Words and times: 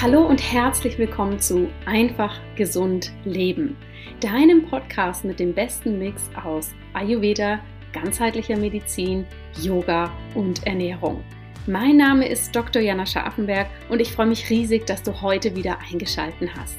Hallo 0.00 0.24
und 0.24 0.40
herzlich 0.40 0.96
willkommen 0.96 1.40
zu 1.40 1.68
Einfach 1.84 2.38
gesund 2.54 3.10
leben, 3.24 3.76
deinem 4.20 4.64
Podcast 4.64 5.24
mit 5.24 5.40
dem 5.40 5.52
besten 5.52 5.98
Mix 5.98 6.30
aus 6.40 6.70
Ayurveda, 6.92 7.58
ganzheitlicher 7.92 8.56
Medizin, 8.56 9.26
Yoga 9.60 10.12
und 10.36 10.64
Ernährung. 10.68 11.24
Mein 11.66 11.96
Name 11.96 12.28
ist 12.28 12.54
Dr. 12.54 12.80
Jana 12.80 13.06
Scharfenberg 13.06 13.66
und 13.88 13.98
ich 13.98 14.12
freue 14.12 14.28
mich 14.28 14.48
riesig, 14.48 14.86
dass 14.86 15.02
du 15.02 15.20
heute 15.20 15.56
wieder 15.56 15.78
eingeschaltet 15.90 16.50
hast. 16.56 16.78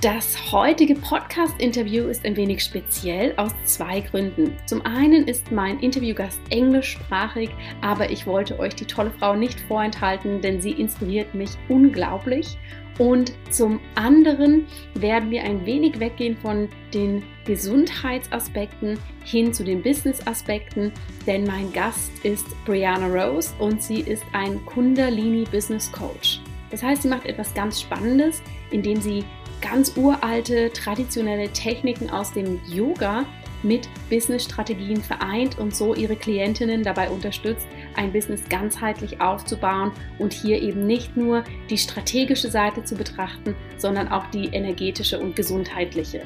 Das 0.00 0.52
heutige 0.52 0.94
Podcast-Interview 0.94 2.04
ist 2.04 2.24
ein 2.24 2.36
wenig 2.36 2.62
speziell 2.62 3.34
aus 3.36 3.50
zwei 3.64 3.98
Gründen. 3.98 4.56
Zum 4.64 4.86
einen 4.86 5.26
ist 5.26 5.50
mein 5.50 5.80
Interviewgast 5.80 6.38
englischsprachig, 6.50 7.50
aber 7.80 8.08
ich 8.08 8.24
wollte 8.24 8.60
euch 8.60 8.76
die 8.76 8.84
tolle 8.84 9.10
Frau 9.18 9.34
nicht 9.34 9.58
vorenthalten, 9.58 10.40
denn 10.40 10.62
sie 10.62 10.70
inspiriert 10.70 11.34
mich 11.34 11.50
unglaublich. 11.68 12.56
Und 12.98 13.32
zum 13.50 13.80
anderen 13.96 14.68
werden 14.94 15.32
wir 15.32 15.42
ein 15.42 15.66
wenig 15.66 15.98
weggehen 15.98 16.36
von 16.36 16.68
den 16.94 17.24
Gesundheitsaspekten 17.44 19.00
hin 19.24 19.52
zu 19.52 19.64
den 19.64 19.82
Business-Aspekten, 19.82 20.92
denn 21.26 21.44
mein 21.44 21.72
Gast 21.72 22.12
ist 22.22 22.46
Brianna 22.66 23.08
Rose 23.08 23.52
und 23.58 23.82
sie 23.82 24.02
ist 24.02 24.22
ein 24.32 24.64
Kundalini 24.64 25.42
Business 25.50 25.90
Coach. 25.90 26.40
Das 26.70 26.82
heißt, 26.82 27.02
sie 27.02 27.08
macht 27.08 27.26
etwas 27.26 27.54
ganz 27.54 27.80
Spannendes, 27.80 28.42
indem 28.70 29.00
sie 29.00 29.24
ganz 29.60 29.96
uralte, 29.96 30.70
traditionelle 30.72 31.52
Techniken 31.52 32.10
aus 32.10 32.32
dem 32.32 32.60
Yoga 32.66 33.24
mit 33.62 33.88
Business-Strategien 34.08 35.02
vereint 35.02 35.58
und 35.58 35.74
so 35.74 35.94
ihre 35.94 36.16
Klientinnen 36.16 36.82
dabei 36.82 37.10
unterstützt, 37.10 37.66
ein 37.96 38.12
Business 38.12 38.42
ganzheitlich 38.48 39.20
aufzubauen 39.20 39.92
und 40.18 40.32
hier 40.32 40.62
eben 40.62 40.86
nicht 40.86 41.16
nur 41.16 41.42
die 41.68 41.78
strategische 41.78 42.50
Seite 42.50 42.84
zu 42.84 42.94
betrachten, 42.94 43.56
sondern 43.76 44.08
auch 44.08 44.26
die 44.26 44.46
energetische 44.46 45.18
und 45.18 45.34
gesundheitliche. 45.34 46.22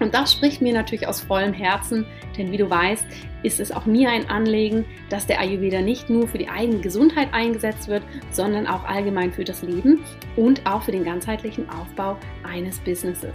Und 0.00 0.14
das 0.14 0.32
spricht 0.32 0.60
mir 0.60 0.72
natürlich 0.72 1.06
aus 1.06 1.20
vollem 1.20 1.52
Herzen, 1.52 2.06
denn 2.36 2.50
wie 2.50 2.56
du 2.56 2.68
weißt, 2.68 3.04
ist 3.42 3.60
es 3.60 3.70
auch 3.70 3.86
mir 3.86 4.10
ein 4.10 4.28
Anliegen, 4.28 4.84
dass 5.10 5.26
der 5.26 5.40
Ayurveda 5.40 5.80
nicht 5.80 6.10
nur 6.10 6.26
für 6.26 6.38
die 6.38 6.48
eigene 6.48 6.80
Gesundheit 6.80 7.28
eingesetzt 7.32 7.88
wird, 7.88 8.02
sondern 8.30 8.66
auch 8.66 8.84
allgemein 8.84 9.32
für 9.32 9.44
das 9.44 9.62
Leben 9.62 10.04
und 10.36 10.66
auch 10.66 10.82
für 10.82 10.92
den 10.92 11.04
ganzheitlichen 11.04 11.68
Aufbau 11.68 12.16
eines 12.42 12.78
Businesses. 12.80 13.34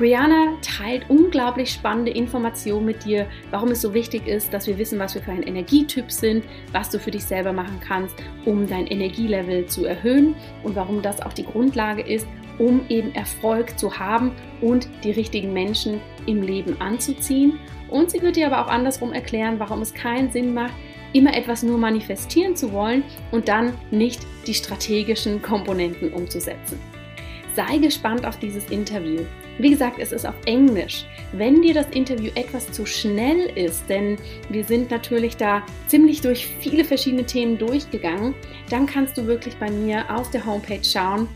Brianna 0.00 0.56
teilt 0.62 1.10
unglaublich 1.10 1.70
spannende 1.70 2.10
Informationen 2.10 2.86
mit 2.86 3.04
dir, 3.04 3.26
warum 3.50 3.70
es 3.70 3.82
so 3.82 3.92
wichtig 3.92 4.26
ist, 4.26 4.50
dass 4.50 4.66
wir 4.66 4.78
wissen, 4.78 4.98
was 4.98 5.14
wir 5.14 5.20
für 5.20 5.32
ein 5.32 5.42
Energietyp 5.42 6.10
sind, 6.10 6.44
was 6.72 6.88
du 6.88 6.98
für 6.98 7.10
dich 7.10 7.24
selber 7.24 7.52
machen 7.52 7.80
kannst, 7.86 8.16
um 8.46 8.66
dein 8.66 8.86
Energielevel 8.86 9.66
zu 9.66 9.84
erhöhen 9.84 10.36
und 10.62 10.74
warum 10.74 11.02
das 11.02 11.20
auch 11.20 11.34
die 11.34 11.44
Grundlage 11.44 12.00
ist, 12.00 12.26
um 12.60 12.82
eben 12.90 13.12
Erfolg 13.14 13.78
zu 13.78 13.98
haben 13.98 14.32
und 14.60 14.88
die 15.02 15.10
richtigen 15.10 15.52
Menschen 15.52 16.00
im 16.26 16.42
Leben 16.42 16.80
anzuziehen. 16.80 17.58
Und 17.88 18.10
sie 18.10 18.22
wird 18.22 18.36
dir 18.36 18.46
aber 18.46 18.64
auch 18.64 18.70
andersrum 18.70 19.12
erklären, 19.12 19.58
warum 19.58 19.80
es 19.80 19.94
keinen 19.94 20.30
Sinn 20.30 20.54
macht, 20.54 20.74
immer 21.12 21.34
etwas 21.34 21.64
nur 21.64 21.78
manifestieren 21.78 22.54
zu 22.54 22.70
wollen 22.72 23.02
und 23.32 23.48
dann 23.48 23.72
nicht 23.90 24.20
die 24.46 24.54
strategischen 24.54 25.42
Komponenten 25.42 26.12
umzusetzen. 26.12 26.78
Sei 27.56 27.78
gespannt 27.78 28.24
auf 28.24 28.38
dieses 28.38 28.70
Interview. 28.70 29.22
Wie 29.58 29.70
gesagt, 29.70 29.98
es 29.98 30.12
ist 30.12 30.24
auf 30.24 30.36
Englisch. 30.46 31.04
Wenn 31.32 31.62
dir 31.62 31.74
das 31.74 31.88
Interview 31.90 32.30
etwas 32.34 32.70
zu 32.70 32.86
schnell 32.86 33.50
ist, 33.56 33.88
denn 33.88 34.18
wir 34.50 34.64
sind 34.64 34.90
natürlich 34.90 35.36
da 35.36 35.62
ziemlich 35.88 36.20
durch 36.20 36.46
viele 36.60 36.84
verschiedene 36.84 37.24
Themen 37.24 37.58
durchgegangen, 37.58 38.34
dann 38.70 38.86
kannst 38.86 39.18
du 39.18 39.26
wirklich 39.26 39.56
bei 39.56 39.70
mir 39.70 40.04
auf 40.14 40.30
der 40.30 40.46
Homepage 40.46 40.84
schauen 40.84 41.28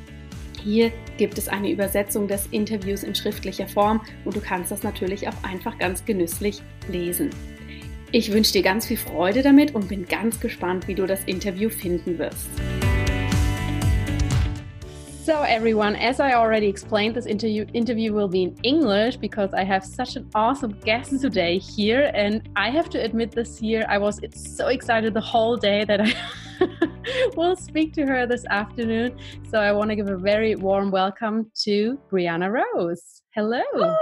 hier 0.65 0.93
gibt 1.19 1.37
es 1.37 1.47
eine 1.47 1.71
Übersetzung 1.71 2.27
des 2.27 2.47
Interviews 2.47 3.03
in 3.03 3.15
schriftlicher 3.15 3.69
Form 3.69 4.01
und 4.25 4.35
du 4.35 4.41
kannst 4.41 4.71
das 4.71 4.83
natürlich 4.83 5.29
auch 5.29 5.35
einfach 5.43 5.79
ganz 5.79 6.05
genüsslich 6.07 6.63
lesen. 6.89 7.29
Ich 8.13 8.33
wünsche 8.33 8.53
dir 8.53 8.63
ganz 8.63 8.87
viel 8.87 8.97
Freude 8.97 9.43
damit 9.43 9.75
und 9.75 9.89
bin 9.89 10.07
ganz 10.07 10.41
gespannt, 10.41 10.89
wie 10.89 10.95
du 10.95 11.05
das 11.05 11.23
Interview 11.25 11.69
finden 11.69 12.19
wirst. 12.19 12.49
So, 15.25 15.43
everyone, 15.43 15.97
as 15.97 16.19
I 16.19 16.33
already 16.35 16.69
explained, 16.69 17.15
this 17.15 17.27
interview, 17.27 17.67
interview 17.73 18.15
will 18.15 18.29
be 18.29 18.43
in 18.43 18.55
English 18.63 19.19
because 19.19 19.53
I 19.55 19.65
have 19.65 19.85
such 19.85 20.17
an 20.17 20.27
awesome 20.35 20.77
guest 20.85 21.21
today 21.21 21.59
here. 21.59 22.11
And 22.15 22.43
I 22.57 22.71
have 22.71 22.89
to 22.91 22.99
admit, 22.99 23.33
this 23.33 23.61
year 23.61 23.85
I 23.89 23.99
was 23.99 24.21
so 24.35 24.69
excited 24.69 25.13
the 25.13 25.21
whole 25.21 25.57
day 25.57 25.85
that 25.85 26.01
I 26.01 26.15
will 27.37 27.57
speak 27.57 27.93
to 27.95 28.07
her 28.07 28.27
this 28.27 28.45
afternoon. 28.47 29.19
So, 29.51 29.61
I 29.61 29.73
want 29.73 29.91
to 29.91 29.97
give 29.97 30.09
a 30.09 30.17
very 30.17 30.55
warm 30.55 30.91
welcome 30.91 31.51
to 31.63 31.99
Brianna 32.11 32.51
Rose. 32.51 33.23
Hello. 33.35 33.63
Ooh, 33.77 33.97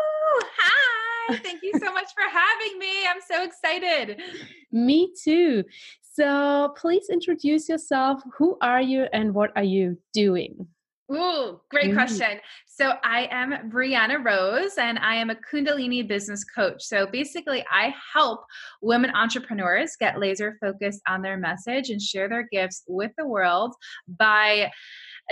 hi. 0.59 1.37
Thank 1.39 1.62
you 1.62 1.73
so 1.79 1.93
much 1.93 2.09
for 2.15 2.29
having 2.29 2.79
me. 2.79 3.07
I'm 3.07 3.21
so 3.27 3.45
excited. 3.45 4.21
me 4.73 5.12
too. 5.23 5.65
So, 6.03 6.75
please 6.77 7.09
introduce 7.11 7.69
yourself. 7.69 8.23
Who 8.37 8.57
are 8.61 8.83
you 8.83 9.07
and 9.12 9.35
what 9.35 9.51
are 9.57 9.65
you 9.65 9.99
doing? 10.12 10.67
Ooh, 11.12 11.61
great 11.71 11.87
mm-hmm. 11.87 11.95
question. 11.95 12.41
So 12.75 12.94
I 13.05 13.28
am 13.31 13.71
Brianna 13.71 14.25
Rose 14.25 14.78
and 14.78 14.99
I 14.99 15.16
am 15.16 15.28
a 15.28 15.34
Kundalini 15.34 16.09
business 16.09 16.43
coach. 16.43 16.83
So 16.83 17.06
basically, 17.06 17.62
I 17.71 17.94
help 18.15 18.47
women 18.81 19.10
entrepreneurs 19.15 19.94
get 20.00 20.19
laser 20.19 20.56
focused 20.59 21.03
on 21.06 21.21
their 21.21 21.37
message 21.37 21.91
and 21.91 22.00
share 22.00 22.31
their 22.31 22.49
gifts 22.50 22.82
with 22.88 23.11
the 23.19 23.27
world 23.27 23.75
by 24.09 24.71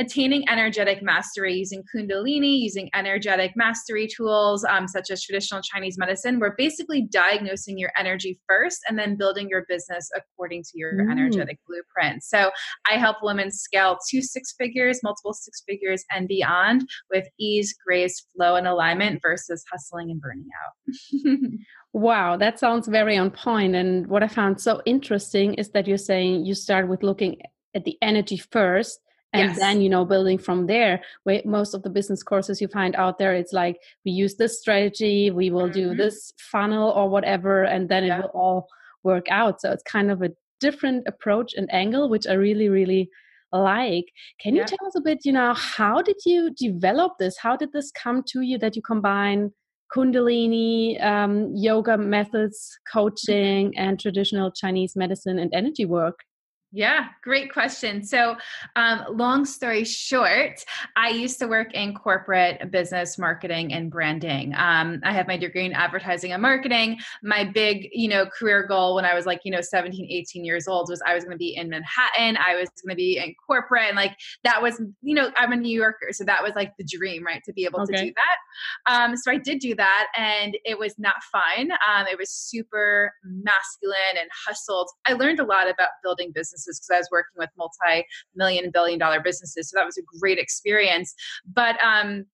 attaining 0.00 0.48
energetic 0.48 1.02
mastery 1.02 1.54
using 1.54 1.84
Kundalini, 1.94 2.58
using 2.58 2.88
energetic 2.94 3.52
mastery 3.54 4.08
tools 4.08 4.64
um, 4.64 4.88
such 4.88 5.10
as 5.10 5.22
traditional 5.22 5.60
Chinese 5.60 5.98
medicine. 5.98 6.40
We're 6.40 6.56
basically 6.56 7.02
diagnosing 7.02 7.76
your 7.76 7.92
energy 7.98 8.40
first 8.48 8.80
and 8.88 8.98
then 8.98 9.16
building 9.16 9.48
your 9.50 9.66
business 9.68 10.10
according 10.16 10.62
to 10.64 10.70
your 10.74 10.94
mm. 10.94 11.10
energetic 11.10 11.58
blueprint. 11.68 12.24
So 12.24 12.50
I 12.90 12.94
help 12.94 13.18
women 13.22 13.50
scale 13.50 13.98
to 14.08 14.22
six 14.22 14.54
figures, 14.58 15.00
multiple 15.02 15.34
six 15.34 15.62
figures, 15.68 16.02
and 16.10 16.26
beyond 16.26 16.88
with 17.12 17.28
ease, 17.38 17.74
grace, 17.86 18.26
flow, 18.34 18.56
and 18.56 18.66
alignment 18.66 19.20
versus 19.22 19.62
hustling 19.70 20.10
and 20.10 20.20
burning 20.20 20.48
out. 20.64 21.50
Wow, 21.92 22.36
that 22.36 22.60
sounds 22.60 22.86
very 22.86 23.16
on 23.16 23.32
point. 23.32 23.74
And 23.74 24.06
what 24.06 24.22
I 24.22 24.28
found 24.28 24.60
so 24.60 24.80
interesting 24.86 25.54
is 25.54 25.70
that 25.70 25.88
you're 25.88 25.98
saying 25.98 26.46
you 26.46 26.54
start 26.54 26.86
with 26.88 27.02
looking 27.02 27.42
at 27.74 27.84
the 27.84 27.98
energy 28.00 28.36
first 28.36 29.00
and 29.32 29.50
yes. 29.50 29.58
then 29.58 29.80
you 29.80 29.88
know 29.88 30.04
building 30.04 30.38
from 30.38 30.66
there 30.66 31.00
where 31.24 31.42
most 31.44 31.74
of 31.74 31.82
the 31.82 31.90
business 31.90 32.22
courses 32.22 32.60
you 32.60 32.68
find 32.68 32.94
out 32.96 33.18
there 33.18 33.34
it's 33.34 33.52
like 33.52 33.80
we 34.04 34.10
use 34.10 34.36
this 34.36 34.58
strategy 34.60 35.30
we 35.30 35.50
will 35.50 35.68
mm-hmm. 35.68 35.90
do 35.90 35.94
this 35.94 36.32
funnel 36.38 36.90
or 36.90 37.08
whatever 37.08 37.64
and 37.64 37.88
then 37.88 38.04
yeah. 38.04 38.18
it 38.18 38.22
will 38.22 38.40
all 38.40 38.68
work 39.02 39.26
out 39.30 39.60
so 39.60 39.70
it's 39.70 39.82
kind 39.82 40.10
of 40.10 40.22
a 40.22 40.30
different 40.60 41.06
approach 41.06 41.54
and 41.54 41.72
angle 41.72 42.08
which 42.08 42.26
i 42.26 42.32
really 42.32 42.68
really 42.68 43.08
like 43.52 44.06
can 44.40 44.54
you 44.54 44.60
yeah. 44.60 44.66
tell 44.66 44.86
us 44.86 44.94
a 44.96 45.00
bit 45.00 45.18
you 45.24 45.32
know 45.32 45.54
how 45.54 46.00
did 46.02 46.16
you 46.24 46.50
develop 46.50 47.12
this 47.18 47.36
how 47.38 47.56
did 47.56 47.72
this 47.72 47.90
come 47.92 48.22
to 48.22 48.42
you 48.42 48.58
that 48.58 48.76
you 48.76 48.82
combine 48.82 49.50
kundalini 49.94 51.02
um, 51.02 51.50
yoga 51.56 51.98
methods 51.98 52.78
coaching 52.92 53.76
and 53.76 53.98
traditional 53.98 54.52
chinese 54.52 54.94
medicine 54.94 55.38
and 55.38 55.52
energy 55.52 55.84
work 55.84 56.20
yeah, 56.72 57.08
great 57.22 57.52
question. 57.52 58.04
So, 58.04 58.36
um, 58.76 59.04
long 59.10 59.44
story 59.44 59.82
short, 59.84 60.64
I 60.94 61.08
used 61.08 61.40
to 61.40 61.48
work 61.48 61.74
in 61.74 61.94
corporate 61.94 62.70
business 62.70 63.18
marketing 63.18 63.72
and 63.72 63.90
branding. 63.90 64.54
Um, 64.56 65.00
I 65.02 65.12
have 65.12 65.26
my 65.26 65.36
degree 65.36 65.66
in 65.66 65.72
advertising 65.72 66.32
and 66.32 66.40
marketing. 66.40 66.98
My 67.24 67.42
big, 67.42 67.88
you 67.92 68.08
know, 68.08 68.24
career 68.26 68.66
goal 68.68 68.94
when 68.94 69.04
I 69.04 69.14
was 69.14 69.26
like, 69.26 69.40
you 69.44 69.50
know, 69.50 69.60
17, 69.60 70.06
18 70.08 70.44
years 70.44 70.68
old 70.68 70.88
was 70.88 71.02
I 71.04 71.14
was 71.14 71.24
going 71.24 71.34
to 71.34 71.38
be 71.38 71.56
in 71.56 71.68
Manhattan. 71.68 72.36
I 72.36 72.54
was 72.54 72.68
going 72.84 72.90
to 72.90 72.96
be 72.96 73.18
in 73.18 73.34
corporate. 73.44 73.88
And 73.88 73.96
like, 73.96 74.16
that 74.44 74.62
was, 74.62 74.80
you 75.02 75.16
know, 75.16 75.32
I'm 75.36 75.50
a 75.50 75.56
New 75.56 75.76
Yorker. 75.76 76.08
So 76.12 76.22
that 76.24 76.40
was 76.40 76.52
like 76.54 76.76
the 76.76 76.84
dream, 76.84 77.24
right? 77.26 77.42
To 77.46 77.52
be 77.52 77.64
able 77.64 77.80
okay. 77.80 77.96
to 77.96 78.04
do 78.04 78.12
that. 78.14 78.94
Um, 78.94 79.16
so 79.16 79.32
I 79.32 79.38
did 79.38 79.58
do 79.58 79.74
that 79.74 80.06
and 80.16 80.56
it 80.64 80.78
was 80.78 80.96
not 80.98 81.16
fun. 81.32 81.72
Um, 81.72 82.06
it 82.06 82.16
was 82.16 82.30
super 82.30 83.12
masculine 83.24 84.18
and 84.20 84.30
hustled. 84.46 84.88
I 85.06 85.14
learned 85.14 85.40
a 85.40 85.44
lot 85.44 85.68
about 85.68 85.88
building 86.04 86.30
business 86.32 86.59
businesses 86.60 86.80
because 86.80 86.96
I 86.96 86.98
was 86.98 87.08
working 87.10 87.38
with 87.38 87.50
multi-million 87.56 88.70
billion 88.72 88.98
dollar 88.98 89.20
businesses. 89.20 89.70
So 89.70 89.78
that 89.78 89.86
was 89.86 89.98
a 89.98 90.02
great 90.20 90.38
experience. 90.38 91.14
But 91.46 91.76
um, 91.84 92.26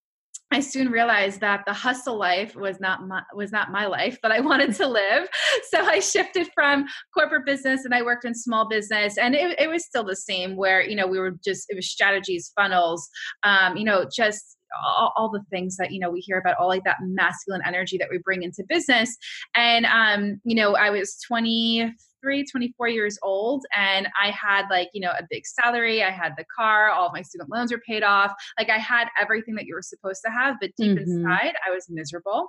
I 0.52 0.60
soon 0.60 0.90
realized 0.90 1.40
that 1.40 1.64
the 1.66 1.72
hustle 1.72 2.16
life 2.16 2.54
was 2.54 2.78
not 2.78 3.06
my 3.06 3.22
was 3.34 3.50
not 3.50 3.72
my 3.72 3.86
life 3.86 4.18
that 4.22 4.30
I 4.30 4.40
wanted 4.50 4.74
to 4.76 4.86
live. 4.86 5.28
So 5.70 5.80
I 5.80 6.00
shifted 6.00 6.48
from 6.54 6.86
corporate 7.14 7.46
business 7.46 7.84
and 7.84 7.94
I 7.94 8.02
worked 8.02 8.24
in 8.24 8.34
small 8.34 8.68
business, 8.68 9.18
and 9.18 9.34
it, 9.34 9.58
it 9.58 9.68
was 9.68 9.84
still 9.84 10.04
the 10.04 10.16
same. 10.16 10.56
Where 10.56 10.82
you 10.82 10.96
know 10.96 11.06
we 11.06 11.18
were 11.18 11.32
just 11.44 11.66
it 11.68 11.76
was 11.76 11.90
strategies, 11.90 12.52
funnels, 12.54 13.08
um, 13.42 13.76
you 13.76 13.84
know, 13.84 14.06
just 14.14 14.56
all, 14.84 15.12
all, 15.16 15.30
the 15.30 15.42
things 15.50 15.76
that 15.76 15.90
you 15.92 15.98
know 15.98 16.10
we 16.10 16.20
hear 16.20 16.38
about 16.38 16.56
all 16.58 16.68
like 16.68 16.84
that 16.84 16.98
masculine 17.00 17.62
energy 17.64 17.98
that 17.98 18.08
we 18.10 18.18
bring 18.18 18.42
into 18.42 18.64
business 18.68 19.16
and 19.54 19.86
um 19.86 20.40
you 20.44 20.54
know 20.54 20.74
i 20.74 20.90
was 20.90 21.18
20 21.26 21.92
23, 22.22 22.44
24 22.50 22.88
years 22.88 23.18
old, 23.22 23.64
and 23.74 24.08
I 24.20 24.30
had 24.30 24.66
like, 24.70 24.88
you 24.92 25.00
know, 25.00 25.10
a 25.10 25.26
big 25.28 25.46
salary. 25.46 26.02
I 26.02 26.10
had 26.10 26.32
the 26.36 26.44
car, 26.54 26.90
all 26.90 27.10
my 27.12 27.22
student 27.22 27.50
loans 27.50 27.72
were 27.72 27.80
paid 27.86 28.02
off. 28.02 28.32
Like 28.58 28.70
I 28.70 28.78
had 28.78 29.08
everything 29.20 29.54
that 29.56 29.66
you 29.66 29.74
were 29.74 29.82
supposed 29.82 30.20
to 30.24 30.30
have, 30.30 30.56
but 30.60 30.70
deep 30.76 30.98
mm-hmm. 30.98 31.10
inside, 31.10 31.54
I 31.66 31.70
was 31.70 31.86
miserable 31.88 32.48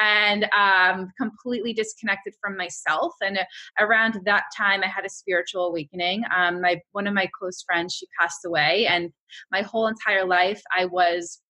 and 0.00 0.46
um, 0.56 1.10
completely 1.20 1.72
disconnected 1.72 2.34
from 2.40 2.56
myself. 2.56 3.14
And 3.20 3.38
around 3.80 4.20
that 4.24 4.44
time, 4.56 4.82
I 4.82 4.88
had 4.88 5.04
a 5.04 5.10
spiritual 5.10 5.66
awakening. 5.66 6.22
Um, 6.34 6.60
my 6.60 6.80
one 6.92 7.06
of 7.06 7.14
my 7.14 7.28
close 7.38 7.62
friends, 7.62 7.94
she 7.94 8.06
passed 8.18 8.44
away, 8.44 8.86
and 8.86 9.10
my 9.52 9.62
whole 9.62 9.86
entire 9.86 10.24
life, 10.24 10.62
I 10.76 10.86
was 10.86 11.40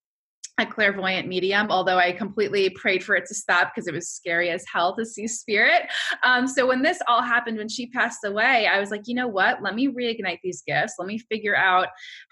a 0.59 0.67
clairvoyant 0.67 1.29
medium, 1.29 1.71
although 1.71 1.99
I 1.99 2.13
completely 2.13 2.71
prayed 2.71 3.05
for 3.05 3.15
it 3.15 3.27
to 3.27 3.35
stop 3.35 3.73
because 3.73 3.87
it 3.87 3.95
was 3.95 4.09
scary 4.09 4.51
as 4.51 4.65
hell 4.73 4.97
to 4.97 5.07
see 5.07 5.29
spirit. 5.29 5.83
Um, 6.25 6.47
so 6.47 6.67
when 6.67 6.83
this 6.83 6.99
all 7.07 7.23
happened, 7.23 7.59
when 7.59 7.69
she 7.69 7.87
passed 7.91 8.25
away, 8.25 8.67
I 8.67 8.81
was 8.81 8.91
like, 8.91 9.03
you 9.07 9.15
know 9.15 9.29
what? 9.29 9.63
Let 9.63 9.75
me 9.75 9.89
reignite 9.89 10.39
these 10.43 10.63
gifts. 10.67 10.95
Let 10.99 11.07
me 11.07 11.19
figure 11.19 11.57
out 11.57 11.89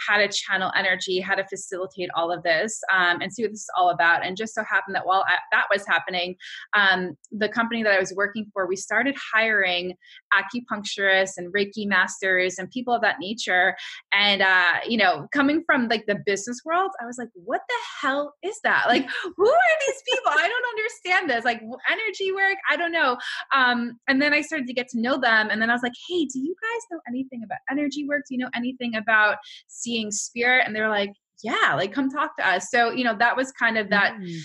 how 0.06 0.18
to 0.18 0.28
channel 0.28 0.72
energy, 0.76 1.20
how 1.20 1.34
to 1.34 1.44
facilitate 1.46 2.10
all 2.14 2.32
of 2.32 2.42
this, 2.42 2.80
um, 2.92 3.20
and 3.20 3.32
see 3.32 3.42
what 3.42 3.52
this 3.52 3.60
is 3.60 3.70
all 3.76 3.90
about. 3.90 4.26
And 4.26 4.36
just 4.36 4.54
so 4.54 4.64
happened 4.64 4.96
that 4.96 5.06
while 5.06 5.24
I, 5.28 5.36
that 5.52 5.66
was 5.70 5.86
happening, 5.86 6.36
um, 6.74 7.16
the 7.30 7.48
company 7.48 7.82
that 7.82 7.92
I 7.92 8.00
was 8.00 8.12
working 8.16 8.46
for, 8.52 8.66
we 8.66 8.76
started 8.76 9.14
hiring 9.32 9.94
acupuncturists 10.34 11.34
and 11.36 11.52
Reiki 11.52 11.86
masters 11.86 12.58
and 12.58 12.70
people 12.70 12.92
of 12.92 13.02
that 13.02 13.16
nature. 13.20 13.76
And 14.12 14.42
uh, 14.42 14.80
you 14.86 14.96
know, 14.96 15.28
coming 15.32 15.62
from 15.64 15.88
like 15.88 16.06
the 16.06 16.18
business 16.26 16.60
world, 16.64 16.90
I 17.00 17.06
was 17.06 17.18
like, 17.18 17.28
what 17.34 17.60
the 17.68 17.74
hell? 18.00 18.15
Hell 18.16 18.34
is 18.42 18.58
that? 18.64 18.84
Like, 18.88 19.06
who 19.36 19.48
are 19.48 19.76
these 19.86 20.02
people? 20.08 20.32
I 20.32 20.48
don't 20.48 20.66
understand 20.70 21.30
this. 21.30 21.44
Like, 21.44 21.60
energy 21.90 22.32
work, 22.32 22.56
I 22.70 22.76
don't 22.76 22.92
know. 22.92 23.16
Um, 23.54 23.98
and 24.08 24.20
then 24.20 24.32
I 24.32 24.40
started 24.40 24.66
to 24.66 24.74
get 24.74 24.88
to 24.88 25.00
know 25.00 25.18
them. 25.18 25.48
And 25.50 25.60
then 25.60 25.70
I 25.70 25.72
was 25.72 25.82
like, 25.82 25.92
hey, 26.08 26.24
do 26.24 26.38
you 26.38 26.54
guys 26.62 26.82
know 26.90 27.00
anything 27.08 27.42
about 27.44 27.58
energy 27.70 28.06
work? 28.06 28.22
Do 28.28 28.34
you 28.34 28.38
know 28.38 28.50
anything 28.54 28.96
about 28.96 29.36
seeing 29.68 30.10
spirit? 30.10 30.64
And 30.66 30.74
they're 30.74 30.88
like, 30.88 31.12
yeah, 31.42 31.74
like, 31.74 31.92
come 31.92 32.10
talk 32.10 32.36
to 32.38 32.48
us. 32.48 32.68
So, 32.70 32.90
you 32.90 33.04
know, 33.04 33.16
that 33.18 33.36
was 33.36 33.52
kind 33.52 33.78
of 33.78 33.90
that. 33.90 34.14
Mm 34.14 34.40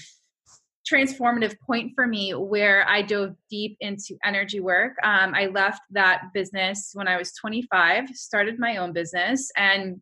transformative 0.92 1.56
point 1.66 1.92
for 1.96 2.08
me 2.08 2.32
where 2.32 2.88
I 2.90 3.02
dove 3.02 3.36
deep 3.50 3.78
into 3.80 4.18
energy 4.26 4.60
work. 4.60 4.94
Um, 5.04 5.34
I 5.34 5.46
left 5.46 5.82
that 5.92 6.24
business 6.34 6.92
when 6.94 7.08
I 7.08 7.18
was 7.18 7.34
25, 7.34 8.10
started 8.10 8.60
my 8.60 8.78
own 8.78 8.92
business, 8.92 9.52
and 9.56 10.02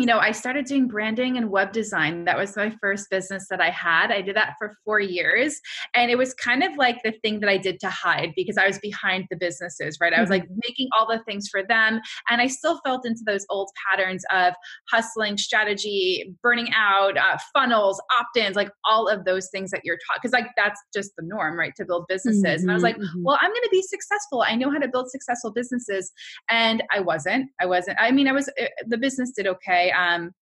you 0.00 0.06
know, 0.06 0.18
I 0.18 0.32
started 0.32 0.64
doing 0.64 0.88
branding 0.88 1.36
and 1.36 1.50
web 1.50 1.72
design. 1.72 2.24
That 2.24 2.38
was 2.38 2.56
my 2.56 2.74
first 2.80 3.10
business 3.10 3.46
that 3.50 3.60
I 3.60 3.68
had. 3.68 4.10
I 4.10 4.22
did 4.22 4.34
that 4.34 4.54
for 4.58 4.74
four 4.82 4.98
years. 4.98 5.60
And 5.94 6.10
it 6.10 6.16
was 6.16 6.32
kind 6.32 6.62
of 6.62 6.74
like 6.78 7.02
the 7.04 7.12
thing 7.22 7.40
that 7.40 7.50
I 7.50 7.58
did 7.58 7.78
to 7.80 7.90
hide 7.90 8.32
because 8.34 8.56
I 8.56 8.66
was 8.66 8.78
behind 8.78 9.26
the 9.30 9.36
businesses, 9.36 9.98
right? 10.00 10.14
I 10.14 10.20
was 10.22 10.30
like 10.30 10.44
mm-hmm. 10.44 10.58
making 10.66 10.88
all 10.98 11.06
the 11.06 11.22
things 11.24 11.48
for 11.50 11.62
them. 11.62 12.00
And 12.30 12.40
I 12.40 12.46
still 12.46 12.80
felt 12.82 13.06
into 13.06 13.20
those 13.26 13.44
old 13.50 13.68
patterns 13.86 14.24
of 14.32 14.54
hustling, 14.90 15.36
strategy, 15.36 16.34
burning 16.42 16.72
out, 16.74 17.18
uh, 17.18 17.36
funnels, 17.52 18.00
opt 18.18 18.38
ins, 18.38 18.56
like 18.56 18.70
all 18.88 19.06
of 19.06 19.26
those 19.26 19.50
things 19.50 19.70
that 19.70 19.82
you're 19.84 19.98
taught. 20.08 20.22
Because, 20.22 20.32
like, 20.32 20.46
that's 20.56 20.80
just 20.94 21.10
the 21.18 21.26
norm, 21.26 21.58
right? 21.58 21.74
To 21.76 21.84
build 21.84 22.06
businesses. 22.08 22.42
Mm-hmm, 22.42 22.62
and 22.62 22.70
I 22.70 22.74
was 22.74 22.82
like, 22.82 22.96
mm-hmm. 22.96 23.22
well, 23.22 23.38
I'm 23.38 23.50
going 23.50 23.62
to 23.64 23.68
be 23.70 23.82
successful. 23.82 24.46
I 24.48 24.56
know 24.56 24.70
how 24.70 24.78
to 24.78 24.88
build 24.88 25.10
successful 25.10 25.52
businesses. 25.52 26.10
And 26.48 26.82
I 26.90 27.00
wasn't. 27.00 27.50
I 27.60 27.66
wasn't. 27.66 27.98
I 28.00 28.12
mean, 28.12 28.28
I 28.28 28.32
was, 28.32 28.48
uh, 28.48 28.64
the 28.86 28.96
business 28.96 29.32
did 29.32 29.46
okay 29.46 29.89
um, 29.92 30.32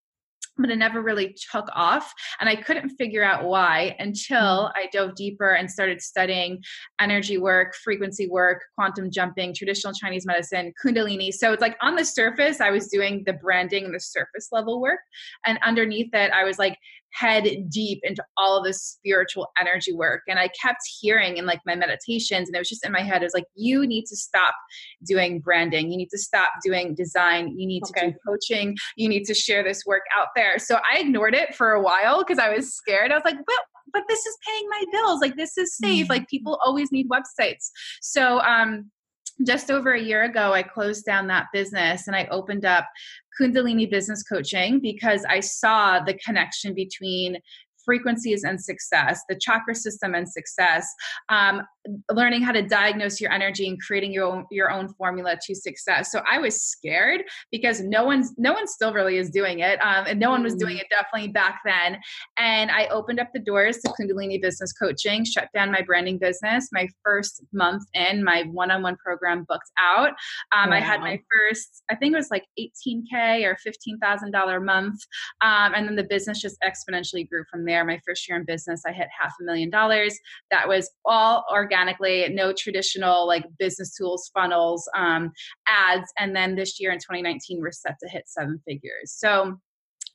but 0.59 0.71
it 0.71 0.77
never 0.77 1.01
really 1.01 1.37
took 1.51 1.69
off. 1.75 2.13
And 2.41 2.49
I 2.49 2.57
couldn't 2.57 2.91
figure 2.91 3.23
out 3.23 3.45
why 3.45 3.97
until 3.99 4.37
mm-hmm. 4.67 4.79
I 4.79 4.89
dove 4.93 5.15
deeper 5.15 5.53
and 5.53 5.71
started 5.71 6.03
studying 6.03 6.63
energy 7.01 7.39
work, 7.39 7.75
frequency 7.77 8.29
work, 8.29 8.63
quantum 8.75 9.11
jumping, 9.11 9.55
traditional 9.55 9.93
Chinese 9.93 10.27
medicine, 10.27 10.73
Kundalini. 10.85 11.33
So 11.33 11.53
it's 11.53 11.63
like 11.63 11.77
on 11.81 11.95
the 11.95 12.05
surface, 12.05 12.61
I 12.61 12.71
was 12.71 12.89
doing 12.89 13.23
the 13.25 13.35
branding 13.35 13.85
and 13.85 13.95
the 13.95 14.01
surface 14.01 14.49
level 14.51 14.81
work. 14.81 15.01
And 15.47 15.59
underneath 15.65 16.13
it, 16.13 16.33
I 16.33 16.45
was 16.45 16.59
like 16.59 16.77
head 17.13 17.49
deep 17.71 18.01
into 18.03 18.23
all 18.37 18.59
of 18.59 18.65
this 18.65 18.83
spiritual 18.83 19.49
energy 19.61 19.93
work. 19.93 20.23
And 20.29 20.39
I 20.39 20.49
kept 20.61 20.81
hearing 21.01 21.37
in 21.37 21.47
like 21.47 21.61
my 21.67 21.75
meditations, 21.75 22.49
and 22.49 22.55
it 22.55 22.59
was 22.59 22.69
just 22.69 22.85
in 22.85 22.93
my 22.93 23.03
head, 23.03 23.23
it 23.23 23.27
was 23.27 23.35
like, 23.35 23.47
you 23.55 23.87
need 23.87 24.05
to 24.07 24.17
stop 24.17 24.55
doing 25.07 25.41
branding. 25.41 25.91
You 25.91 25.97
need 25.97 26.11
to 26.11 26.19
stop 26.19 26.51
doing 26.65 26.95
design. 26.95 27.55
You 27.57 27.67
need 27.67 27.83
okay. 27.85 28.07
to 28.07 28.13
do 28.13 28.19
coaching. 28.27 28.77
You 28.97 29.09
need 29.09 29.25
to 29.25 29.35
share 29.35 29.63
this 29.63 29.85
work 29.87 30.03
out 30.19 30.29
there. 30.37 30.59
So 30.59 30.77
I 30.77 30.99
ignored 30.99 31.35
it 31.35 31.55
for 31.55 31.73
a 31.73 31.83
while 31.83 32.19
because 32.19 32.39
I 32.39 32.55
was 32.55 32.75
scared. 32.75 33.11
I 33.13 33.15
was 33.15 33.25
like, 33.25 33.37
but 33.47 33.57
but 33.93 34.03
this 34.09 34.19
is 34.19 34.37
paying 34.47 34.69
my 34.69 34.85
bills. 34.93 35.21
Like 35.21 35.37
this 35.37 35.57
is 35.57 35.75
safe. 35.77 36.05
Mm-hmm. 36.05 36.13
Like 36.13 36.29
people 36.29 36.59
always 36.65 36.93
need 36.93 37.09
websites. 37.09 37.71
So 38.03 38.41
um 38.41 38.91
just 39.47 39.71
over 39.71 39.93
a 39.93 40.03
year 40.03 40.25
ago, 40.25 40.53
I 40.53 40.63
closed 40.63 41.05
down 41.05 41.27
that 41.29 41.47
business 41.53 42.07
and 42.07 42.17
I 42.17 42.27
opened 42.31 42.65
up 42.65 42.89
Kundalini 43.41 43.91
Business 43.91 44.23
Coaching 44.23 44.81
because 44.81 45.25
I 45.29 45.41
saw 45.41 46.01
the 46.01 46.15
connection 46.15 46.75
between 46.75 47.39
frequencies 47.89 48.45
and 48.45 48.63
success, 48.63 49.23
the 49.31 49.39
chakra 49.41 49.75
system 49.75 50.15
and 50.15 50.29
success, 50.29 50.87
um, 51.31 51.63
learning 52.13 52.43
how 52.43 52.53
to 52.53 52.61
diagnose 52.61 53.19
your 53.19 53.33
energy 53.33 53.67
and 53.67 53.81
creating 53.81 54.13
your 54.13 54.27
own, 54.27 54.45
your 54.51 54.71
own 54.71 54.93
formula 54.99 55.39
to 55.43 55.55
success. 55.55 56.13
So 56.13 56.21
I 56.31 56.37
was 56.37 56.61
scared 56.61 57.23
because 57.51 57.81
no 57.81 58.05
one's 58.05 58.35
no 58.37 58.53
one 58.53 58.67
still 58.67 58.93
really 58.93 59.17
is 59.17 59.31
doing 59.31 59.61
it, 59.61 59.79
um, 59.83 60.05
and 60.07 60.21
no 60.21 60.29
one 60.29 60.43
was 60.43 60.55
doing 60.55 60.77
mm. 60.77 60.81
it 60.81 60.87
definitely 60.91 61.29
back 61.33 61.61
then. 61.65 61.99
And 62.39 62.71
I 62.71 62.89
opened 62.89 63.21
up 63.21 63.29
the 63.33 63.41
doors 63.41 63.79
to 63.79 63.93
Kundalini 63.99 64.39
Business 64.43 64.71
Coaching, 64.75 65.25
shut 65.25 65.49
down 65.55 65.73
my 65.73 65.81
branding 65.81 66.19
business. 66.19 66.69
My 66.71 66.89
first 67.03 67.43
month 67.55 67.85
in, 67.95 68.23
my 68.23 68.43
one-on-one 68.53 68.97
program 68.97 69.47
booked 69.49 69.71
out. 69.81 70.11
Um, 70.55 70.69
wow. 70.71 70.77
I 70.77 70.81
had 70.81 71.01
my 71.01 71.19
first, 71.33 71.85
I 71.91 71.95
think 71.95 72.13
it 72.13 72.17
was 72.17 72.31
like 72.31 72.45
18k 72.61 73.45
or 73.45 73.57
fifteen 73.63 73.99
thousand 73.99 74.33
dollar 74.33 74.61
month, 74.61 75.01
um, 75.41 75.73
and 75.75 75.89
then 75.89 75.97
the 75.97 76.05
business 76.05 76.43
just 76.43 76.59
exponentially 76.63 77.27
grew 77.27 77.45
from 77.51 77.65
there 77.65 77.78
there. 77.79 77.85
My 77.85 78.01
first 78.07 78.29
year 78.29 78.37
in 78.39 78.45
business, 78.45 78.83
I 78.87 78.93
hit 78.93 79.09
half 79.19 79.33
a 79.41 79.45
million 79.45 79.71
dollars. 79.71 80.19
That 80.51 80.69
was 80.69 80.91
all 81.05 81.45
organically, 81.53 82.29
no 82.31 82.53
traditional 82.53 83.27
like 83.27 83.45
business 83.59 83.95
tools, 83.95 84.31
funnels, 84.35 84.89
um, 84.97 85.31
ads. 85.69 86.11
And 86.19 86.35
then 86.35 86.57
this 86.57 86.81
year 86.81 86.93
in 86.93 86.99
2019, 86.99 87.61
we're 87.61 87.73
set 87.73 87.97
to 88.03 88.09
hit 88.09 88.25
seven 88.27 88.61
figures. 88.67 89.13
So 89.17 89.59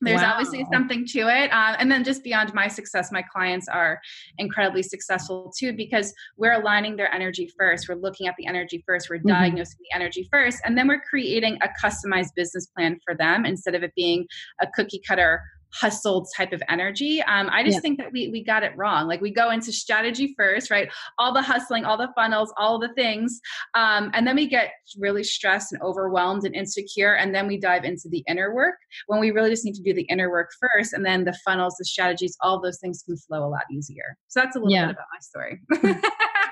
there's 0.01 0.21
wow. 0.21 0.33
obviously 0.33 0.65
something 0.74 1.06
to 1.06 1.19
it 1.30 1.50
um, 1.54 1.75
and 1.80 1.89
then 1.89 2.04
just 2.04 2.24
beyond 2.24 2.54
my 2.54 2.68
success 2.68 3.10
my 3.12 3.21
clients 3.21 3.69
are 3.69 4.01
incredibly 4.38 4.83
successful 4.83 5.54
too 5.57 5.71
because 5.71 6.13
we're 6.36 6.60
aligning 6.60 6.98
their 6.98 7.13
energy 7.13 7.50
first 7.58 7.88
we're 7.88 7.96
looking 7.96 8.27
at 8.27 8.36
the 8.38 8.46
energy 8.46 8.84
first 8.86 9.08
we're 9.10 9.17
mm-hmm. 9.17 9.29
diagnosing 9.29 9.77
the 9.79 9.96
energy 9.96 10.27
first 10.29 10.60
and 10.65 10.77
then 10.77 10.89
we're 10.89 11.01
creating 11.10 11.58
a 11.62 11.70
customized 11.82 12.32
business 12.36 12.67
plan 12.75 12.98
for 13.05 13.15
them 13.15 13.46
instead 13.46 13.75
of 13.75 13.84
it 13.84 13.93
being 13.96 14.25
a 14.62 14.67
cookie 14.75 15.01
cutter 15.08 15.41
hustled 15.74 16.27
type 16.36 16.53
of 16.53 16.62
energy. 16.70 17.22
Um, 17.24 17.50
I 17.51 17.63
just 17.63 17.75
yeah. 17.75 17.82
think 17.82 17.98
that 18.00 18.12
we 18.12 18.30
we 18.30 18.44
got 18.44 18.63
it 18.63 18.75
wrong. 18.75 19.08
Like 19.08 19.22
we 19.22 19.32
go 19.32 19.50
into 19.50 19.72
strategy 19.72 20.34
first, 20.38 20.70
right? 20.70 20.89
All 21.18 21.34
the 21.34 21.42
hustling, 21.42 21.86
all 21.86 21.98
the 21.98 22.10
funnels, 22.15 22.53
all 22.58 22.80
the 22.80 22.94
things, 22.94 23.39
um, 23.74 24.12
and 24.13 24.25
then 24.25 24.36
we 24.36 24.48
get 24.48 24.72
really 24.98 25.24
stressed 25.24 25.74
and 25.74 25.82
overwhelmed 25.82 26.46
and 26.46 26.56
insecure, 26.56 27.15
and 27.15 27.34
then 27.34 27.48
we 27.48 27.60
dive 27.60 27.84
into 27.84 28.10
the 28.10 28.24
inner 28.27 28.53
work 28.53 28.75
when 29.08 29.20
we 29.20 29.32
really 29.32 29.50
just 29.50 29.65
need 29.65 29.75
to 29.75 29.84
do 29.84 29.94
the 29.94 30.03
inner 30.03 30.30
work 30.30 30.51
first, 30.60 30.94
and 30.94 31.06
then 31.06 31.24
the 31.24 31.38
funnels, 31.46 31.75
the 31.77 31.86
strategies, 31.86 32.38
all 32.42 32.62
those 32.62 32.80
things 32.80 33.03
can 33.03 33.18
flow 33.18 33.46
a 33.46 33.50
lot 33.50 33.63
easier. 33.72 34.18
So 34.27 34.39
that's 34.39 34.56
a 34.56 34.60
little 34.60 34.72
yeah. 34.72 34.88
bit 34.88 34.96
about 34.96 35.06
my 35.13 35.20
story. 35.20 36.01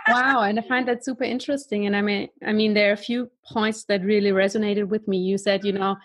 wow 0.09 0.41
and 0.41 0.59
i 0.59 0.61
find 0.63 0.87
that 0.87 1.05
super 1.05 1.23
interesting 1.23 1.85
and 1.85 1.95
i 1.95 2.01
mean 2.01 2.27
i 2.45 2.51
mean 2.51 2.73
there 2.73 2.89
are 2.89 2.93
a 2.93 2.97
few 2.97 3.29
points 3.45 3.85
that 3.85 4.03
really 4.03 4.31
resonated 4.31 4.87
with 4.87 5.07
me 5.07 5.17
you 5.17 5.37
said 5.37 5.63
you 5.63 5.71
know 5.71 5.95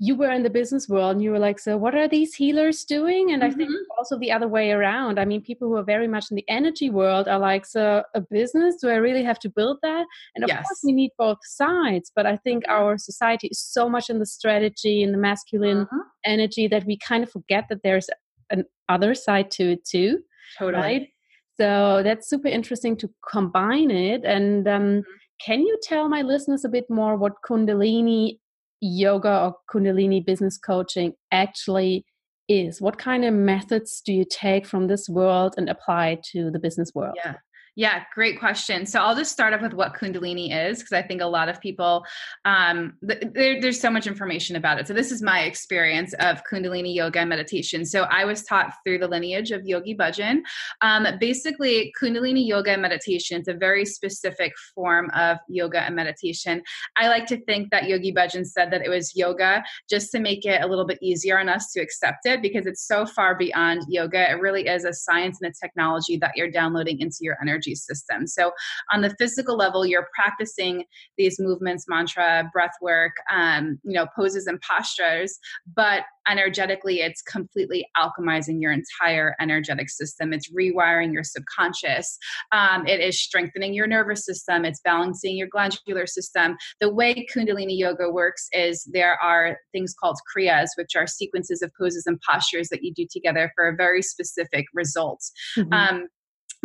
you 0.00 0.16
were 0.16 0.30
in 0.30 0.42
the 0.42 0.50
business 0.50 0.88
world 0.88 1.12
and 1.12 1.22
you 1.22 1.30
were 1.30 1.38
like, 1.38 1.58
so 1.58 1.76
what 1.76 1.94
are 1.94 2.08
these 2.08 2.34
healers 2.34 2.84
doing? 2.84 3.30
And 3.30 3.42
mm-hmm. 3.42 3.52
I 3.52 3.54
think 3.54 3.70
mm-hmm. 3.70 3.98
also 3.98 4.18
the 4.18 4.32
other 4.32 4.48
way 4.48 4.72
around. 4.72 5.20
I 5.20 5.24
mean, 5.24 5.40
people 5.40 5.68
who 5.68 5.76
are 5.76 5.84
very 5.84 6.08
much 6.08 6.26
in 6.30 6.34
the 6.36 6.44
energy 6.48 6.90
world 6.90 7.28
are 7.28 7.38
like, 7.38 7.64
so 7.64 8.02
a 8.14 8.20
business, 8.20 8.76
do 8.80 8.88
I 8.88 8.96
really 8.96 9.22
have 9.22 9.38
to 9.40 9.48
build 9.48 9.78
that? 9.82 10.04
And 10.34 10.44
of 10.44 10.48
yes. 10.48 10.66
course, 10.66 10.80
we 10.84 10.92
need 10.92 11.12
both 11.16 11.38
sides. 11.42 12.10
But 12.14 12.26
I 12.26 12.36
think 12.36 12.64
mm-hmm. 12.64 12.72
our 12.72 12.98
society 12.98 13.48
is 13.48 13.60
so 13.60 13.88
much 13.88 14.10
in 14.10 14.18
the 14.18 14.26
strategy 14.26 15.02
and 15.02 15.14
the 15.14 15.18
masculine 15.18 15.82
uh-huh. 15.82 16.02
energy 16.24 16.66
that 16.68 16.84
we 16.86 16.98
kind 16.98 17.22
of 17.22 17.30
forget 17.30 17.66
that 17.68 17.82
there's 17.84 18.10
an 18.50 18.64
other 18.88 19.14
side 19.14 19.50
to 19.52 19.72
it 19.72 19.84
too. 19.84 20.18
Totally. 20.58 20.82
Right? 20.82 21.08
So 21.56 22.02
that's 22.02 22.28
super 22.28 22.48
interesting 22.48 22.96
to 22.96 23.08
combine 23.30 23.92
it. 23.92 24.24
And 24.24 24.66
um, 24.66 24.82
mm-hmm. 24.82 25.00
can 25.40 25.60
you 25.60 25.78
tell 25.84 26.08
my 26.08 26.22
listeners 26.22 26.64
a 26.64 26.68
bit 26.68 26.90
more 26.90 27.16
what 27.16 27.34
Kundalini 27.48 28.38
yoga 28.84 29.40
or 29.40 29.56
Kundalini 29.70 30.24
business 30.24 30.58
coaching 30.58 31.14
actually 31.32 32.04
is. 32.48 32.80
What 32.80 32.98
kind 32.98 33.24
of 33.24 33.32
methods 33.32 34.02
do 34.04 34.12
you 34.12 34.24
take 34.28 34.66
from 34.66 34.86
this 34.86 35.08
world 35.08 35.54
and 35.56 35.68
apply 35.68 36.20
to 36.32 36.50
the 36.50 36.58
business 36.58 36.92
world? 36.94 37.16
Yeah. 37.24 37.36
Yeah, 37.76 38.04
great 38.14 38.38
question. 38.38 38.86
So 38.86 39.00
I'll 39.00 39.16
just 39.16 39.32
start 39.32 39.52
off 39.52 39.60
with 39.60 39.74
what 39.74 39.94
Kundalini 39.94 40.70
is 40.70 40.78
because 40.78 40.92
I 40.92 41.02
think 41.02 41.20
a 41.20 41.26
lot 41.26 41.48
of 41.48 41.60
people, 41.60 42.04
um, 42.44 42.94
th- 43.06 43.24
there, 43.32 43.60
there's 43.60 43.80
so 43.80 43.90
much 43.90 44.06
information 44.06 44.54
about 44.54 44.78
it. 44.78 44.86
So 44.86 44.94
this 44.94 45.10
is 45.10 45.22
my 45.22 45.40
experience 45.40 46.14
of 46.20 46.42
Kundalini 46.44 46.94
yoga 46.94 47.18
and 47.18 47.28
meditation. 47.28 47.84
So 47.84 48.02
I 48.02 48.26
was 48.26 48.44
taught 48.44 48.74
through 48.84 48.98
the 48.98 49.08
lineage 49.08 49.50
of 49.50 49.66
Yogi 49.66 49.96
Bhajan. 49.96 50.42
Um, 50.82 51.04
basically, 51.18 51.92
Kundalini 52.00 52.46
yoga 52.46 52.70
and 52.70 52.82
meditation 52.82 53.40
is 53.40 53.48
a 53.48 53.54
very 53.54 53.84
specific 53.84 54.52
form 54.72 55.10
of 55.10 55.38
yoga 55.48 55.80
and 55.80 55.96
meditation. 55.96 56.62
I 56.96 57.08
like 57.08 57.26
to 57.26 57.40
think 57.40 57.72
that 57.72 57.88
Yogi 57.88 58.12
Bhajan 58.12 58.46
said 58.46 58.70
that 58.70 58.82
it 58.82 58.88
was 58.88 59.16
yoga 59.16 59.64
just 59.90 60.12
to 60.12 60.20
make 60.20 60.46
it 60.46 60.62
a 60.62 60.66
little 60.68 60.86
bit 60.86 60.98
easier 61.02 61.40
on 61.40 61.48
us 61.48 61.72
to 61.72 61.80
accept 61.80 62.24
it 62.24 62.40
because 62.40 62.66
it's 62.66 62.86
so 62.86 63.04
far 63.04 63.36
beyond 63.36 63.82
yoga. 63.88 64.30
It 64.30 64.40
really 64.40 64.68
is 64.68 64.84
a 64.84 64.92
science 64.92 65.40
and 65.42 65.50
a 65.50 65.54
technology 65.60 66.16
that 66.18 66.36
you're 66.36 66.52
downloading 66.52 67.00
into 67.00 67.18
your 67.22 67.36
energy 67.42 67.63
energy 67.64 67.74
system. 67.74 68.26
So, 68.26 68.52
on 68.92 69.00
the 69.00 69.14
physical 69.18 69.56
level, 69.56 69.86
you're 69.86 70.08
practicing 70.14 70.84
these 71.16 71.38
movements, 71.38 71.86
mantra, 71.88 72.50
breath 72.52 72.74
work, 72.80 73.12
um, 73.32 73.78
you 73.84 73.92
know, 73.92 74.06
poses 74.16 74.46
and 74.46 74.60
postures, 74.60 75.38
but 75.74 76.02
energetically, 76.28 77.00
it's 77.00 77.20
completely 77.22 77.86
alchemizing 77.98 78.60
your 78.60 78.72
entire 78.72 79.34
energetic 79.40 79.90
system. 79.90 80.32
It's 80.32 80.50
rewiring 80.50 81.12
your 81.12 81.22
subconscious. 81.22 82.16
Um, 82.50 82.86
it 82.86 83.00
is 83.00 83.20
strengthening 83.20 83.74
your 83.74 83.86
nervous 83.86 84.24
system. 84.24 84.64
It's 84.64 84.80
balancing 84.80 85.36
your 85.36 85.48
glandular 85.48 86.06
system. 86.06 86.56
The 86.80 86.92
way 86.92 87.26
Kundalini 87.34 87.76
Yoga 87.76 88.10
works 88.10 88.48
is 88.52 88.88
there 88.92 89.18
are 89.22 89.58
things 89.72 89.94
called 89.98 90.16
kriyas, 90.34 90.68
which 90.76 90.96
are 90.96 91.06
sequences 91.06 91.60
of 91.60 91.70
poses 91.78 92.04
and 92.06 92.18
postures 92.20 92.68
that 92.68 92.82
you 92.82 92.92
do 92.94 93.06
together 93.10 93.52
for 93.54 93.68
a 93.68 93.76
very 93.76 94.00
specific 94.00 94.64
result. 94.72 95.22
Mm-hmm. 95.58 95.72
Um, 95.72 96.08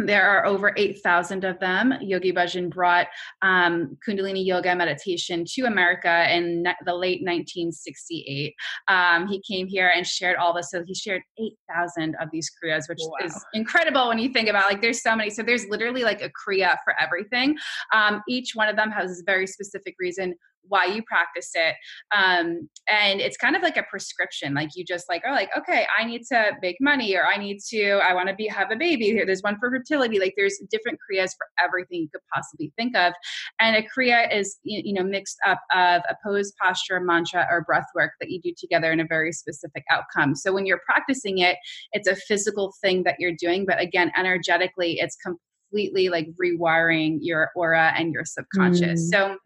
there 0.05 0.29
are 0.29 0.45
over 0.45 0.73
8,000 0.75 1.43
of 1.43 1.59
them. 1.59 1.93
Yogi 2.01 2.31
Bhajan 2.31 2.69
brought 2.69 3.07
um, 3.41 3.97
Kundalini 4.07 4.45
yoga 4.45 4.75
meditation 4.75 5.45
to 5.53 5.63
America 5.63 6.33
in 6.33 6.63
the 6.85 6.93
late 6.93 7.21
1968. 7.21 8.53
Um, 8.87 9.27
he 9.27 9.41
came 9.41 9.67
here 9.67 9.91
and 9.95 10.05
shared 10.05 10.37
all 10.37 10.53
this. 10.53 10.71
So 10.71 10.83
he 10.85 10.93
shared 10.93 11.21
8,000 11.39 12.15
of 12.21 12.29
these 12.31 12.51
kriyas, 12.51 12.87
which 12.87 12.99
wow. 13.01 13.25
is 13.25 13.45
incredible 13.53 14.07
when 14.07 14.19
you 14.19 14.29
think 14.29 14.49
about 14.49 14.69
like 14.69 14.81
there's 14.81 15.01
so 15.01 15.15
many. 15.15 15.29
So 15.29 15.43
there's 15.43 15.65
literally 15.67 16.03
like 16.03 16.21
a 16.21 16.29
kriya 16.29 16.77
for 16.83 16.93
everything. 16.99 17.57
Um, 17.93 18.21
each 18.27 18.51
one 18.55 18.69
of 18.69 18.75
them 18.75 18.91
has 18.91 19.19
a 19.19 19.23
very 19.25 19.47
specific 19.47 19.95
reason 19.99 20.35
why 20.67 20.85
you 20.85 21.01
practice 21.03 21.51
it 21.55 21.75
um, 22.15 22.69
and 22.87 23.19
it's 23.21 23.37
kind 23.37 23.55
of 23.55 23.61
like 23.61 23.77
a 23.77 23.83
prescription 23.89 24.53
like 24.53 24.69
you 24.75 24.85
just 24.85 25.07
like 25.09 25.21
are 25.25 25.33
like 25.33 25.49
okay 25.57 25.85
i 25.97 26.03
need 26.03 26.21
to 26.23 26.51
make 26.61 26.77
money 26.79 27.15
or 27.15 27.25
i 27.25 27.37
need 27.37 27.59
to 27.59 27.99
i 28.07 28.13
want 28.13 28.27
to 28.27 28.35
be 28.35 28.47
have 28.47 28.71
a 28.71 28.75
baby 28.75 29.19
there's 29.25 29.41
one 29.41 29.57
for 29.59 29.69
fertility 29.69 30.19
like 30.19 30.33
there's 30.37 30.59
different 30.69 30.97
kriyas 30.99 31.31
for 31.37 31.47
everything 31.63 32.01
you 32.01 32.09
could 32.13 32.21
possibly 32.33 32.71
think 32.77 32.95
of 32.95 33.13
and 33.59 33.75
a 33.75 33.81
kriya 33.81 34.33
is 34.33 34.57
you 34.63 34.93
know 34.93 35.03
mixed 35.03 35.37
up 35.45 35.59
of 35.73 36.01
a 36.09 36.15
pose 36.23 36.53
posture 36.61 36.99
mantra 36.99 37.47
or 37.49 37.61
breath 37.61 37.87
work 37.95 38.11
that 38.19 38.29
you 38.29 38.39
do 38.41 38.53
together 38.57 38.91
in 38.91 38.99
a 38.99 39.05
very 39.07 39.31
specific 39.31 39.83
outcome 39.89 40.35
so 40.35 40.51
when 40.51 40.65
you're 40.65 40.81
practicing 40.85 41.39
it 41.39 41.57
it's 41.93 42.07
a 42.07 42.15
physical 42.15 42.73
thing 42.81 43.03
that 43.03 43.15
you're 43.19 43.35
doing 43.39 43.65
but 43.65 43.79
again 43.79 44.11
energetically 44.17 44.99
it's 44.99 45.15
completely 45.15 46.09
like 46.09 46.27
rewiring 46.41 47.17
your 47.21 47.49
aura 47.55 47.93
and 47.97 48.13
your 48.13 48.25
subconscious 48.25 49.01
mm. 49.01 49.09
so 49.11 49.37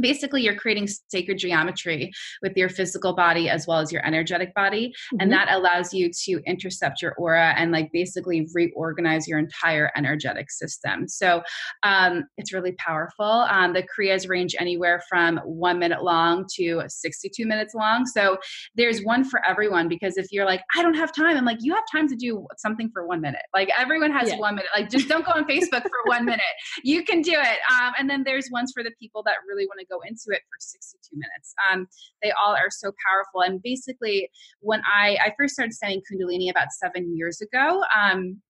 basically 0.00 0.42
you're 0.42 0.56
creating 0.56 0.88
sacred 1.08 1.38
geometry 1.38 2.10
with 2.42 2.56
your 2.56 2.68
physical 2.68 3.14
body 3.14 3.48
as 3.48 3.66
well 3.66 3.78
as 3.78 3.92
your 3.92 4.04
energetic 4.06 4.54
body 4.54 4.88
mm-hmm. 4.88 5.16
and 5.20 5.32
that 5.32 5.48
allows 5.50 5.92
you 5.92 6.10
to 6.24 6.40
intercept 6.46 7.02
your 7.02 7.14
aura 7.14 7.54
and 7.56 7.72
like 7.72 7.90
basically 7.92 8.46
reorganize 8.54 9.26
your 9.26 9.38
entire 9.38 9.90
energetic 9.96 10.50
system. 10.50 11.08
So 11.08 11.42
um, 11.82 12.24
it's 12.36 12.52
really 12.52 12.72
powerful. 12.72 13.24
Um, 13.24 13.72
the 13.72 13.82
kriyas 13.82 14.28
range 14.28 14.54
anywhere 14.58 15.02
from 15.08 15.38
one 15.38 15.78
minute 15.78 16.02
long 16.02 16.46
to 16.56 16.82
62 16.86 17.46
minutes 17.46 17.74
long. 17.74 18.06
So 18.06 18.38
there's 18.74 19.02
one 19.02 19.24
for 19.24 19.44
everyone 19.46 19.88
because 19.88 20.16
if 20.16 20.26
you're 20.30 20.44
like 20.44 20.62
i 20.74 20.82
don't 20.82 20.94
have 20.94 21.14
time 21.14 21.36
i'm 21.36 21.44
like 21.44 21.58
you 21.60 21.74
have 21.74 21.84
time 21.90 22.08
to 22.08 22.16
do 22.16 22.46
something 22.56 22.90
for 22.92 23.06
one 23.06 23.20
minute. 23.20 23.42
Like 23.54 23.70
everyone 23.78 24.12
has 24.12 24.28
yeah. 24.28 24.38
one 24.38 24.56
minute. 24.56 24.70
Like 24.74 24.90
just 24.90 25.08
don't 25.08 25.24
go 25.24 25.32
on 25.32 25.44
facebook 25.44 25.82
for 25.82 26.04
one 26.04 26.24
minute. 26.24 26.40
You 26.82 27.04
can 27.04 27.22
do 27.22 27.32
it. 27.32 27.58
Um, 27.72 27.92
and 27.98 28.08
then 28.08 28.22
there's 28.24 28.48
ones 28.50 28.72
for 28.74 28.82
the 28.82 28.92
people 29.00 29.22
that 29.24 29.34
really 29.48 29.66
want 29.66 29.80
to 29.80 29.86
go 29.90 30.00
into 30.06 30.28
it 30.28 30.42
for 30.48 30.58
62 30.58 31.16
minutes. 31.16 31.54
Um, 31.70 31.88
they 32.22 32.32
all 32.32 32.54
are 32.54 32.70
so 32.70 32.92
powerful. 33.06 33.42
And 33.42 33.62
basically, 33.62 34.30
when 34.60 34.82
I, 34.86 35.18
I 35.24 35.34
first 35.36 35.54
started 35.54 35.72
studying 35.72 36.02
Kundalini 36.10 36.50
about 36.50 36.72
seven 36.72 37.16
years 37.16 37.40
ago, 37.40 37.82
um, 37.96 38.40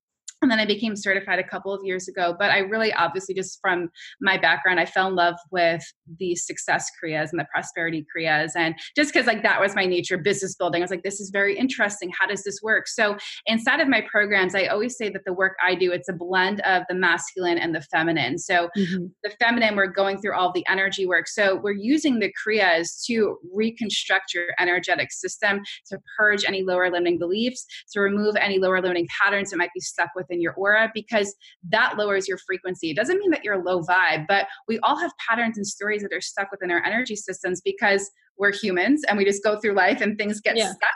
and 0.42 0.50
then 0.50 0.58
I 0.58 0.66
became 0.66 0.96
certified 0.96 1.38
a 1.38 1.48
couple 1.48 1.72
of 1.72 1.84
years 1.84 2.08
ago. 2.08 2.34
But 2.38 2.50
I 2.50 2.58
really, 2.58 2.92
obviously, 2.92 3.34
just 3.34 3.58
from 3.60 3.90
my 4.20 4.38
background, 4.38 4.80
I 4.80 4.86
fell 4.86 5.08
in 5.08 5.14
love 5.14 5.34
with 5.50 5.82
the 6.18 6.34
success 6.36 6.88
kriyas 7.02 7.30
and 7.30 7.40
the 7.40 7.46
prosperity 7.52 8.06
kriyas, 8.16 8.50
and 8.56 8.74
just 8.96 9.12
because 9.12 9.26
like 9.26 9.42
that 9.42 9.60
was 9.60 9.74
my 9.74 9.86
nature, 9.86 10.16
business 10.16 10.54
building. 10.54 10.82
I 10.82 10.84
was 10.84 10.90
like, 10.90 11.02
this 11.02 11.20
is 11.20 11.30
very 11.30 11.58
interesting. 11.58 12.10
How 12.18 12.26
does 12.26 12.44
this 12.44 12.60
work? 12.62 12.88
So 12.88 13.16
inside 13.46 13.80
of 13.80 13.88
my 13.88 14.02
programs, 14.10 14.54
I 14.54 14.66
always 14.66 14.96
say 14.96 15.08
that 15.10 15.24
the 15.24 15.32
work 15.32 15.56
I 15.64 15.74
do 15.74 15.92
it's 15.92 16.08
a 16.08 16.12
blend 16.12 16.60
of 16.60 16.84
the 16.88 16.94
masculine 16.94 17.58
and 17.58 17.74
the 17.74 17.80
feminine. 17.80 18.38
So 18.38 18.68
mm-hmm. 18.76 19.06
the 19.24 19.30
feminine, 19.40 19.76
we're 19.76 19.86
going 19.86 20.18
through 20.18 20.34
all 20.34 20.52
the 20.52 20.64
energy 20.68 21.06
work. 21.06 21.28
So 21.28 21.56
we're 21.56 21.72
using 21.72 22.18
the 22.18 22.32
kriyas 22.32 23.04
to 23.06 23.38
reconstruct 23.52 24.34
your 24.34 24.46
energetic 24.58 25.12
system, 25.12 25.62
to 25.88 25.98
purge 26.16 26.44
any 26.46 26.62
lower 26.62 26.90
limiting 26.90 27.18
beliefs, 27.18 27.66
to 27.92 28.00
remove 28.00 28.36
any 28.36 28.58
lower 28.58 28.80
limiting 28.80 29.08
patterns 29.20 29.50
that 29.50 29.56
might 29.56 29.72
be 29.74 29.80
stuck 29.80 30.10
with 30.14 30.27
within 30.28 30.40
your 30.40 30.54
aura 30.54 30.90
because 30.94 31.34
that 31.68 31.96
lowers 31.96 32.28
your 32.28 32.38
frequency. 32.38 32.90
It 32.90 32.96
doesn't 32.96 33.18
mean 33.18 33.30
that 33.30 33.44
you're 33.44 33.62
low 33.62 33.82
vibe, 33.82 34.26
but 34.28 34.46
we 34.66 34.78
all 34.80 34.96
have 34.96 35.12
patterns 35.26 35.56
and 35.56 35.66
stories 35.66 36.02
that 36.02 36.12
are 36.12 36.20
stuck 36.20 36.50
within 36.50 36.70
our 36.70 36.84
energy 36.84 37.16
systems 37.16 37.60
because 37.60 38.10
we're 38.38 38.52
humans 38.52 39.04
and 39.08 39.18
we 39.18 39.24
just 39.24 39.42
go 39.42 39.58
through 39.58 39.74
life 39.74 40.00
and 40.00 40.16
things 40.16 40.40
get 40.40 40.56
yeah. 40.56 40.68
stuck 40.68 40.94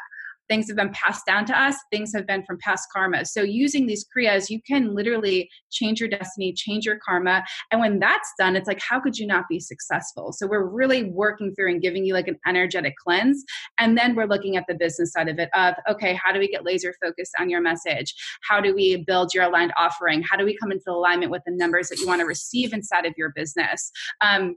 things 0.52 0.68
have 0.68 0.76
been 0.76 0.92
passed 0.92 1.24
down 1.24 1.46
to 1.46 1.58
us 1.58 1.76
things 1.90 2.12
have 2.14 2.26
been 2.26 2.44
from 2.44 2.58
past 2.58 2.86
karma. 2.92 3.24
So 3.24 3.40
using 3.40 3.86
these 3.86 4.04
kriyas 4.14 4.50
you 4.50 4.60
can 4.68 4.94
literally 4.94 5.48
change 5.70 5.98
your 5.98 6.10
destiny 6.10 6.52
change 6.52 6.84
your 6.84 6.98
karma. 6.98 7.42
And 7.70 7.80
when 7.80 7.98
that's 7.98 8.30
done 8.38 8.54
it's 8.54 8.68
like 8.68 8.82
how 8.86 9.00
could 9.00 9.16
you 9.16 9.26
not 9.26 9.44
be 9.48 9.58
successful? 9.58 10.34
So 10.34 10.46
we're 10.46 10.68
really 10.68 11.04
working 11.04 11.54
through 11.54 11.70
and 11.70 11.80
giving 11.80 12.04
you 12.04 12.12
like 12.12 12.28
an 12.28 12.38
energetic 12.46 12.92
cleanse. 13.02 13.42
And 13.78 13.96
then 13.96 14.14
we're 14.14 14.26
looking 14.26 14.58
at 14.58 14.64
the 14.68 14.74
business 14.74 15.12
side 15.12 15.28
of 15.30 15.38
it 15.38 15.48
of 15.54 15.74
okay 15.90 16.18
how 16.22 16.32
do 16.32 16.38
we 16.38 16.48
get 16.48 16.66
laser 16.66 16.92
focused 17.02 17.32
on 17.40 17.48
your 17.48 17.62
message? 17.62 18.14
How 18.46 18.60
do 18.60 18.74
we 18.74 19.04
build 19.06 19.30
your 19.32 19.44
aligned 19.44 19.72
offering? 19.78 20.22
How 20.22 20.36
do 20.36 20.44
we 20.44 20.54
come 20.58 20.70
into 20.70 20.90
alignment 20.90 21.30
with 21.30 21.42
the 21.46 21.56
numbers 21.56 21.88
that 21.88 21.98
you 21.98 22.06
want 22.06 22.20
to 22.20 22.26
receive 22.26 22.74
inside 22.74 23.06
of 23.06 23.14
your 23.16 23.32
business? 23.34 23.90
Um, 24.20 24.56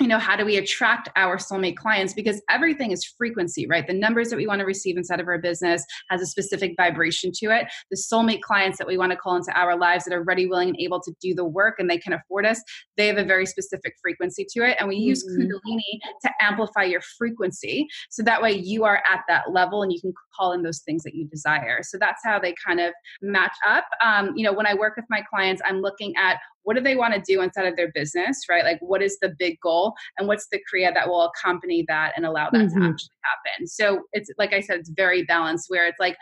you 0.00 0.08
know 0.08 0.18
how 0.18 0.36
do 0.36 0.44
we 0.44 0.56
attract 0.56 1.08
our 1.16 1.36
soulmate 1.36 1.76
clients? 1.76 2.12
Because 2.12 2.40
everything 2.50 2.90
is 2.90 3.04
frequency 3.04 3.66
right? 3.66 3.86
The 3.86 3.94
numbers 3.94 4.30
that 4.30 4.36
we 4.36 4.46
want 4.46 4.60
to 4.60 4.64
receive 4.64 4.96
inside 4.96 5.20
of 5.20 5.28
our 5.28 5.38
business 5.38 5.84
has 6.10 6.20
a 6.20 6.26
specific 6.26 6.74
vibration 6.76 7.30
to 7.36 7.46
it. 7.46 7.66
The 7.90 7.96
soulmate 7.96 8.40
clients 8.40 8.78
that 8.78 8.86
we 8.86 8.98
want 8.98 9.12
to 9.12 9.16
call 9.16 9.36
into 9.36 9.52
our 9.52 9.76
lives 9.76 10.04
that 10.04 10.14
are 10.14 10.22
ready 10.22 10.46
willing 10.46 10.68
and 10.68 10.80
able 10.80 11.00
to 11.00 11.12
do 11.20 11.34
the 11.34 11.44
work 11.44 11.76
and 11.78 11.88
they 11.88 11.98
can 11.98 12.12
afford 12.12 12.46
us 12.46 12.60
they 12.96 13.06
have 13.06 13.18
a 13.18 13.24
very 13.24 13.46
specific 13.46 13.94
frequency 14.02 14.46
to 14.50 14.64
it. 14.64 14.76
And 14.78 14.88
we 14.88 14.96
mm-hmm. 14.96 15.08
use 15.08 15.24
kundalini 15.24 16.00
to 16.22 16.30
amplify 16.40 16.84
your 16.84 17.00
frequency. 17.18 17.86
So 18.10 18.22
that 18.22 18.42
way 18.42 18.52
you 18.52 18.84
are 18.84 19.02
at 19.10 19.20
that 19.28 19.52
level 19.52 19.82
and 19.82 19.92
you 19.92 20.00
can 20.00 20.12
call 20.36 20.52
in 20.52 20.62
those 20.62 20.80
things 20.80 21.02
that 21.04 21.14
you 21.14 21.26
desire. 21.26 21.78
So 21.82 21.98
that's 21.98 22.22
how 22.24 22.38
they 22.38 22.54
kind 22.64 22.80
of 22.80 22.92
match 23.20 23.54
up. 23.66 23.84
Um, 24.04 24.32
you 24.36 24.44
know 24.44 24.52
when 24.52 24.66
i 24.66 24.74
work 24.74 24.96
with 24.96 25.04
my 25.08 25.22
clients 25.28 25.62
i'm 25.66 25.80
looking 25.80 26.14
at 26.16 26.38
what 26.64 26.76
do 26.76 26.82
they 26.82 26.96
want 26.96 27.14
to 27.14 27.20
do 27.20 27.42
inside 27.42 27.66
of 27.66 27.76
their 27.76 27.90
business, 27.92 28.42
right? 28.48 28.64
Like, 28.64 28.78
what 28.80 29.02
is 29.02 29.18
the 29.20 29.34
big 29.38 29.58
goal 29.60 29.94
and 30.18 30.28
what's 30.28 30.46
the 30.50 30.58
Kriya 30.58 30.94
that 30.94 31.08
will 31.08 31.22
accompany 31.22 31.84
that 31.88 32.12
and 32.16 32.24
allow 32.24 32.50
that 32.50 32.58
mm-hmm. 32.58 32.80
to 32.80 32.86
actually 32.86 33.16
happen? 33.22 33.66
So, 33.66 34.02
it's 34.12 34.30
like 34.38 34.52
I 34.52 34.60
said, 34.60 34.80
it's 34.80 34.90
very 34.90 35.24
balanced 35.24 35.66
where 35.68 35.86
it's 35.86 35.98
like 36.00 36.16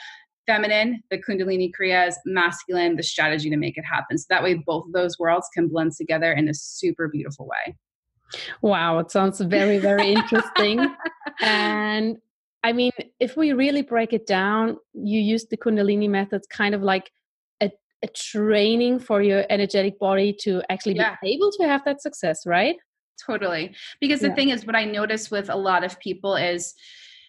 feminine, 0.47 1.01
the 1.11 1.19
Kundalini 1.19 1.71
Kriyas, 1.79 2.15
masculine, 2.27 2.97
the 2.97 3.03
strategy 3.03 3.51
to 3.51 3.57
make 3.57 3.77
it 3.77 3.85
happen. 3.85 4.19
So 4.19 4.27
that 4.31 4.43
way, 4.43 4.55
both 4.55 4.87
of 4.87 4.93
those 4.93 5.19
worlds 5.19 5.49
can 5.55 5.69
blend 5.69 5.93
together 5.93 6.33
in 6.33 6.49
a 6.49 6.55
super 6.55 7.09
beautiful 7.09 7.47
way. 7.47 7.77
Wow, 8.63 8.99
it 8.99 9.11
sounds 9.11 9.41
very, 9.41 9.79
very 9.79 10.13
interesting. 10.13 10.95
and 11.41 12.17
I 12.63 12.73
mean, 12.73 12.93
if 13.19 13.37
we 13.37 13.53
really 13.53 13.83
break 13.83 14.13
it 14.13 14.27
down, 14.27 14.77
you 14.93 15.21
use 15.21 15.47
the 15.47 15.57
Kundalini 15.57 16.09
methods 16.09 16.47
kind 16.47 16.75
of 16.75 16.83
like 16.83 17.11
a 18.02 18.09
training 18.09 18.99
for 18.99 19.23
your 19.23 19.45
energetic 19.50 19.99
body 19.99 20.33
to 20.40 20.62
actually 20.71 20.97
yeah. 20.97 21.16
be 21.23 21.33
able 21.33 21.50
to 21.52 21.64
have 21.66 21.85
that 21.85 22.00
success, 22.00 22.47
right? 22.47 22.76
Totally. 23.25 23.75
Because 24.00 24.21
the 24.21 24.28
yeah. 24.28 24.35
thing 24.35 24.49
is, 24.49 24.66
what 24.66 24.76
I 24.76 24.85
notice 24.85 25.30
with 25.30 25.50
a 25.50 25.57
lot 25.57 25.85
of 25.85 25.99
people 26.00 26.37
is 26.37 26.75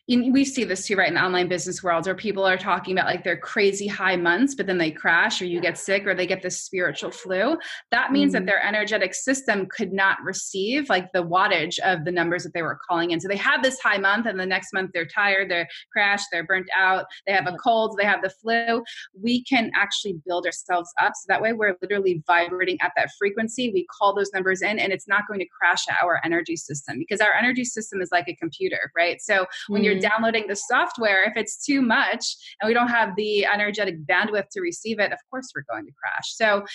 we 0.07 0.43
see 0.43 0.63
this 0.63 0.87
too, 0.87 0.95
right, 0.95 1.07
in 1.07 1.13
the 1.13 1.23
online 1.23 1.47
business 1.47 1.83
world 1.83 2.05
where 2.05 2.15
people 2.15 2.43
are 2.43 2.57
talking 2.57 2.97
about 2.97 3.05
like 3.05 3.23
their 3.23 3.37
crazy 3.37 3.87
high 3.87 4.15
months, 4.15 4.55
but 4.55 4.67
then 4.67 4.77
they 4.77 4.91
crash 4.91 5.41
or 5.41 5.45
you 5.45 5.61
get 5.61 5.77
sick 5.77 6.05
or 6.05 6.13
they 6.13 6.27
get 6.27 6.41
this 6.41 6.59
spiritual 6.59 7.11
flu. 7.11 7.57
That 7.91 8.11
means 8.11 8.33
mm-hmm. 8.33 8.45
that 8.45 8.51
their 8.51 8.61
energetic 8.61 9.13
system 9.13 9.67
could 9.67 9.93
not 9.93 10.17
receive 10.23 10.89
like 10.89 11.11
the 11.13 11.23
wattage 11.23 11.79
of 11.79 12.03
the 12.03 12.11
numbers 12.11 12.43
that 12.43 12.53
they 12.53 12.61
were 12.61 12.79
calling 12.87 13.11
in. 13.11 13.21
So 13.21 13.27
they 13.27 13.37
have 13.37 13.63
this 13.63 13.79
high 13.79 13.99
month 13.99 14.25
and 14.25 14.39
the 14.39 14.45
next 14.45 14.73
month 14.73 14.91
they're 14.93 15.05
tired, 15.05 15.49
they're 15.49 15.67
crashed, 15.93 16.27
they're 16.31 16.45
burnt 16.45 16.69
out, 16.77 17.05
they 17.25 17.33
have 17.33 17.47
a 17.47 17.55
cold, 17.57 17.95
they 17.97 18.05
have 18.05 18.21
the 18.21 18.29
flu. 18.29 18.83
We 19.13 19.43
can 19.43 19.71
actually 19.75 20.15
build 20.25 20.45
ourselves 20.45 20.91
up. 21.01 21.13
So 21.15 21.25
that 21.27 21.41
way 21.41 21.53
we're 21.53 21.75
literally 21.81 22.21
vibrating 22.27 22.77
at 22.81 22.91
that 22.97 23.11
frequency. 23.17 23.71
We 23.71 23.85
call 23.85 24.13
those 24.13 24.31
numbers 24.33 24.61
in 24.61 24.79
and 24.79 24.91
it's 24.91 25.07
not 25.07 25.27
going 25.27 25.39
to 25.39 25.47
crash 25.47 25.85
our 26.01 26.19
energy 26.25 26.57
system 26.57 26.97
because 26.99 27.21
our 27.21 27.33
energy 27.33 27.63
system 27.63 28.01
is 28.01 28.09
like 28.11 28.27
a 28.27 28.35
computer, 28.35 28.91
right? 28.95 29.21
So 29.21 29.45
when 29.67 29.81
mm-hmm. 29.81 29.85
you're 29.85 30.00
Mm-hmm. 30.01 30.09
downloading 30.09 30.45
the 30.47 30.55
software, 30.55 31.23
if 31.23 31.33
it's 31.35 31.63
too 31.63 31.81
much 31.81 32.35
and 32.59 32.67
we 32.67 32.73
don't 32.73 32.89
have 32.89 33.15
the 33.15 33.45
energetic 33.45 34.05
bandwidth 34.05 34.49
to 34.51 34.61
receive 34.61 34.99
it, 34.99 35.11
of 35.11 35.19
course 35.29 35.51
we're 35.55 35.65
going 35.69 35.85
to 35.85 35.91
crash. 35.93 36.35
So 36.35 36.65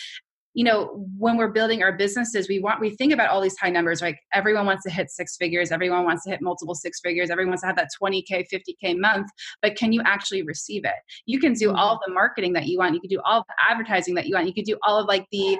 you 0.56 0.64
know 0.64 1.06
when 1.18 1.36
we're 1.36 1.52
building 1.52 1.82
our 1.82 1.92
businesses 1.92 2.48
we 2.48 2.58
want 2.58 2.80
we 2.80 2.90
think 2.90 3.12
about 3.12 3.28
all 3.28 3.42
these 3.42 3.56
high 3.58 3.68
numbers 3.68 4.00
like 4.00 4.18
everyone 4.32 4.64
wants 4.64 4.82
to 4.84 4.90
hit 4.90 5.10
six 5.10 5.36
figures 5.36 5.70
everyone 5.70 6.04
wants 6.04 6.24
to 6.24 6.30
hit 6.30 6.40
multiple 6.40 6.74
six 6.74 6.98
figures 7.00 7.28
everyone 7.28 7.50
wants 7.50 7.60
to 7.60 7.66
have 7.66 7.76
that 7.76 7.90
20k 8.02 8.46
50k 8.52 8.98
month 8.98 9.28
but 9.60 9.76
can 9.76 9.92
you 9.92 10.00
actually 10.04 10.42
receive 10.42 10.84
it? 10.84 10.94
You 11.26 11.38
can 11.38 11.52
do 11.52 11.72
all 11.72 11.96
mm-hmm. 11.96 12.10
the 12.10 12.14
marketing 12.14 12.54
that 12.54 12.66
you 12.66 12.78
want 12.78 12.94
you 12.94 13.00
can 13.00 13.10
do 13.10 13.20
all 13.24 13.44
the 13.46 13.54
advertising 13.70 14.14
that 14.14 14.26
you 14.26 14.34
want 14.34 14.48
you 14.48 14.54
can 14.54 14.64
do 14.64 14.78
all 14.82 14.98
of 14.98 15.06
like 15.06 15.26
the 15.30 15.58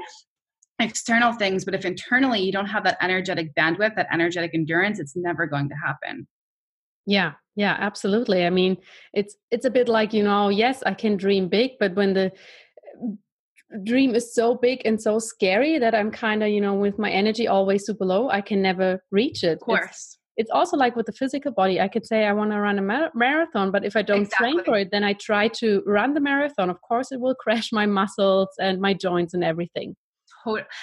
external 0.79 1.33
things 1.35 1.65
but 1.65 1.75
if 1.75 1.85
internally 1.85 2.41
you 2.41 2.51
don't 2.51 2.67
have 2.67 2.85
that 2.85 2.97
energetic 3.03 3.55
bandwidth 3.55 3.95
that 3.97 4.09
energetic 4.11 4.53
endurance 4.55 4.99
it's 4.99 5.15
never 5.15 5.47
going 5.47 5.69
to 5.69 5.75
happen. 5.75 6.27
Yeah, 7.05 7.33
yeah, 7.57 7.77
absolutely. 7.81 8.45
I 8.45 8.51
mean, 8.51 8.77
it's 9.15 9.35
it's 9.51 9.65
a 9.65 9.71
bit 9.71 9.89
like, 9.89 10.13
you 10.13 10.23
know, 10.23 10.51
yes, 10.51 10.83
I 10.85 10.93
can 10.93 11.17
dream 11.17 11.49
big, 11.49 11.73
but 11.81 11.95
when 11.95 12.13
the 12.13 12.31
eh, 13.03 13.79
dream 13.83 14.15
is 14.15 14.35
so 14.35 14.55
big 14.55 14.83
and 14.85 15.01
so 15.01 15.19
scary 15.19 15.79
that 15.79 15.95
I'm 15.95 16.11
kind 16.11 16.43
of, 16.43 16.51
you 16.51 16.61
know, 16.61 16.75
with 16.75 16.99
my 16.99 17.11
energy 17.11 17.49
always 17.49 17.87
super 17.87 18.05
low, 18.05 18.29
I 18.29 18.43
can 18.43 18.61
never 18.61 19.03
reach 19.11 19.43
it. 19.43 19.55
Of 19.55 19.61
course. 19.61 19.85
It's, 19.85 20.19
it's 20.37 20.51
also 20.51 20.77
like 20.77 20.97
with 20.97 21.07
the 21.07 21.13
physical 21.13 21.51
body. 21.51 21.81
I 21.81 21.89
could 21.89 22.05
say 22.05 22.27
I 22.27 22.35
want 22.35 22.51
to 22.51 22.61
run 22.61 22.79
a 22.79 22.83
mar- 22.83 23.11
marathon, 23.15 23.71
but 23.71 23.87
if 23.87 23.97
I 23.97 24.03
don't 24.03 24.23
exactly. 24.23 24.53
train 24.53 24.65
for 24.65 24.79
it, 24.79 24.91
then 24.93 25.03
I 25.03 25.15
try 25.15 25.49
to 25.49 25.83
run 25.87 26.13
the 26.13 26.21
marathon. 26.21 26.69
Of 26.69 26.83
course, 26.83 27.11
it 27.11 27.21
will 27.21 27.35
crash 27.45 27.73
my 27.73 27.87
muscles 27.87 28.49
and 28.61 28.83
my 28.83 28.93
joints 28.93 29.33
and 29.33 29.43
everything 29.43 29.97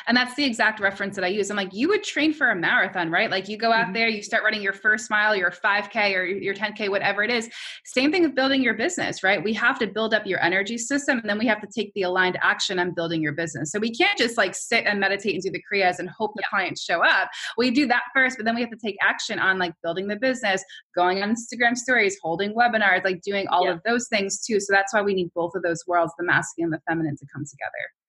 and 0.08 0.18
that's 0.18 0.36
the 0.36 0.44
exact 0.44 0.80
reference 0.80 1.16
that 1.16 1.24
I 1.24 1.30
use. 1.30 1.50
I'm 1.50 1.58
like, 1.58 1.74
you 1.74 1.88
would 1.90 2.04
train 2.04 2.34
for 2.34 2.52
a 2.52 2.56
marathon, 2.56 3.10
right? 3.10 3.30
Like 3.30 3.48
you 3.48 3.58
go 3.58 3.72
out 3.72 3.86
mm-hmm. 3.86 3.94
there, 3.94 4.08
you 4.08 4.22
start 4.22 4.44
running 4.44 4.62
your 4.62 4.74
first 4.74 5.10
mile, 5.10 5.36
your 5.36 5.52
5K 5.52 6.16
or 6.16 6.26
your 6.26 6.54
10K, 6.54 6.90
whatever 6.90 7.24
it 7.24 7.32
is. 7.32 7.50
Same 7.86 8.12
thing 8.12 8.24
with 8.24 8.36
building 8.36 8.62
your 8.62 8.74
business, 8.74 9.24
right? 9.24 9.44
We 9.44 9.54
have 9.54 9.80
to 9.80 9.88
build 9.88 10.14
up 10.14 10.26
your 10.26 10.42
energy 10.44 10.78
system 10.78 11.20
and 11.20 11.30
then 11.30 11.38
we 11.38 11.48
have 11.48 11.62
to 11.62 11.68
take 11.68 11.94
the 11.94 12.04
aligned 12.04 12.38
action 12.42 12.80
on 12.80 12.94
building 12.94 13.22
your 13.22 13.34
business. 13.34 13.72
So 13.72 13.80
we 13.80 13.92
can't 13.94 14.18
just 14.18 14.38
like 14.38 14.56
sit 14.56 14.86
and 14.86 15.00
meditate 15.00 15.34
and 15.34 15.44
do 15.44 15.52
the 15.52 15.64
Kriyas 15.72 16.00
and 16.00 16.10
hope 16.10 16.34
the 16.36 16.44
yeah. 16.44 16.50
clients 16.50 16.84
show 16.84 17.04
up. 17.04 17.30
We 17.58 17.72
do 17.72 17.88
that 17.88 18.04
first, 18.14 18.38
but 18.38 18.46
then 18.46 18.56
we 18.56 18.62
have 18.62 18.72
to 18.72 18.78
take 18.78 18.98
action 19.02 19.40
on 19.40 19.60
like 19.60 19.74
building 19.84 20.08
the 20.08 20.18
business, 20.18 20.64
going 20.96 21.24
on 21.24 21.36
Instagram 21.36 21.76
stories, 21.76 22.18
holding 22.22 22.54
webinars, 22.54 23.04
like 23.04 23.22
doing 23.22 23.48
all 23.48 23.66
yeah. 23.66 23.74
of 23.74 23.82
those 23.86 24.08
things 24.08 24.44
too. 24.46 24.60
So 24.60 24.74
that's 24.74 24.94
why 24.94 25.02
we 25.02 25.14
need 25.14 25.32
both 25.34 25.54
of 25.56 25.64
those 25.64 25.84
worlds, 25.88 26.14
the 26.18 26.26
masculine 26.26 26.74
and 26.74 26.74
the 26.74 26.82
feminine, 26.88 27.16
to 27.18 27.26
come 27.34 27.44
together. 27.46 28.03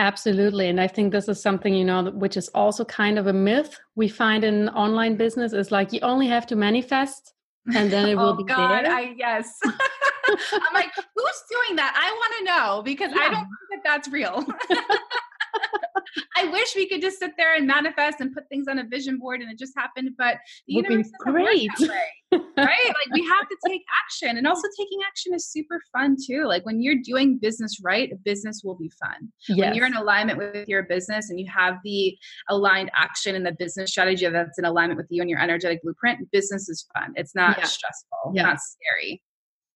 Absolutely. 0.00 0.68
And 0.68 0.80
I 0.80 0.88
think 0.88 1.12
this 1.12 1.28
is 1.28 1.42
something, 1.42 1.74
you 1.74 1.84
know, 1.84 2.10
which 2.10 2.38
is 2.38 2.48
also 2.54 2.86
kind 2.86 3.18
of 3.18 3.26
a 3.26 3.34
myth 3.34 3.78
we 3.96 4.08
find 4.08 4.44
in 4.44 4.70
online 4.70 5.16
business 5.16 5.52
is 5.52 5.70
like 5.70 5.92
you 5.92 6.00
only 6.00 6.26
have 6.26 6.46
to 6.46 6.56
manifest 6.56 7.34
and 7.74 7.92
then 7.92 8.08
it 8.08 8.14
will 8.16 8.30
oh, 8.30 8.34
be 8.34 8.44
God, 8.44 8.86
there. 8.86 8.90
I, 8.90 9.14
yes. 9.14 9.60
I'm 9.64 10.72
like, 10.72 10.90
who's 10.94 11.42
doing 11.50 11.76
that? 11.76 11.92
I 11.94 12.10
want 12.12 12.34
to 12.38 12.44
know 12.44 12.82
because 12.82 13.12
yeah. 13.14 13.24
I 13.24 13.28
don't 13.28 13.46
think 13.68 13.68
that 13.72 13.82
that's 13.84 14.08
real. 14.08 14.42
I 16.36 16.46
wish 16.50 16.74
we 16.74 16.88
could 16.88 17.00
just 17.00 17.18
sit 17.18 17.32
there 17.36 17.54
and 17.54 17.66
manifest 17.66 18.20
and 18.20 18.32
put 18.32 18.48
things 18.48 18.66
on 18.68 18.78
a 18.78 18.84
vision 18.84 19.18
board 19.18 19.40
and 19.40 19.50
it 19.50 19.58
just 19.58 19.72
happened, 19.76 20.10
but 20.16 20.36
the 20.66 20.76
Would 20.76 20.84
universe 20.90 21.10
great. 21.20 21.70
right? 22.32 22.46
Like 22.56 23.12
we 23.12 23.24
have 23.26 23.48
to 23.48 23.56
take 23.66 23.82
action. 24.04 24.36
And 24.36 24.46
also 24.46 24.66
taking 24.78 25.00
action 25.06 25.34
is 25.34 25.46
super 25.46 25.80
fun 25.92 26.16
too. 26.24 26.44
Like 26.46 26.64
when 26.64 26.80
you're 26.80 27.00
doing 27.04 27.38
business 27.38 27.78
right, 27.82 28.12
business 28.24 28.62
will 28.64 28.76
be 28.76 28.90
fun. 29.00 29.32
Yes. 29.48 29.58
When 29.58 29.74
you're 29.74 29.86
in 29.86 29.96
alignment 29.96 30.38
with 30.38 30.68
your 30.68 30.84
business 30.84 31.30
and 31.30 31.38
you 31.38 31.46
have 31.54 31.76
the 31.84 32.16
aligned 32.48 32.90
action 32.96 33.34
and 33.34 33.44
the 33.44 33.52
business 33.52 33.90
strategy 33.90 34.28
that's 34.28 34.58
in 34.58 34.64
alignment 34.64 34.98
with 34.98 35.06
you 35.10 35.20
and 35.20 35.30
your 35.30 35.40
energetic 35.40 35.82
blueprint, 35.82 36.30
business 36.30 36.68
is 36.68 36.86
fun. 36.94 37.12
It's 37.16 37.34
not 37.34 37.58
yeah. 37.58 37.64
stressful, 37.64 38.32
yeah. 38.34 38.42
not 38.42 38.58
scary. 38.60 39.22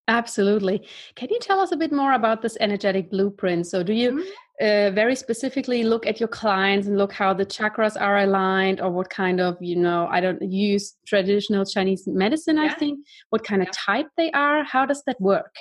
Absolutely. 0.07 0.87
Can 1.17 1.31
you 1.31 1.39
tell 1.41 1.61
us 1.61 1.73
a 1.73 1.77
bit 1.77 1.91
more 1.91 2.13
about 2.13 2.43
this 2.43 2.59
energetic 2.61 3.11
blueprint? 3.11 3.67
So, 3.67 3.83
do 3.83 3.95
you 3.95 4.11
mm-hmm. 4.11 4.29
Uh, 4.61 4.91
very 4.91 5.17
specifically 5.17 5.83
look 5.83 6.07
at 6.07 6.21
your 6.21 6.29
clients 6.29 6.87
and 6.87 6.97
look 6.97 7.13
how 7.13 7.35
the 7.35 7.47
chakras 7.47 8.01
are 8.01 8.19
aligned, 8.19 8.81
or 8.81 8.91
what 8.91 9.11
kind 9.11 9.41
of, 9.41 9.57
you 9.61 9.77
know, 9.77 10.07
I 10.11 10.21
don't 10.21 10.43
use 10.43 10.97
traditional 11.07 11.65
Chinese 11.65 12.05
medicine, 12.07 12.57
yeah. 12.57 12.65
I 12.65 12.75
think, 12.75 13.01
what 13.31 13.45
kind 13.45 13.63
yeah. 13.63 13.69
of 13.69 13.77
type 13.77 14.07
they 14.17 14.31
are? 14.31 14.65
How 14.65 14.87
does 14.87 15.03
that 15.07 15.21
work? 15.21 15.55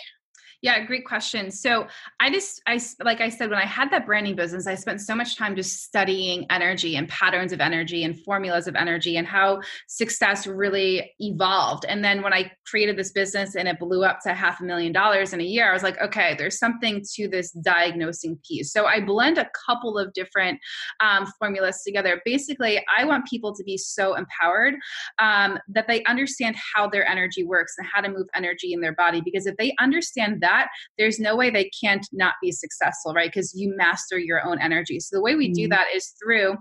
Yeah, 0.63 0.80
great 0.86 1.04
question. 1.04 1.52
So 1.52 1.88
I 2.21 2.32
just, 2.32 2.62
I 2.65 2.80
like 3.04 3.19
I 3.19 3.28
said, 3.28 3.49
when 3.49 3.60
I 3.60 3.65
had 3.65 3.91
that 3.91 4.06
branding 4.06 4.38
business, 4.38 4.65
I 4.65 4.76
spent 4.76 5.02
so 5.02 5.13
much 5.13 5.36
time 5.36 5.58
just 5.58 5.84
studying 5.84 6.45
energy 6.49 6.95
and 6.95 7.06
patterns 7.10 7.52
of 7.52 7.60
energy 7.60 8.06
and 8.06 8.17
formulas 8.23 8.65
of 8.65 8.76
energy 8.78 9.17
and 9.17 9.28
how 9.28 9.60
success 9.89 10.47
really 10.47 11.12
evolved. 11.19 11.84
And 11.89 12.02
then 12.02 12.21
when 12.21 12.32
I 12.32 12.49
created 12.65 12.95
this 12.95 13.12
business 13.12 13.56
and 13.56 13.67
it 13.67 13.78
blew 13.78 14.06
up 14.06 14.21
to 14.21 14.34
half 14.34 14.62
a 14.62 14.63
million 14.63 14.93
dollars 14.93 15.34
in 15.34 15.41
a 15.41 15.43
year, 15.43 15.69
I 15.69 15.73
was 15.73 15.84
like, 15.84 15.99
okay, 15.99 16.34
there's 16.38 16.60
something 16.60 17.04
to 17.15 17.28
this 17.28 17.52
diagnosing 17.52 18.39
piece. 18.47 18.71
So 18.71 18.86
I 18.86 19.02
blend 19.02 19.38
a 19.38 19.49
couple 19.67 19.97
of 19.97 20.13
different 20.13 20.62
um, 21.02 21.28
formulas 21.38 21.82
together. 21.86 22.21
Basically, 22.23 22.82
I 22.97 23.04
want 23.04 23.26
people 23.26 23.54
to 23.54 23.65
be 23.65 23.78
so 23.78 24.15
empowered 24.15 24.76
um, 25.19 25.60
that 25.67 25.89
they 25.89 26.06
understand 26.06 26.56
how 26.73 26.88
their 26.88 27.06
energy 27.06 27.43
works 27.43 27.73
and 27.78 27.86
how 27.93 27.99
to 27.99 28.08
move 28.08 28.28
energy 28.34 28.71
in 28.71 28.80
their 28.80 28.95
body. 28.95 29.19
Because 29.19 29.45
if 29.45 29.58
they 29.58 29.76
understand 29.82 30.39
that 30.39 30.53
that, 30.54 30.70
there's 30.98 31.20
no 31.20 31.36
way 31.36 31.50
they 31.50 31.70
can't 31.84 32.08
not 32.12 32.36
be 32.42 32.52
successful, 32.52 33.13
right? 33.13 33.32
Because 33.34 33.54
you 33.56 33.74
master 33.76 34.18
your 34.18 34.46
own 34.46 34.62
energy. 34.62 35.00
So 35.00 35.16
the 35.16 35.22
way 35.22 35.36
we 35.36 35.52
do 35.52 35.63
mm-hmm. 35.63 35.72
that 35.72 35.88
is 35.94 36.13
through 36.24 36.58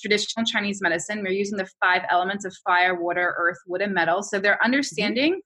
traditional 0.00 0.44
Chinese 0.44 0.80
medicine. 0.82 1.22
We're 1.22 1.32
using 1.32 1.56
the 1.56 1.68
five 1.82 2.02
elements 2.10 2.44
of 2.44 2.54
fire, 2.66 3.00
water, 3.00 3.34
earth, 3.38 3.56
wood, 3.66 3.80
and 3.80 3.94
metal. 3.94 4.22
So 4.22 4.38
they're 4.38 4.54
mm-hmm. 4.54 4.64
understanding. 4.64 5.32
Mm-hmm 5.32 5.40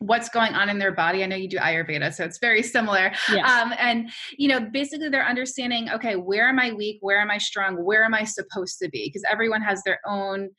what's 0.00 0.28
going 0.28 0.54
on 0.54 0.68
in 0.68 0.78
their 0.78 0.92
body. 0.92 1.22
I 1.22 1.26
know 1.26 1.36
you 1.36 1.48
do 1.48 1.56
Ayurveda, 1.56 2.12
so 2.12 2.24
it's 2.24 2.38
very 2.38 2.62
similar. 2.62 3.12
Yes. 3.30 3.50
Um, 3.50 3.72
and 3.78 4.10
you 4.36 4.48
know, 4.48 4.60
basically, 4.60 5.08
they're 5.08 5.26
understanding. 5.26 5.88
Okay, 5.90 6.16
where 6.16 6.48
am 6.48 6.58
I 6.58 6.72
weak? 6.72 6.98
Where 7.00 7.20
am 7.20 7.30
I 7.30 7.38
strong? 7.38 7.76
Where 7.84 8.04
am 8.04 8.12
I 8.12 8.24
supposed 8.24 8.78
to 8.82 8.88
be? 8.90 9.06
Because 9.06 9.22
everyone 9.30 9.62
has 9.62 9.82
their 9.84 10.00
own 10.06 10.50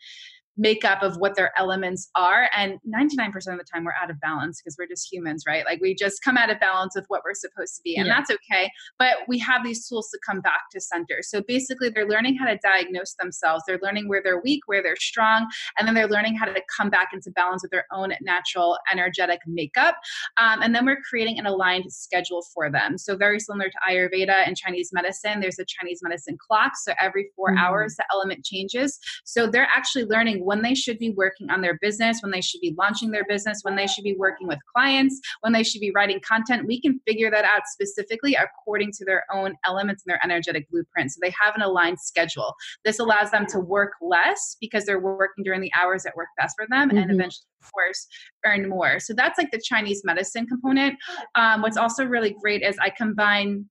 makeup 0.58 1.02
of 1.02 1.18
what 1.18 1.36
their 1.36 1.52
elements 1.58 2.10
are. 2.16 2.50
And 2.56 2.80
99% 2.88 3.36
of 3.36 3.58
the 3.58 3.66
time, 3.72 3.84
we're 3.84 3.94
out 4.02 4.10
of 4.10 4.20
balance 4.20 4.62
because 4.62 4.78
we're 4.78 4.88
just 4.88 5.12
humans, 5.12 5.44
right? 5.48 5.66
Like 5.66 5.82
we 5.82 5.96
just 5.96 6.24
come 6.24 6.38
out 6.38 6.50
of 6.50 6.60
balance 6.60 6.96
with 6.96 7.06
what 7.08 7.22
we're 7.26 7.34
supposed 7.34 7.76
to 7.76 7.82
be. 7.84 7.96
And 7.96 8.08
yeah. 8.08 8.16
that's 8.16 8.32
okay. 8.32 8.72
But 8.98 9.16
we 9.28 9.38
have 9.40 9.64
these 9.64 9.88
tools 9.88 10.10
to 10.12 10.20
come 10.26 10.42
back 10.42 10.62
to 10.72 10.80
center. 10.80 11.20
So 11.22 11.42
basically, 11.42 11.90
they're 11.90 12.08
learning 12.08 12.38
how 12.38 12.46
to 12.46 12.58
diagnose 12.64 13.16
themselves. 13.20 13.64
They're 13.68 13.80
learning 13.82 14.08
where 14.08 14.22
they're 14.24 14.42
weak, 14.42 14.62
where 14.68 14.82
they're 14.82 14.96
strong. 14.96 15.48
And 15.78 15.88
then 15.88 15.96
they're 15.96 16.08
learning 16.08 16.36
how 16.36 16.46
to 16.46 16.62
come 16.76 16.90
back 16.90 17.10
into 17.14 17.32
balance 17.32 17.64
with 17.64 17.72
their 17.72 17.86
own 17.92 18.14
natural 18.22 18.78
energetic 18.92 19.40
makeup. 19.48 19.96
Um, 20.38 20.62
and 20.62 20.74
then 20.74 20.86
we're 20.86 21.02
creating 21.08 21.40
an 21.40 21.46
aligned 21.46 21.92
schedule 21.92 22.44
for 22.54 22.72
them. 22.72 22.98
So 22.98 23.16
very 23.16 23.40
similar 23.40 23.70
to 23.70 23.78
Ayurveda 23.90 24.48
and 24.48 24.56
Chinese 24.56 24.92
medicine, 24.94 25.40
there's 25.40 25.60
a 25.60 25.66
Chinese 25.66 26.00
medicine 26.02 26.38
clock. 26.38 26.74
So 26.76 26.94
every 27.00 27.30
4 27.36 27.50
mm-hmm. 27.50 27.58
hours, 27.58 27.96
the 27.96 28.06
element 28.12 28.46
changes. 28.46 29.00
So 29.24 29.48
they're 29.48 29.68
actually 29.76 30.06
learning 30.06 30.45
when 30.46 30.62
they 30.62 30.76
should 30.76 31.00
be 31.00 31.10
working 31.12 31.50
on 31.50 31.62
their 31.62 31.78
business, 31.82 32.20
when 32.22 32.32
they 32.32 32.42
should 32.42 32.62
be 32.62 32.76
launching 32.78 33.12
their 33.12 33.26
business, 33.28 33.60
when 33.64 33.76
they 33.76 33.88
should 33.88 34.04
be 34.04 34.16
working 34.18 34.48
with 34.48 34.60
clients, 34.76 35.20
when 35.42 35.54
they 35.54 35.64
should 35.64 35.82
be 35.82 35.92
writing 35.96 36.20
content. 36.22 36.68
We 36.68 36.80
can 36.80 37.00
figure 37.08 37.32
that 37.32 37.46
out 37.46 37.64
specifically 37.66 38.36
according 38.36 38.92
to 38.94 39.06
their 39.06 39.24
own 39.34 39.56
elements 39.66 40.04
and 40.06 40.12
their 40.12 40.24
energetic 40.24 40.70
blueprint. 40.70 41.12
So 41.12 41.20
they 41.22 41.34
have 41.42 41.56
an 41.56 41.62
aligned 41.62 42.00
schedule. 42.00 42.54
This 42.84 43.00
allows 43.00 43.32
them 43.32 43.46
to 43.48 43.60
work 43.60 43.94
less 44.02 44.56
because 44.62 44.86
they're 44.86 45.00
working 45.00 45.44
during 45.44 45.62
the 45.62 45.72
hours 45.78 46.04
that 46.04 46.16
work 46.16 46.30
best 46.38 46.56
for 46.58 46.68
them 46.70 46.90
mm-hmm. 46.90 46.98
and 46.98 47.12
eventually, 47.12 47.48
of 47.64 47.72
course, 47.72 48.08
earn 48.46 48.70
more. 48.70 49.00
So 49.00 49.14
that's 49.14 49.38
like 49.38 49.52
the 49.52 49.62
Chinese 49.64 50.04
medicine 50.06 50.46
component. 50.46 50.96
Um, 51.36 51.62
what's 51.62 51.78
also 51.78 52.06
really 52.06 52.36
great 52.42 52.62
is 52.62 52.78
I 52.80 52.92
combine 52.92 53.66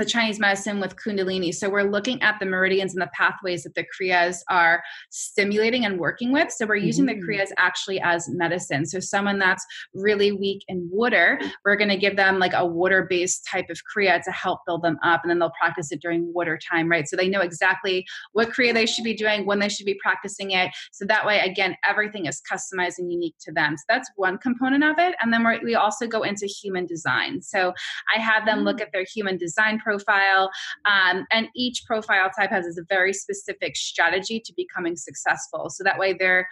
the 0.00 0.04
Chinese 0.04 0.38
medicine 0.38 0.80
with 0.80 0.96
Kundalini. 0.96 1.54
So 1.54 1.68
we're 1.68 1.82
looking 1.82 2.20
at 2.22 2.38
the 2.40 2.46
meridians 2.46 2.94
and 2.94 3.02
the 3.02 3.10
pathways 3.14 3.64
that 3.64 3.74
the 3.74 3.84
Kriyas 3.84 4.38
are 4.48 4.82
stimulating 5.10 5.84
and 5.84 5.98
working 5.98 6.32
with. 6.32 6.50
So 6.50 6.66
we're 6.66 6.76
using 6.76 7.06
mm-hmm. 7.06 7.20
the 7.20 7.26
Kriyas 7.26 7.50
actually 7.58 8.00
as 8.00 8.28
medicine. 8.28 8.86
So 8.86 9.00
someone 9.00 9.38
that's 9.38 9.64
really 9.94 10.32
weak 10.32 10.64
in 10.68 10.88
water, 10.90 11.40
we're 11.64 11.76
going 11.76 11.90
to 11.90 11.96
give 11.96 12.16
them 12.16 12.38
like 12.38 12.54
a 12.54 12.64
water 12.64 13.06
based 13.08 13.46
type 13.50 13.66
of 13.70 13.78
Kriya 13.94 14.22
to 14.24 14.30
help 14.30 14.60
build 14.66 14.82
them 14.82 14.98
up. 15.02 15.20
And 15.22 15.30
then 15.30 15.38
they'll 15.38 15.52
practice 15.60 15.92
it 15.92 16.00
during 16.00 16.32
water 16.32 16.58
time, 16.70 16.88
right? 16.90 17.06
So 17.06 17.16
they 17.16 17.28
know 17.28 17.40
exactly 17.40 18.06
what 18.32 18.50
Kriya 18.50 18.72
they 18.72 18.86
should 18.86 19.04
be 19.04 19.14
doing, 19.14 19.44
when 19.46 19.58
they 19.58 19.68
should 19.68 19.86
be 19.86 19.98
practicing 20.02 20.52
it. 20.52 20.70
So 20.92 21.04
that 21.06 21.26
way, 21.26 21.40
again, 21.40 21.76
everything 21.88 22.26
is 22.26 22.40
customized 22.50 22.98
and 22.98 23.12
unique 23.12 23.36
to 23.40 23.52
them. 23.52 23.76
So 23.76 23.84
that's 23.88 24.10
one 24.16 24.38
component 24.38 24.84
of 24.84 24.98
it. 24.98 25.14
And 25.20 25.32
then 25.32 25.46
we 25.62 25.74
also 25.74 26.06
go 26.06 26.22
into 26.22 26.46
human 26.46 26.86
design. 26.86 27.42
So 27.42 27.72
I 28.14 28.20
have 28.20 28.46
them 28.46 28.60
look 28.60 28.78
mm. 28.78 28.82
at 28.82 28.92
their 28.92 29.04
human 29.04 29.36
design 29.36 29.80
profile. 29.82 30.50
Um, 30.84 31.26
and 31.30 31.48
each 31.54 31.84
profile 31.86 32.30
type 32.38 32.50
has 32.50 32.78
a 32.78 32.84
very 32.88 33.12
specific 33.12 33.76
strategy 33.76 34.40
to 34.40 34.52
becoming 34.56 34.96
successful. 34.96 35.70
So 35.70 35.84
that 35.84 35.98
way 35.98 36.12
they're 36.12 36.48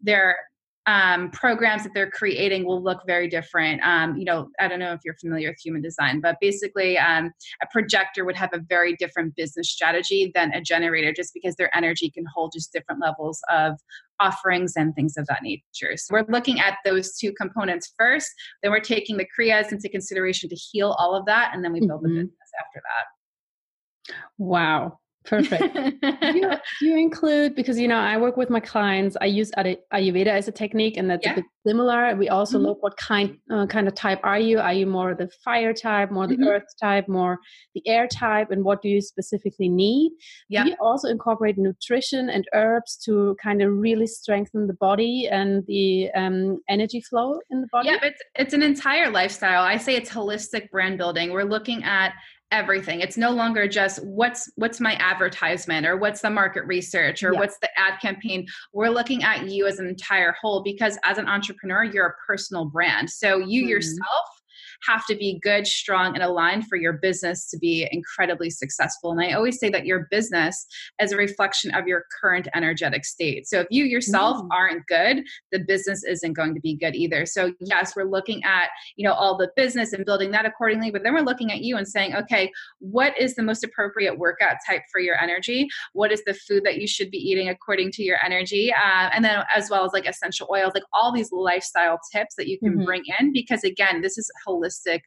they're 0.00 0.36
um, 0.88 1.30
programs 1.32 1.82
that 1.82 1.92
they're 1.94 2.10
creating 2.10 2.64
will 2.64 2.82
look 2.82 3.02
very 3.06 3.28
different. 3.28 3.82
Um, 3.84 4.16
you 4.16 4.24
know, 4.24 4.48
I 4.58 4.68
don't 4.68 4.78
know 4.78 4.94
if 4.94 5.00
you're 5.04 5.18
familiar 5.20 5.50
with 5.50 5.60
human 5.62 5.82
design, 5.82 6.20
but 6.22 6.36
basically, 6.40 6.96
um, 6.96 7.30
a 7.62 7.66
projector 7.70 8.24
would 8.24 8.36
have 8.36 8.48
a 8.54 8.58
very 8.58 8.96
different 8.96 9.36
business 9.36 9.68
strategy 9.68 10.32
than 10.34 10.50
a 10.54 10.62
generator, 10.62 11.12
just 11.12 11.34
because 11.34 11.56
their 11.56 11.74
energy 11.76 12.10
can 12.10 12.24
hold 12.34 12.52
just 12.54 12.72
different 12.72 13.02
levels 13.02 13.38
of 13.52 13.74
offerings 14.18 14.72
and 14.76 14.94
things 14.94 15.18
of 15.18 15.26
that 15.26 15.42
nature. 15.42 15.94
So 15.96 16.12
we're 16.12 16.24
looking 16.26 16.58
at 16.58 16.78
those 16.86 17.18
two 17.18 17.34
components 17.34 17.92
first. 17.98 18.30
Then 18.62 18.72
we're 18.72 18.80
taking 18.80 19.18
the 19.18 19.26
kriyas 19.38 19.70
into 19.70 19.90
consideration 19.90 20.48
to 20.48 20.56
heal 20.56 20.96
all 20.98 21.14
of 21.14 21.26
that, 21.26 21.50
and 21.52 21.62
then 21.62 21.74
we 21.74 21.80
build 21.80 22.02
mm-hmm. 22.02 22.14
the 22.14 22.20
business 22.22 22.50
after 22.66 22.80
that. 22.82 24.14
Wow. 24.38 25.00
Perfect. 25.24 25.74
do, 25.74 26.38
you, 26.38 26.50
do, 26.80 26.86
you, 26.86 26.98
include 26.98 27.54
because 27.54 27.78
you 27.78 27.86
know 27.86 27.98
I 27.98 28.16
work 28.16 28.36
with 28.36 28.50
my 28.50 28.60
clients. 28.60 29.16
I 29.20 29.26
use 29.26 29.50
Ayurveda 29.52 30.28
as 30.28 30.48
a 30.48 30.52
technique, 30.52 30.96
and 30.96 31.10
that's 31.10 31.24
yeah. 31.24 31.32
a 31.32 31.36
bit 31.36 31.44
similar. 31.66 32.16
We 32.16 32.28
also 32.28 32.56
mm-hmm. 32.56 32.66
look 32.66 32.82
what 32.82 32.96
kind 32.96 33.36
uh, 33.50 33.66
kind 33.66 33.86
of 33.88 33.94
type 33.94 34.20
are 34.22 34.38
you? 34.38 34.58
Are 34.58 34.72
you 34.72 34.86
more 34.86 35.14
the 35.14 35.28
fire 35.44 35.74
type, 35.74 36.10
more 36.10 36.26
the 36.26 36.36
mm-hmm. 36.36 36.48
earth 36.48 36.64
type, 36.80 37.08
more 37.08 37.38
the 37.74 37.86
air 37.86 38.06
type, 38.06 38.50
and 38.50 38.64
what 38.64 38.80
do 38.80 38.88
you 38.88 39.00
specifically 39.00 39.68
need? 39.68 40.12
Yeah. 40.48 40.64
You 40.64 40.76
also 40.80 41.08
incorporate 41.08 41.58
nutrition 41.58 42.30
and 42.30 42.46
herbs 42.54 42.96
to 43.04 43.36
kind 43.42 43.60
of 43.60 43.70
really 43.72 44.06
strengthen 44.06 44.66
the 44.66 44.74
body 44.74 45.28
and 45.30 45.64
the 45.66 46.10
um, 46.12 46.60
energy 46.68 47.02
flow 47.02 47.38
in 47.50 47.60
the 47.60 47.68
body? 47.70 47.88
Yeah, 47.88 47.98
it's 48.02 48.22
it's 48.34 48.54
an 48.54 48.62
entire 48.62 49.10
lifestyle. 49.10 49.62
I 49.62 49.76
say 49.76 49.94
it's 49.94 50.10
holistic 50.10 50.70
brand 50.70 50.96
building. 50.96 51.32
We're 51.32 51.44
looking 51.44 51.84
at 51.84 52.14
everything 52.50 53.00
it's 53.00 53.18
no 53.18 53.30
longer 53.30 53.68
just 53.68 54.02
what's 54.04 54.50
what's 54.56 54.80
my 54.80 54.94
advertisement 54.94 55.86
or 55.86 55.96
what's 55.96 56.22
the 56.22 56.30
market 56.30 56.64
research 56.64 57.22
or 57.22 57.32
yeah. 57.32 57.38
what's 57.38 57.58
the 57.58 57.68
ad 57.78 58.00
campaign 58.00 58.46
we're 58.72 58.88
looking 58.88 59.22
at 59.22 59.48
you 59.50 59.66
as 59.66 59.78
an 59.78 59.86
entire 59.86 60.34
whole 60.40 60.62
because 60.62 60.98
as 61.04 61.18
an 61.18 61.28
entrepreneur 61.28 61.84
you're 61.84 62.06
a 62.06 62.14
personal 62.26 62.64
brand 62.64 63.10
so 63.10 63.38
you 63.38 63.62
mm-hmm. 63.62 63.70
yourself 63.70 64.24
have 64.86 65.04
to 65.06 65.16
be 65.16 65.38
good, 65.42 65.66
strong, 65.66 66.14
and 66.14 66.22
aligned 66.22 66.66
for 66.66 66.76
your 66.76 66.94
business 66.94 67.48
to 67.50 67.58
be 67.58 67.88
incredibly 67.90 68.50
successful. 68.50 69.10
And 69.10 69.20
I 69.20 69.32
always 69.32 69.58
say 69.58 69.70
that 69.70 69.86
your 69.86 70.06
business 70.10 70.66
is 71.00 71.12
a 71.12 71.16
reflection 71.16 71.74
of 71.74 71.86
your 71.86 72.04
current 72.20 72.48
energetic 72.54 73.04
state. 73.04 73.46
So 73.46 73.60
if 73.60 73.66
you 73.70 73.84
yourself 73.84 74.38
mm. 74.38 74.48
aren't 74.52 74.86
good, 74.86 75.24
the 75.52 75.58
business 75.58 76.04
isn't 76.04 76.32
going 76.34 76.54
to 76.54 76.60
be 76.60 76.76
good 76.76 76.94
either. 76.94 77.26
So 77.26 77.52
yes, 77.60 77.94
we're 77.96 78.04
looking 78.04 78.42
at, 78.44 78.68
you 78.96 79.06
know, 79.06 79.14
all 79.14 79.36
the 79.36 79.50
business 79.56 79.92
and 79.92 80.04
building 80.04 80.30
that 80.30 80.46
accordingly, 80.46 80.90
but 80.90 81.02
then 81.02 81.14
we're 81.14 81.20
looking 81.20 81.50
at 81.52 81.60
you 81.60 81.76
and 81.76 81.86
saying, 81.86 82.14
okay, 82.14 82.50
what 82.78 83.18
is 83.18 83.34
the 83.34 83.42
most 83.42 83.64
appropriate 83.64 84.18
workout 84.18 84.56
type 84.66 84.82
for 84.92 85.00
your 85.00 85.20
energy? 85.20 85.68
What 85.92 86.12
is 86.12 86.22
the 86.24 86.34
food 86.34 86.64
that 86.64 86.78
you 86.78 86.86
should 86.86 87.10
be 87.10 87.18
eating 87.18 87.48
according 87.48 87.92
to 87.92 88.02
your 88.02 88.18
energy? 88.24 88.72
Uh, 88.72 89.10
and 89.12 89.24
then 89.24 89.42
as 89.54 89.70
well 89.70 89.84
as 89.84 89.92
like 89.92 90.06
essential 90.06 90.48
oils, 90.52 90.72
like 90.74 90.84
all 90.92 91.12
these 91.12 91.32
lifestyle 91.32 91.98
tips 92.12 92.36
that 92.36 92.48
you 92.48 92.58
can 92.58 92.74
mm-hmm. 92.74 92.84
bring 92.84 93.02
in 93.18 93.32
because 93.32 93.64
again, 93.64 94.02
this 94.02 94.18
is 94.18 94.30
holistic 94.46 94.67
holistic 94.68 95.00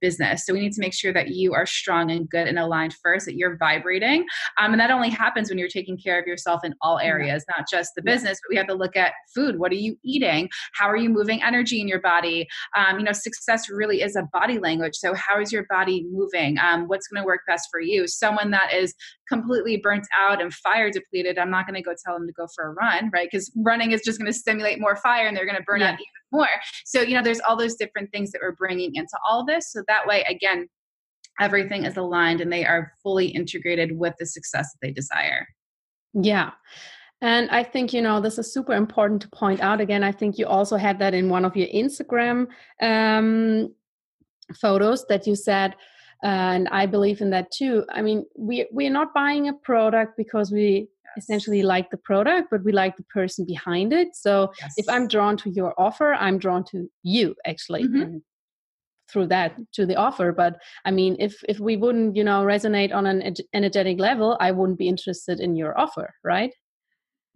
business. 0.00 0.44
So 0.44 0.52
we 0.52 0.60
need 0.60 0.72
to 0.72 0.80
make 0.80 0.92
sure 0.92 1.12
that 1.12 1.28
you 1.28 1.54
are 1.54 1.66
strong 1.66 2.10
and 2.10 2.28
good 2.28 2.46
and 2.46 2.58
aligned 2.58 2.94
first, 3.02 3.26
that 3.26 3.36
you're 3.36 3.56
vibrating. 3.56 4.26
Um, 4.60 4.72
and 4.72 4.80
that 4.80 4.90
only 4.90 5.08
happens 5.08 5.48
when 5.48 5.58
you're 5.58 5.68
taking 5.68 5.96
care 5.96 6.20
of 6.20 6.26
yourself 6.26 6.60
in 6.64 6.74
all 6.82 6.98
areas, 6.98 7.44
not 7.56 7.66
just 7.70 7.92
the 7.96 8.02
business, 8.02 8.38
but 8.42 8.50
we 8.50 8.56
have 8.56 8.66
to 8.66 8.74
look 8.74 8.96
at 8.96 9.12
food. 9.34 9.58
What 9.58 9.72
are 9.72 9.76
you 9.76 9.96
eating? 10.04 10.48
How 10.74 10.88
are 10.88 10.96
you 10.96 11.08
moving 11.08 11.42
energy 11.42 11.80
in 11.80 11.88
your 11.88 12.00
body? 12.00 12.46
Um, 12.76 12.98
you 12.98 13.04
know, 13.04 13.12
success 13.12 13.70
really 13.70 14.02
is 14.02 14.16
a 14.16 14.28
body 14.32 14.58
language. 14.58 14.94
So 14.96 15.14
how 15.14 15.40
is 15.40 15.50
your 15.50 15.64
body 15.70 16.06
moving? 16.10 16.58
Um, 16.58 16.88
what's 16.88 17.08
going 17.08 17.22
to 17.22 17.26
work 17.26 17.40
best 17.46 17.68
for 17.70 17.80
you? 17.80 18.06
Someone 18.06 18.50
that 18.50 18.74
is 18.74 18.94
completely 19.28 19.76
burnt 19.76 20.06
out 20.18 20.40
and 20.40 20.52
fire 20.52 20.90
depleted, 20.90 21.38
I'm 21.38 21.50
not 21.50 21.66
going 21.66 21.74
to 21.74 21.82
go 21.82 21.94
tell 22.04 22.14
them 22.18 22.26
to 22.26 22.32
go 22.32 22.46
for 22.54 22.70
a 22.70 22.72
run, 22.74 23.10
right? 23.12 23.28
Because 23.30 23.50
running 23.56 23.92
is 23.92 24.02
just 24.02 24.18
going 24.18 24.30
to 24.30 24.38
stimulate 24.38 24.80
more 24.80 24.96
fire 24.96 25.26
and 25.26 25.36
they're 25.36 25.46
going 25.46 25.56
to 25.56 25.64
burn 25.64 25.80
yeah. 25.80 25.88
out 25.88 25.94
even 25.94 26.04
more. 26.32 26.48
So, 26.84 27.00
you 27.00 27.14
know, 27.14 27.22
there's 27.22 27.40
all 27.40 27.56
those 27.56 27.74
different 27.74 28.10
things 28.12 28.30
that 28.32 28.40
we're 28.42 28.54
bringing 28.54 28.94
into 28.94 29.18
all 29.28 29.44
this. 29.44 29.72
So 29.72 29.82
that 29.88 30.06
way, 30.06 30.24
again, 30.28 30.68
everything 31.40 31.84
is 31.84 31.96
aligned 31.96 32.40
and 32.40 32.52
they 32.52 32.64
are 32.64 32.92
fully 33.02 33.26
integrated 33.26 33.98
with 33.98 34.14
the 34.18 34.26
success 34.26 34.72
that 34.72 34.86
they 34.86 34.92
desire. 34.92 35.46
Yeah. 36.14 36.52
And 37.20 37.50
I 37.50 37.62
think, 37.62 37.92
you 37.92 38.02
know, 38.02 38.20
this 38.20 38.38
is 38.38 38.52
super 38.52 38.74
important 38.74 39.22
to 39.22 39.28
point 39.30 39.60
out 39.60 39.80
again. 39.80 40.04
I 40.04 40.12
think 40.12 40.38
you 40.38 40.46
also 40.46 40.76
had 40.76 40.98
that 40.98 41.14
in 41.14 41.28
one 41.28 41.44
of 41.44 41.56
your 41.56 41.68
Instagram 41.68 42.46
um, 42.82 43.74
photos 44.54 45.06
that 45.06 45.26
you 45.26 45.34
said, 45.34 45.74
and 46.22 46.68
I 46.68 46.86
believe 46.86 47.20
in 47.20 47.30
that 47.30 47.50
too. 47.50 47.84
I 47.90 48.02
mean, 48.02 48.24
we 48.36 48.66
we're 48.70 48.90
not 48.90 49.14
buying 49.14 49.48
a 49.48 49.52
product 49.52 50.16
because 50.16 50.50
we 50.50 50.88
essentially 51.16 51.62
like 51.62 51.90
the 51.90 51.96
product, 51.96 52.48
but 52.50 52.62
we 52.62 52.72
like 52.72 52.96
the 52.96 53.04
person 53.04 53.44
behind 53.46 53.92
it. 53.92 54.14
So 54.14 54.52
yes. 54.60 54.74
if 54.76 54.88
I'm 54.88 55.08
drawn 55.08 55.36
to 55.38 55.50
your 55.50 55.74
offer, 55.78 56.14
I'm 56.14 56.38
drawn 56.38 56.64
to 56.72 56.90
you 57.02 57.34
actually. 57.46 57.84
Mm-hmm. 57.84 58.18
through 59.08 59.28
that 59.28 59.54
to 59.72 59.86
the 59.86 59.94
offer 59.94 60.32
but 60.32 60.52
i 60.84 60.90
mean 60.90 61.14
if 61.26 61.34
if 61.48 61.60
we 61.60 61.76
wouldn't 61.76 62.16
you 62.16 62.24
know 62.24 62.40
resonate 62.42 62.92
on 62.92 63.06
an 63.06 63.18
energetic 63.54 64.00
level 64.00 64.36
i 64.40 64.50
wouldn't 64.50 64.80
be 64.80 64.88
interested 64.88 65.38
in 65.38 65.54
your 65.54 65.78
offer 65.78 66.12
right 66.24 66.52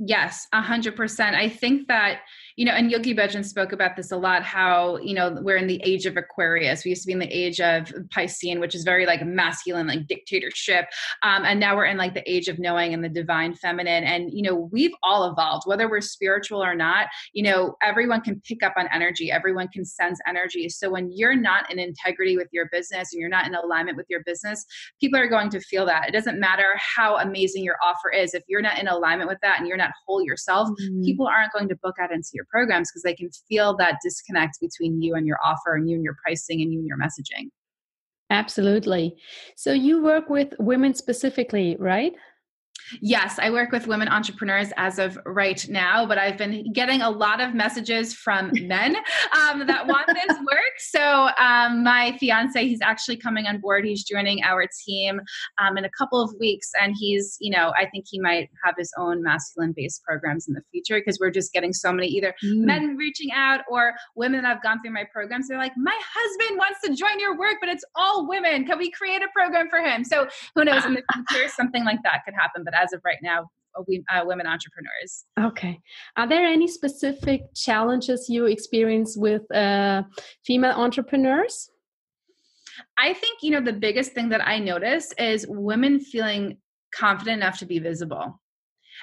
Yes, 0.02 0.48
a 0.54 0.62
hundred 0.62 0.96
percent. 0.96 1.36
I 1.36 1.50
think 1.50 1.86
that, 1.88 2.20
you 2.56 2.64
know, 2.64 2.72
and 2.72 2.90
Yogi 2.90 3.14
Bhajan 3.14 3.44
spoke 3.44 3.72
about 3.72 3.96
this 3.96 4.10
a 4.10 4.16
lot, 4.16 4.42
how, 4.42 4.96
you 4.96 5.12
know, 5.12 5.36
we're 5.42 5.58
in 5.58 5.66
the 5.66 5.78
age 5.84 6.06
of 6.06 6.16
Aquarius. 6.16 6.86
We 6.86 6.88
used 6.88 7.02
to 7.02 7.06
be 7.06 7.12
in 7.12 7.18
the 7.18 7.26
age 7.26 7.60
of 7.60 7.92
Piscean, 8.08 8.60
which 8.60 8.74
is 8.74 8.82
very 8.82 9.04
like 9.04 9.22
masculine, 9.26 9.86
like 9.86 10.06
dictatorship. 10.06 10.86
Um, 11.22 11.44
and 11.44 11.60
now 11.60 11.76
we're 11.76 11.84
in 11.84 11.98
like 11.98 12.14
the 12.14 12.28
age 12.30 12.48
of 12.48 12.58
knowing 12.58 12.94
and 12.94 13.04
the 13.04 13.10
divine 13.10 13.54
feminine. 13.54 14.04
And, 14.04 14.30
you 14.32 14.40
know, 14.40 14.70
we've 14.72 14.94
all 15.02 15.30
evolved, 15.30 15.64
whether 15.66 15.86
we're 15.86 16.00
spiritual 16.00 16.64
or 16.64 16.74
not, 16.74 17.08
you 17.34 17.42
know, 17.42 17.74
everyone 17.82 18.22
can 18.22 18.40
pick 18.40 18.62
up 18.62 18.72
on 18.78 18.88
energy. 18.94 19.30
Everyone 19.30 19.68
can 19.68 19.84
sense 19.84 20.18
energy. 20.26 20.70
So 20.70 20.88
when 20.88 21.10
you're 21.12 21.36
not 21.36 21.70
in 21.70 21.78
integrity 21.78 22.38
with 22.38 22.48
your 22.52 22.70
business 22.72 23.12
and 23.12 23.20
you're 23.20 23.28
not 23.28 23.46
in 23.46 23.54
alignment 23.54 23.98
with 23.98 24.06
your 24.08 24.22
business, 24.24 24.64
people 24.98 25.20
are 25.20 25.28
going 25.28 25.50
to 25.50 25.60
feel 25.60 25.84
that. 25.84 26.08
It 26.08 26.12
doesn't 26.12 26.40
matter 26.40 26.68
how 26.78 27.18
amazing 27.18 27.64
your 27.64 27.76
offer 27.84 28.10
is. 28.10 28.32
If 28.32 28.44
you're 28.48 28.62
not 28.62 28.78
in 28.78 28.88
alignment 28.88 29.28
with 29.28 29.40
that 29.42 29.58
and 29.58 29.68
you're 29.68 29.76
not 29.76 29.89
that 29.90 29.94
whole 30.06 30.24
yourself, 30.24 30.68
mm-hmm. 30.68 31.02
people 31.02 31.26
aren't 31.26 31.52
going 31.52 31.68
to 31.68 31.76
book 31.82 31.96
out 32.00 32.12
into 32.12 32.30
your 32.32 32.46
programs 32.50 32.90
because 32.90 33.02
they 33.02 33.14
can 33.14 33.30
feel 33.48 33.76
that 33.76 33.98
disconnect 34.02 34.58
between 34.60 35.02
you 35.02 35.14
and 35.14 35.26
your 35.26 35.38
offer 35.44 35.74
and 35.74 35.88
you 35.88 35.96
and 35.96 36.04
your 36.04 36.16
pricing 36.24 36.62
and 36.62 36.72
you 36.72 36.78
and 36.78 36.88
your 36.88 36.98
messaging. 36.98 37.48
Absolutely. 38.30 39.16
So 39.56 39.72
you 39.72 40.02
work 40.02 40.30
with 40.30 40.54
women 40.60 40.94
specifically, 40.94 41.76
right? 41.80 42.12
Yes, 43.00 43.38
I 43.38 43.50
work 43.50 43.72
with 43.72 43.86
women 43.86 44.08
entrepreneurs 44.08 44.68
as 44.76 44.98
of 44.98 45.18
right 45.26 45.66
now, 45.68 46.06
but 46.06 46.18
I've 46.18 46.36
been 46.36 46.72
getting 46.72 47.02
a 47.02 47.10
lot 47.10 47.40
of 47.40 47.54
messages 47.54 48.14
from 48.14 48.50
men 48.62 48.96
um, 49.32 49.66
that 49.66 49.86
want 49.86 50.06
this 50.08 50.36
work. 50.38 50.74
So 50.78 51.28
um, 51.38 51.82
my 51.84 52.16
fiance, 52.18 52.66
he's 52.66 52.80
actually 52.82 53.16
coming 53.16 53.46
on 53.46 53.60
board. 53.60 53.84
He's 53.84 54.04
joining 54.04 54.42
our 54.42 54.66
team 54.84 55.20
um, 55.58 55.76
in 55.78 55.84
a 55.84 55.90
couple 55.90 56.22
of 56.22 56.34
weeks, 56.38 56.70
and 56.80 56.94
he's, 56.98 57.36
you 57.40 57.50
know, 57.50 57.72
I 57.76 57.86
think 57.86 58.06
he 58.08 58.20
might 58.20 58.48
have 58.64 58.74
his 58.76 58.92
own 58.98 59.22
masculine-based 59.22 60.02
programs 60.02 60.48
in 60.48 60.54
the 60.54 60.62
future 60.70 60.98
because 60.98 61.18
we're 61.20 61.30
just 61.30 61.52
getting 61.52 61.72
so 61.72 61.92
many 61.92 62.08
either 62.08 62.34
mm. 62.44 62.64
men 62.64 62.96
reaching 62.96 63.30
out 63.32 63.60
or 63.70 63.94
women 64.16 64.42
that 64.42 64.48
have 64.48 64.62
gone 64.62 64.80
through 64.82 64.92
my 64.92 65.04
programs. 65.12 65.48
They're 65.48 65.58
like, 65.58 65.72
my 65.76 65.98
husband 66.14 66.58
wants 66.58 66.80
to 66.84 66.94
join 66.94 67.18
your 67.18 67.38
work, 67.38 67.56
but 67.60 67.68
it's 67.68 67.84
all 67.94 68.28
women. 68.28 68.64
Can 68.64 68.78
we 68.78 68.90
create 68.90 69.22
a 69.22 69.28
program 69.34 69.68
for 69.68 69.78
him? 69.78 70.04
So 70.04 70.26
who 70.54 70.64
knows 70.64 70.84
in 70.84 70.94
the 70.94 71.02
future 71.14 71.48
something 71.48 71.84
like 71.84 72.02
that 72.04 72.22
could 72.24 72.34
happen. 72.34 72.64
But 72.64 72.69
as 72.74 72.92
of 72.92 73.00
right 73.04 73.18
now, 73.22 73.50
uh, 73.78 73.82
we, 73.86 74.02
uh, 74.12 74.22
women 74.24 74.46
entrepreneurs. 74.46 75.24
Okay. 75.38 75.80
Are 76.16 76.28
there 76.28 76.44
any 76.44 76.66
specific 76.66 77.42
challenges 77.54 78.28
you 78.28 78.46
experience 78.46 79.16
with 79.16 79.42
uh, 79.54 80.02
female 80.44 80.72
entrepreneurs? 80.72 81.70
I 82.98 83.12
think, 83.12 83.42
you 83.42 83.50
know, 83.50 83.60
the 83.60 83.72
biggest 83.72 84.12
thing 84.12 84.30
that 84.30 84.46
I 84.46 84.58
notice 84.58 85.12
is 85.18 85.46
women 85.48 86.00
feeling 86.00 86.58
confident 86.94 87.42
enough 87.42 87.58
to 87.58 87.66
be 87.66 87.78
visible. 87.78 88.40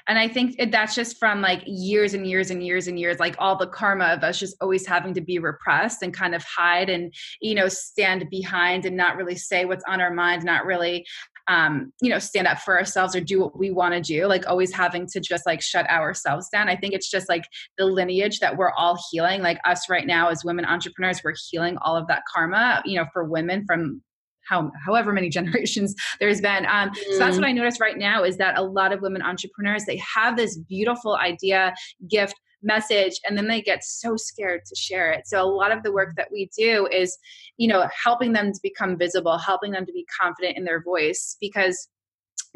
and 0.08 0.20
i 0.20 0.28
think 0.28 0.56
that's 0.72 0.96
just 0.96 1.18
from 1.18 1.42
like 1.42 1.64
years 1.66 2.14
and 2.14 2.28
years 2.28 2.52
and 2.52 2.64
years 2.66 2.88
and 2.88 3.00
years 3.00 3.20
like 3.20 3.36
all 3.40 3.56
the 3.56 3.68
karma 3.68 4.06
of 4.06 4.24
us 4.24 4.40
just 4.40 4.56
always 4.62 4.86
having 4.86 5.14
to 5.14 5.22
be 5.22 5.40
repressed 5.40 6.04
and 6.04 6.14
kind 6.14 6.36
of 6.36 6.44
hide 6.44 6.90
and 6.90 7.14
you 7.42 7.56
know 7.56 7.68
stand 7.68 8.26
behind 8.30 8.86
and 8.86 8.96
not 8.96 9.16
really 9.16 9.36
say 9.36 9.66
what's 9.66 9.84
on 9.88 10.02
our 10.02 10.14
mind 10.14 10.44
not 10.44 10.66
really 10.66 11.06
um, 11.48 11.94
you 12.02 12.10
know, 12.10 12.20
stand 12.20 12.48
up 12.48 12.60
for 12.60 12.78
ourselves 12.78 13.16
or 13.16 13.22
do 13.22 13.40
what 13.40 13.58
we 13.58 13.72
want 13.72 13.94
to 13.94 14.02
do, 14.02 14.26
like 14.28 14.48
always 14.48 14.74
having 14.74 15.08
to 15.08 15.20
just 15.20 15.46
like 15.46 15.62
shut 15.62 15.90
ourselves 15.90 16.50
down. 16.50 16.70
I 16.70 16.76
think 16.76 16.94
it's 16.94 17.10
just 17.10 17.30
like 17.30 17.44
the 17.78 17.86
lineage 17.86 18.40
that 18.40 18.58
we're 18.58 18.72
all 18.72 19.00
healing. 19.12 19.42
Like 19.42 19.60
us 19.66 19.90
right 19.90 20.06
now 20.06 20.30
as 20.30 20.44
women 20.44 20.66
entrepreneurs, 20.66 21.22
we're 21.24 21.34
healing 21.50 21.78
all 21.82 21.96
of 21.96 22.08
that 22.08 22.24
karma, 22.34 22.82
you 22.86 22.98
know, 22.98 23.06
for 23.14 23.24
women 23.24 23.64
from 23.66 24.02
how, 24.50 24.72
however 24.86 25.14
many 25.14 25.30
generations 25.38 25.96
there's 26.20 26.42
been. 26.42 26.66
Um, 26.66 26.90
mm. 26.90 26.96
So 27.12 27.20
that's 27.20 27.38
what 27.38 27.46
mm. 27.46 27.50
I 27.50 27.52
notice 27.54 27.80
right 27.80 27.98
now 27.98 28.24
is 28.24 28.38
that 28.38 28.58
a 28.58 28.64
lot 28.64 28.92
of 28.92 29.02
women 29.02 29.22
entrepreneurs 29.22 29.86
they 29.86 29.98
have 30.16 30.36
this 30.36 30.58
beautiful 30.58 31.16
idea, 31.16 31.74
gift, 32.10 32.36
message 32.64 33.20
and 33.28 33.38
then 33.38 33.48
they 33.48 33.62
get 33.62 33.84
so 33.84 34.16
scared 34.16 34.62
to 34.66 34.76
share 34.76 35.12
it. 35.12 35.28
So 35.28 35.42
a 35.42 35.46
lot 35.46 35.72
of 35.72 35.84
the 35.84 35.92
work 35.92 36.16
that 36.16 36.32
we 36.32 36.50
do 36.58 36.88
is 36.92 37.18
you 37.58 37.68
know 37.68 37.88
helping 38.04 38.34
them 38.34 38.52
to 38.52 38.60
become 38.62 38.98
visible 38.98 39.38
helping 39.38 39.72
them 39.72 39.86
to 39.86 39.92
be 39.92 40.06
confident 40.20 40.58
in 40.58 40.64
their 40.64 40.82
voice 40.82 41.38
because 41.40 41.90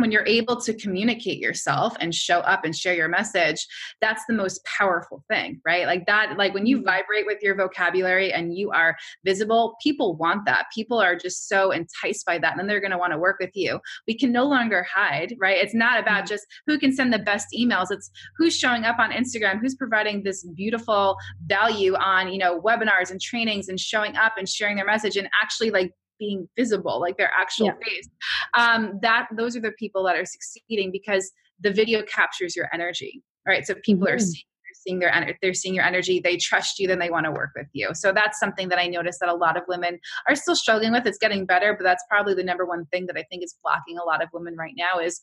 when 0.02 0.12
you're 0.12 0.26
able 0.26 0.60
to 0.60 0.74
communicate 0.74 1.40
yourself 1.40 1.96
and 2.00 2.14
show 2.14 2.40
up 2.40 2.66
and 2.66 2.76
share 2.76 2.94
your 2.94 3.08
message 3.08 3.66
that's 4.02 4.24
the 4.28 4.34
most 4.34 4.64
powerful 4.66 5.24
thing 5.30 5.62
right? 5.66 5.86
Like 5.86 6.06
that 6.08 6.38
like 6.38 6.54
when 6.54 6.66
you 6.66 6.78
mm-hmm. 6.78 6.86
vibrate 6.86 7.26
with 7.26 7.42
your 7.42 7.56
vocabulary 7.56 8.34
and 8.34 8.58
you 8.58 8.72
are 8.72 8.98
visible 9.24 9.76
people 9.82 10.16
want 10.16 10.46
that. 10.46 10.66
People 10.74 11.00
are 11.00 11.16
just 11.16 11.48
so 11.48 11.72
enticed 11.72 12.26
by 12.26 12.38
that 12.40 12.52
and 12.52 12.60
then 12.60 12.68
they're 12.68 12.80
going 12.80 12.92
to 12.92 12.98
want 12.98 13.14
to 13.14 13.20
work 13.20 13.38
with 13.40 13.52
you. 13.54 13.80
We 14.08 14.18
can 14.18 14.32
no 14.32 14.46
longer 14.46 14.86
hide 14.94 15.36
right? 15.40 15.58
It's 15.58 15.74
not 15.74 16.00
about 16.00 16.24
mm-hmm. 16.24 16.28
just 16.28 16.46
who 16.68 16.80
can 16.80 16.94
send 16.94 17.14
the 17.14 17.20
best 17.20 17.48
emails. 17.58 17.88
It's 17.92 18.10
who's 18.38 18.58
showing 18.58 18.86
up 18.86 19.00
on 19.00 19.12
instagram 19.12 19.60
who's 19.60 19.76
providing 19.76 20.24
this 20.24 20.46
beautiful 20.56 21.18
value 21.46 21.96
on 21.96 22.32
you 22.32 22.38
know 22.38 22.60
webinars 22.62 23.12
and 23.12 23.20
trainings 23.22 23.70
and 23.70 23.80
showing 23.80 24.16
up 24.16 24.34
and 24.38 24.48
sharing 24.48 24.76
their 24.76 24.86
message 24.86 25.18
and 25.18 25.28
actually 25.42 25.70
like 25.70 25.94
being 26.22 26.48
visible, 26.56 27.02
like 27.02 27.18
their 27.18 27.32
actual 27.38 27.66
yeah. 27.66 27.74
face. 27.84 28.08
Um, 28.58 29.00
that 29.02 29.28
those 29.36 29.58
are 29.58 29.62
the 29.62 29.74
people 29.78 30.04
that 30.04 30.16
are 30.16 30.26
succeeding 30.26 30.92
because 30.92 31.30
the 31.60 31.74
video 31.74 32.04
captures 32.04 32.56
your 32.56 32.70
energy, 32.74 33.24
right? 33.46 33.66
So 33.66 33.74
people 33.84 34.06
mm-hmm. 34.06 34.16
are 34.16 34.20
seeing 34.20 34.46
seeing 34.74 35.00
their 35.00 35.14
energy 35.14 35.38
they're 35.42 35.54
seeing 35.54 35.76
your 35.76 35.84
energy 35.84 36.20
they 36.24 36.38
trust 36.38 36.80
you 36.80 36.88
then 36.88 36.98
they 36.98 37.10
want 37.10 37.26
to 37.26 37.32
work 37.32 37.52
with 37.56 37.68
you 37.74 37.90
so 37.94 38.12
that's 38.12 38.40
something 38.40 38.70
that 38.70 38.80
i 38.80 38.88
noticed 38.88 39.20
that 39.20 39.30
a 39.30 39.34
lot 39.34 39.58
of 39.58 39.64
women 39.68 40.00
are 40.28 40.36
still 40.36 40.56
struggling 40.56 40.92
with 40.92 41.06
it's 41.06 41.18
getting 41.18 41.46
better 41.46 41.76
but 41.78 41.84
that's 41.84 42.04
probably 42.10 42.34
the 42.34 42.44
number 42.44 42.66
one 42.66 42.86
thing 42.86 43.06
that 43.06 43.18
i 43.18 43.24
think 43.30 43.44
is 43.44 43.56
blocking 43.62 43.98
a 43.98 44.04
lot 44.04 44.24
of 44.24 44.30
women 44.34 44.56
right 44.56 44.74
now 44.78 45.00
is 45.00 45.20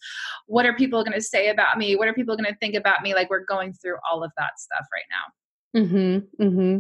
what 0.46 0.66
are 0.66 0.76
people 0.76 1.02
going 1.02 1.14
to 1.14 1.20
say 1.20 1.48
about 1.48 1.78
me 1.78 1.96
what 1.96 2.08
are 2.08 2.14
people 2.14 2.36
going 2.36 2.50
to 2.50 2.58
think 2.58 2.74
about 2.74 3.02
me 3.02 3.14
like 3.14 3.30
we're 3.30 3.44
going 3.44 3.72
through 3.72 3.96
all 4.08 4.22
of 4.22 4.30
that 4.36 4.52
stuff 4.58 4.86
right 4.92 5.08
now 5.10 5.80
mm-hmm, 5.80 6.44
mm-hmm. 6.44 6.78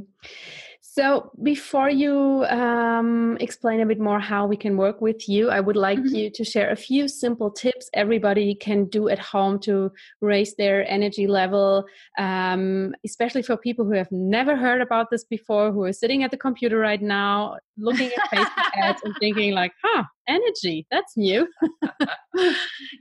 So, 0.80 1.30
before 1.42 1.90
you 1.90 2.44
um, 2.48 3.36
explain 3.40 3.80
a 3.80 3.86
bit 3.86 4.00
more 4.00 4.18
how 4.18 4.46
we 4.46 4.56
can 4.56 4.76
work 4.76 5.00
with 5.00 5.28
you, 5.28 5.50
I 5.50 5.60
would 5.60 5.76
like 5.76 5.98
mm-hmm. 5.98 6.14
you 6.14 6.30
to 6.30 6.44
share 6.44 6.70
a 6.70 6.76
few 6.76 7.08
simple 7.08 7.50
tips 7.50 7.90
everybody 7.94 8.54
can 8.54 8.86
do 8.86 9.08
at 9.08 9.18
home 9.18 9.58
to 9.60 9.92
raise 10.20 10.54
their 10.56 10.88
energy 10.90 11.26
level, 11.26 11.84
um, 12.18 12.94
especially 13.04 13.42
for 13.42 13.56
people 13.56 13.84
who 13.84 13.92
have 13.92 14.10
never 14.10 14.56
heard 14.56 14.80
about 14.80 15.10
this 15.10 15.24
before, 15.24 15.72
who 15.72 15.84
are 15.84 15.92
sitting 15.92 16.22
at 16.22 16.30
the 16.30 16.36
computer 16.36 16.78
right 16.78 17.02
now, 17.02 17.56
looking 17.76 18.10
at 18.10 18.30
Facebook 18.30 18.70
ads 18.76 19.02
and 19.04 19.14
thinking, 19.20 19.52
like, 19.52 19.72
huh, 19.84 20.04
energy, 20.26 20.86
that's 20.90 21.16
new. 21.16 21.48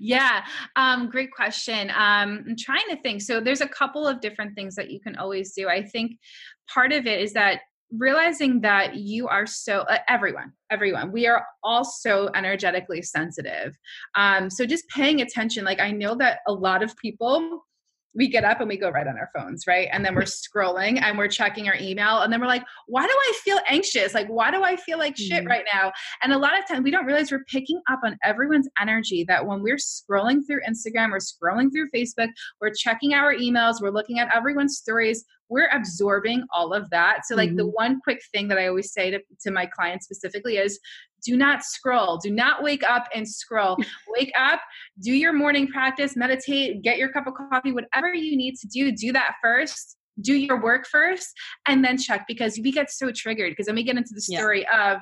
yeah, 0.07 0.45
um, 0.75 1.09
great 1.09 1.31
question. 1.31 1.89
Um, 1.89 2.45
I'm 2.47 2.55
trying 2.57 2.87
to 2.89 3.01
think. 3.01 3.21
So, 3.21 3.41
there's 3.41 3.61
a 3.61 3.67
couple 3.67 4.07
of 4.07 4.21
different 4.21 4.55
things 4.55 4.75
that 4.75 4.89
you 4.89 4.99
can 4.99 5.15
always 5.17 5.53
do. 5.53 5.67
I 5.67 5.83
think 5.83 6.17
part 6.73 6.93
of 6.93 7.05
it 7.05 7.21
is 7.21 7.33
that 7.33 7.61
realizing 7.91 8.61
that 8.61 8.95
you 8.95 9.27
are 9.27 9.45
so 9.45 9.79
uh, 9.79 9.97
everyone 10.09 10.51
everyone 10.69 11.09
we 11.09 11.25
are 11.25 11.45
all 11.63 11.85
so 11.85 12.29
energetically 12.35 13.01
sensitive 13.01 13.77
um 14.15 14.49
so 14.49 14.65
just 14.65 14.83
paying 14.89 15.21
attention 15.21 15.63
like 15.63 15.79
i 15.79 15.89
know 15.89 16.13
that 16.13 16.39
a 16.49 16.51
lot 16.51 16.83
of 16.83 16.93
people 16.97 17.65
we 18.17 18.27
get 18.27 18.43
up 18.43 18.59
and 18.59 18.67
we 18.67 18.77
go 18.77 18.89
right 18.89 19.07
on 19.07 19.15
our 19.17 19.29
phones, 19.33 19.67
right? 19.67 19.87
And 19.91 20.03
then 20.03 20.15
we're 20.15 20.21
scrolling 20.23 20.99
and 21.01 21.17
we're 21.17 21.27
checking 21.27 21.67
our 21.67 21.75
email. 21.75 22.21
And 22.21 22.33
then 22.33 22.41
we're 22.41 22.47
like, 22.47 22.63
why 22.87 23.05
do 23.05 23.13
I 23.13 23.33
feel 23.43 23.59
anxious? 23.69 24.15
Like, 24.15 24.27
why 24.27 24.49
do 24.49 24.63
I 24.63 24.75
feel 24.75 24.97
like 24.97 25.15
shit 25.15 25.43
mm-hmm. 25.43 25.47
right 25.47 25.65
now? 25.71 25.91
And 26.23 26.33
a 26.33 26.37
lot 26.37 26.57
of 26.57 26.67
times 26.67 26.83
we 26.83 26.91
don't 26.91 27.05
realize 27.05 27.31
we're 27.31 27.45
picking 27.45 27.79
up 27.89 27.99
on 28.03 28.17
everyone's 28.23 28.67
energy 28.81 29.23
that 29.27 29.45
when 29.45 29.61
we're 29.61 29.77
scrolling 29.77 30.39
through 30.45 30.61
Instagram, 30.67 31.11
we're 31.11 31.19
scrolling 31.19 31.71
through 31.71 31.89
Facebook, 31.91 32.29
we're 32.59 32.73
checking 32.73 33.13
our 33.13 33.35
emails, 33.35 33.81
we're 33.81 33.91
looking 33.91 34.17
at 34.17 34.35
everyone's 34.35 34.77
stories, 34.77 35.23
we're 35.49 35.69
absorbing 35.71 36.43
all 36.51 36.73
of 36.73 36.89
that. 36.89 37.19
So, 37.25 37.35
like, 37.35 37.49
mm-hmm. 37.49 37.57
the 37.57 37.67
one 37.67 38.01
quick 38.01 38.19
thing 38.33 38.47
that 38.47 38.57
I 38.57 38.67
always 38.67 38.91
say 38.91 39.11
to, 39.11 39.19
to 39.43 39.51
my 39.51 39.65
clients 39.65 40.05
specifically 40.05 40.57
is 40.57 40.79
do 41.27 41.35
not 41.35 41.63
scroll. 41.63 42.17
Do 42.17 42.31
not 42.31 42.63
wake 42.63 42.83
up 42.83 43.07
and 43.13 43.27
scroll. 43.27 43.77
wake 44.17 44.31
up, 44.39 44.61
do 45.01 45.11
your 45.11 45.33
morning 45.33 45.67
practice, 45.67 46.15
meditate, 46.15 46.81
get 46.81 46.97
your 46.97 47.09
cup 47.09 47.27
of 47.27 47.33
coffee, 47.33 47.73
whatever 47.73 48.13
you 48.13 48.37
need 48.37 48.55
to 48.55 48.67
do, 48.67 48.91
do 48.93 49.11
that 49.11 49.33
first. 49.43 49.97
Do 50.19 50.33
your 50.33 50.59
work 50.59 50.87
first 50.87 51.27
and 51.67 51.85
then 51.85 51.95
check 51.95 52.25
because 52.27 52.59
we 52.63 52.71
get 52.71 52.89
so 52.89 53.11
triggered 53.11 53.51
because 53.51 53.67
then 53.67 53.75
we 53.75 53.83
get 53.83 53.97
into 53.97 54.15
the 54.15 54.21
story 54.21 54.65
yeah. 54.71 54.93
of 54.93 54.99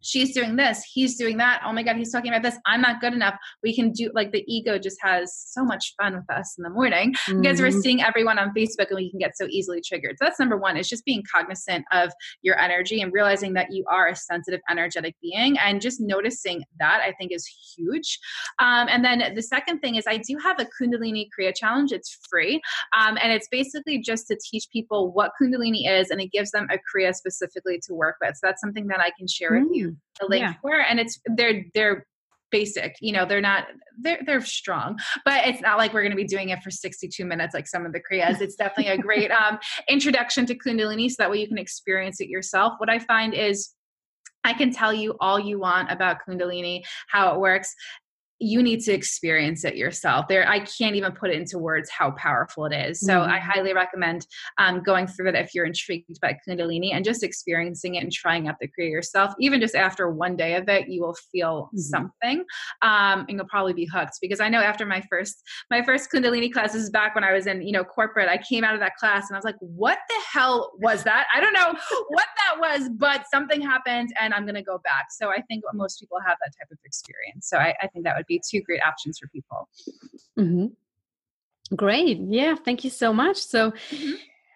she's 0.00 0.34
doing 0.34 0.56
this, 0.56 0.82
he's 0.92 1.16
doing 1.16 1.36
that. 1.38 1.62
Oh 1.64 1.72
my 1.72 1.82
God, 1.82 1.96
he's 1.96 2.12
talking 2.12 2.30
about 2.30 2.42
this. 2.42 2.56
I'm 2.66 2.80
not 2.80 3.00
good 3.00 3.12
enough. 3.12 3.34
We 3.62 3.74
can 3.74 3.92
do 3.92 4.10
like 4.14 4.32
the 4.32 4.44
ego 4.46 4.78
just 4.78 4.98
has 5.02 5.34
so 5.34 5.64
much 5.64 5.94
fun 6.00 6.14
with 6.14 6.30
us 6.30 6.54
in 6.58 6.62
the 6.62 6.70
morning 6.70 7.12
mm-hmm. 7.12 7.40
because 7.40 7.60
we're 7.60 7.70
seeing 7.70 8.02
everyone 8.02 8.38
on 8.38 8.52
Facebook 8.56 8.88
and 8.88 8.96
we 8.96 9.10
can 9.10 9.18
get 9.18 9.36
so 9.36 9.46
easily 9.48 9.80
triggered. 9.84 10.16
So 10.18 10.26
that's 10.26 10.38
number 10.38 10.56
one 10.56 10.76
is 10.76 10.88
just 10.88 11.04
being 11.04 11.22
cognizant 11.32 11.84
of 11.92 12.12
your 12.42 12.58
energy 12.58 13.00
and 13.00 13.12
realizing 13.12 13.54
that 13.54 13.72
you 13.72 13.84
are 13.90 14.08
a 14.08 14.16
sensitive, 14.16 14.60
energetic 14.70 15.16
being 15.20 15.58
and 15.58 15.80
just 15.80 16.00
noticing 16.00 16.64
that 16.78 17.00
I 17.02 17.12
think 17.12 17.32
is 17.32 17.46
huge. 17.76 18.18
Um, 18.58 18.88
and 18.88 19.04
then 19.04 19.34
the 19.34 19.42
second 19.42 19.80
thing 19.80 19.96
is 19.96 20.04
I 20.06 20.18
do 20.18 20.36
have 20.42 20.60
a 20.60 20.66
Kundalini 20.80 21.28
Kriya 21.38 21.54
challenge. 21.54 21.92
It's 21.92 22.18
free. 22.28 22.60
Um, 22.96 23.18
and 23.22 23.32
it's 23.32 23.48
basically 23.48 23.98
just 23.98 24.26
to 24.28 24.38
teach 24.50 24.68
people 24.72 25.12
what 25.12 25.32
Kundalini 25.40 25.90
is 25.90 26.10
and 26.10 26.20
it 26.20 26.32
gives 26.32 26.50
them 26.50 26.68
a 26.70 26.76
Kriya 26.76 27.14
specifically 27.14 27.80
to 27.86 27.94
work 27.94 28.16
with. 28.20 28.34
So 28.36 28.40
that's 28.42 28.60
something 28.60 28.86
that 28.88 29.00
I 29.00 29.10
can 29.16 29.26
share 29.26 29.52
mm-hmm. 29.52 29.68
with 29.68 29.76
you 29.76 29.86
mm 29.86 29.95
the 30.20 30.26
link 30.26 30.42
yeah. 30.42 30.54
for 30.62 30.80
and 30.80 31.00
it's 31.00 31.20
they're 31.36 31.64
they're 31.74 32.06
basic 32.52 32.94
you 33.00 33.12
know 33.12 33.26
they're 33.26 33.40
not 33.40 33.64
they're 34.00 34.20
they're 34.24 34.40
strong 34.40 34.96
but 35.24 35.46
it's 35.46 35.60
not 35.60 35.78
like 35.78 35.92
we're 35.92 36.02
going 36.02 36.12
to 36.12 36.16
be 36.16 36.24
doing 36.24 36.50
it 36.50 36.62
for 36.62 36.70
62 36.70 37.24
minutes 37.24 37.54
like 37.54 37.66
some 37.66 37.84
of 37.84 37.92
the 37.92 38.00
kriyas 38.00 38.40
it's 38.40 38.54
definitely 38.54 38.92
a 38.92 38.98
great 38.98 39.30
um 39.42 39.58
introduction 39.88 40.46
to 40.46 40.54
kundalini 40.54 41.08
so 41.08 41.16
that 41.18 41.30
way 41.30 41.38
you 41.38 41.48
can 41.48 41.58
experience 41.58 42.20
it 42.20 42.28
yourself 42.28 42.74
what 42.78 42.88
i 42.88 42.98
find 42.98 43.34
is 43.34 43.70
I 44.44 44.52
can 44.52 44.70
tell 44.70 44.92
you 44.92 45.16
all 45.18 45.40
you 45.40 45.58
want 45.58 45.90
about 45.90 46.18
Kundalini, 46.24 46.84
how 47.08 47.34
it 47.34 47.40
works 47.40 47.74
you 48.38 48.62
need 48.62 48.80
to 48.80 48.92
experience 48.92 49.64
it 49.64 49.76
yourself. 49.76 50.28
There 50.28 50.46
i 50.48 50.60
can't 50.60 50.94
even 50.96 51.12
put 51.12 51.30
it 51.30 51.36
into 51.36 51.58
words 51.58 51.90
how 51.90 52.10
powerful 52.12 52.66
it 52.66 52.74
is. 52.74 53.00
So 53.00 53.12
mm-hmm. 53.20 53.30
i 53.30 53.38
highly 53.38 53.72
recommend 53.72 54.26
um, 54.58 54.82
going 54.82 55.06
through 55.06 55.28
it 55.30 55.34
if 55.34 55.54
you're 55.54 55.64
intrigued 55.64 56.20
by 56.20 56.38
kundalini 56.46 56.92
and 56.92 57.04
just 57.04 57.22
experiencing 57.22 57.94
it 57.94 58.02
and 58.02 58.12
trying 58.12 58.48
out 58.48 58.56
the 58.60 58.68
kriya 58.68 58.90
yourself. 58.90 59.32
Even 59.40 59.60
just 59.60 59.74
after 59.74 60.10
one 60.10 60.36
day 60.36 60.54
of 60.56 60.68
it 60.68 60.88
you 60.88 61.00
will 61.00 61.16
feel 61.32 61.64
mm-hmm. 61.66 61.78
something 61.78 62.44
um, 62.82 63.24
and 63.28 63.30
you'll 63.30 63.46
probably 63.46 63.72
be 63.72 63.86
hooked. 63.86 64.18
Because 64.20 64.40
i 64.40 64.48
know 64.48 64.60
after 64.60 64.84
my 64.84 65.02
first 65.08 65.42
my 65.70 65.82
first 65.82 66.10
kundalini 66.12 66.52
classes 66.52 66.90
back 66.90 67.14
when 67.14 67.24
i 67.24 67.32
was 67.32 67.46
in 67.46 67.62
you 67.62 67.72
know 67.72 67.84
corporate 67.84 68.28
i 68.28 68.38
came 68.38 68.64
out 68.64 68.74
of 68.74 68.80
that 68.80 68.96
class 68.96 69.28
and 69.28 69.36
i 69.36 69.38
was 69.38 69.44
like 69.44 69.56
what 69.60 69.98
the 70.08 70.20
hell 70.32 70.72
was 70.78 71.04
that? 71.04 71.26
I 71.34 71.40
don't 71.40 71.52
know 71.52 71.74
what 72.08 72.26
that 72.36 72.60
was 72.60 72.90
but 72.96 73.24
something 73.32 73.62
happened 73.62 74.12
and 74.20 74.34
i'm 74.34 74.44
gonna 74.44 74.62
go 74.62 74.78
back. 74.84 75.06
So 75.10 75.30
i 75.30 75.40
think 75.48 75.64
most 75.72 76.00
people 76.00 76.18
have 76.26 76.36
that 76.44 76.52
type 76.58 76.68
of 76.70 76.78
experience. 76.84 77.48
So 77.48 77.56
i, 77.56 77.74
I 77.80 77.86
think 77.88 78.04
that 78.04 78.14
would 78.16 78.25
be 78.26 78.40
two 78.50 78.60
great 78.62 78.80
options 78.86 79.18
for 79.18 79.28
people. 79.28 79.68
Mm-hmm. 80.38 80.66
Great. 81.74 82.18
Yeah. 82.28 82.54
Thank 82.54 82.84
you 82.84 82.90
so 82.90 83.12
much. 83.12 83.38
So, 83.38 83.70
mm-hmm. 83.70 84.12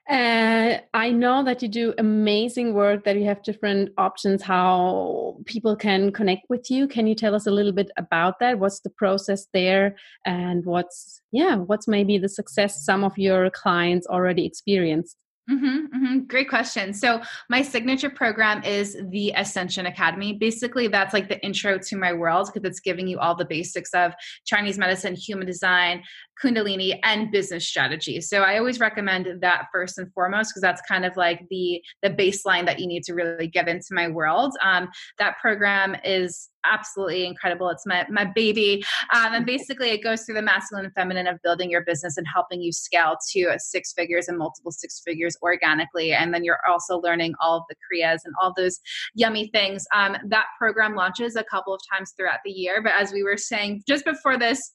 Uh, 0.08 0.78
I 0.92 1.12
know 1.12 1.44
that 1.44 1.62
you 1.62 1.68
do 1.68 1.94
amazing 1.96 2.74
work, 2.74 3.04
that 3.04 3.14
you 3.14 3.24
have 3.26 3.44
different 3.44 3.92
options 3.96 4.42
how 4.42 5.36
people 5.44 5.76
can 5.76 6.10
connect 6.10 6.46
with 6.48 6.68
you. 6.68 6.88
Can 6.88 7.06
you 7.06 7.14
tell 7.14 7.32
us 7.32 7.46
a 7.46 7.52
little 7.52 7.70
bit 7.70 7.92
about 7.96 8.40
that? 8.40 8.58
What's 8.58 8.80
the 8.80 8.90
process 8.90 9.46
there? 9.52 9.94
And 10.26 10.66
what's, 10.66 11.22
yeah, 11.30 11.54
what's 11.54 11.86
maybe 11.86 12.18
the 12.18 12.28
success 12.28 12.84
some 12.84 13.04
of 13.04 13.16
your 13.18 13.50
clients 13.50 14.08
already 14.08 14.44
experienced? 14.44 15.16
Mm-hmm, 15.48 15.66
mm-hmm. 15.66 16.18
Great 16.26 16.48
question. 16.48 16.92
So, 16.92 17.22
my 17.48 17.62
signature 17.62 18.10
program 18.10 18.62
is 18.62 18.96
the 19.08 19.32
Ascension 19.36 19.86
Academy. 19.86 20.34
Basically, 20.34 20.86
that's 20.86 21.12
like 21.12 21.28
the 21.28 21.42
intro 21.44 21.78
to 21.78 21.96
my 21.96 22.12
world 22.12 22.50
because 22.52 22.68
it's 22.68 22.80
giving 22.80 23.08
you 23.08 23.18
all 23.18 23.34
the 23.34 23.44
basics 23.44 23.92
of 23.94 24.12
Chinese 24.44 24.78
medicine, 24.78 25.14
human 25.14 25.46
design, 25.46 26.04
Kundalini, 26.42 26.98
and 27.02 27.30
business 27.30 27.66
strategy. 27.66 28.20
So, 28.20 28.42
I 28.42 28.58
always 28.58 28.80
recommend 28.80 29.40
that 29.40 29.66
first 29.72 29.98
and 29.98 30.12
foremost 30.12 30.50
because 30.50 30.62
that's 30.62 30.82
kind 30.82 31.04
of 31.04 31.16
like 31.16 31.46
the 31.50 31.82
the 32.02 32.10
baseline 32.10 32.66
that 32.66 32.78
you 32.78 32.86
need 32.86 33.04
to 33.04 33.14
really 33.14 33.46
get 33.46 33.68
into 33.68 33.88
my 33.92 34.08
world. 34.08 34.54
Um, 34.62 34.88
that 35.18 35.38
program 35.40 35.96
is 36.04 36.48
absolutely 36.64 37.26
incredible. 37.26 37.68
It's 37.70 37.86
my 37.86 38.06
my 38.10 38.24
baby, 38.24 38.82
um, 39.14 39.34
and 39.34 39.46
basically 39.46 39.90
it 39.90 40.02
goes 40.02 40.22
through 40.22 40.36
the 40.36 40.42
masculine 40.42 40.84
and 40.84 40.94
feminine 40.94 41.26
of 41.26 41.38
building 41.42 41.70
your 41.70 41.82
business 41.84 42.16
and 42.16 42.26
helping 42.32 42.60
you 42.60 42.72
scale 42.72 43.16
to 43.32 43.54
six 43.58 43.92
figures 43.92 44.28
and 44.28 44.38
multiple 44.38 44.72
six 44.72 45.00
figures 45.04 45.36
organically. 45.42 46.12
And 46.12 46.32
then 46.32 46.44
you're 46.44 46.60
also 46.68 46.98
learning 46.98 47.34
all 47.40 47.58
of 47.58 47.64
the 47.68 47.76
kriyas 47.76 48.18
and 48.24 48.34
all 48.42 48.52
those 48.56 48.78
yummy 49.14 49.48
things. 49.52 49.84
Um, 49.94 50.16
that 50.28 50.46
program 50.58 50.94
launches 50.94 51.36
a 51.36 51.44
couple 51.44 51.74
of 51.74 51.80
times 51.92 52.12
throughout 52.16 52.40
the 52.44 52.50
year, 52.50 52.82
but 52.82 52.92
as 52.98 53.12
we 53.12 53.22
were 53.22 53.36
saying 53.36 53.82
just 53.86 54.04
before 54.04 54.38
this 54.38 54.72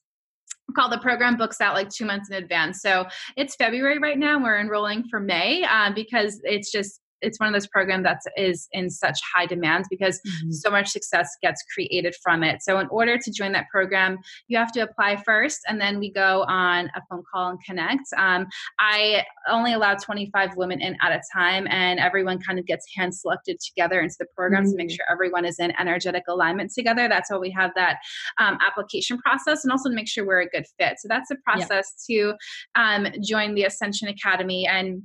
call 0.74 0.88
the 0.88 0.98
program 0.98 1.36
books 1.36 1.60
out 1.60 1.74
like 1.74 1.88
two 1.88 2.04
months 2.04 2.30
in 2.30 2.36
advance. 2.36 2.80
So 2.80 3.06
it's 3.36 3.54
February 3.56 3.98
right 3.98 4.18
now. 4.18 4.42
We're 4.42 4.58
enrolling 4.60 5.04
for 5.08 5.20
May 5.20 5.62
um, 5.64 5.94
because 5.94 6.40
it's 6.44 6.70
just 6.70 7.00
it's 7.22 7.40
one 7.40 7.48
of 7.48 7.52
those 7.52 7.66
programs 7.66 8.04
that 8.04 8.20
is 8.36 8.68
in 8.72 8.90
such 8.90 9.18
high 9.34 9.46
demand 9.46 9.86
because 9.90 10.20
mm-hmm. 10.26 10.50
so 10.50 10.70
much 10.70 10.88
success 10.88 11.36
gets 11.42 11.62
created 11.72 12.14
from 12.22 12.42
it. 12.42 12.62
So 12.62 12.78
in 12.78 12.86
order 12.88 13.18
to 13.18 13.30
join 13.30 13.52
that 13.52 13.66
program, 13.70 14.18
you 14.48 14.58
have 14.58 14.72
to 14.72 14.80
apply 14.80 15.16
first, 15.16 15.60
and 15.68 15.80
then 15.80 15.98
we 15.98 16.12
go 16.12 16.44
on 16.48 16.90
a 16.94 17.02
phone 17.08 17.22
call 17.32 17.50
and 17.50 17.58
connect. 17.64 18.04
Um, 18.16 18.46
I 18.78 19.24
only 19.48 19.72
allow 19.72 19.94
25 19.94 20.56
women 20.56 20.80
in 20.80 20.96
at 21.02 21.12
a 21.12 21.20
time, 21.32 21.66
and 21.70 21.98
everyone 21.98 22.38
kind 22.38 22.58
of 22.58 22.66
gets 22.66 22.86
hand 22.94 23.14
selected 23.14 23.58
together 23.60 24.00
into 24.00 24.16
the 24.18 24.26
program 24.36 24.64
mm-hmm. 24.64 24.72
to 24.72 24.76
make 24.76 24.88
mm-hmm. 24.88 24.96
sure 24.96 25.06
everyone 25.10 25.44
is 25.44 25.58
in 25.58 25.72
energetic 25.78 26.24
alignment 26.28 26.72
together. 26.72 27.08
That's 27.08 27.30
why 27.30 27.38
we 27.38 27.50
have 27.50 27.72
that 27.76 27.98
um, 28.38 28.58
application 28.66 29.18
process, 29.18 29.64
and 29.64 29.72
also 29.72 29.88
to 29.88 29.94
make 29.94 30.08
sure 30.08 30.26
we're 30.26 30.40
a 30.40 30.48
good 30.48 30.66
fit. 30.78 30.98
So 30.98 31.08
that's 31.08 31.28
the 31.28 31.36
process 31.44 31.92
yeah. 32.08 32.32
to 32.32 32.34
um, 32.74 33.06
join 33.22 33.54
the 33.54 33.64
Ascension 33.64 34.08
Academy 34.08 34.66
and 34.66 35.02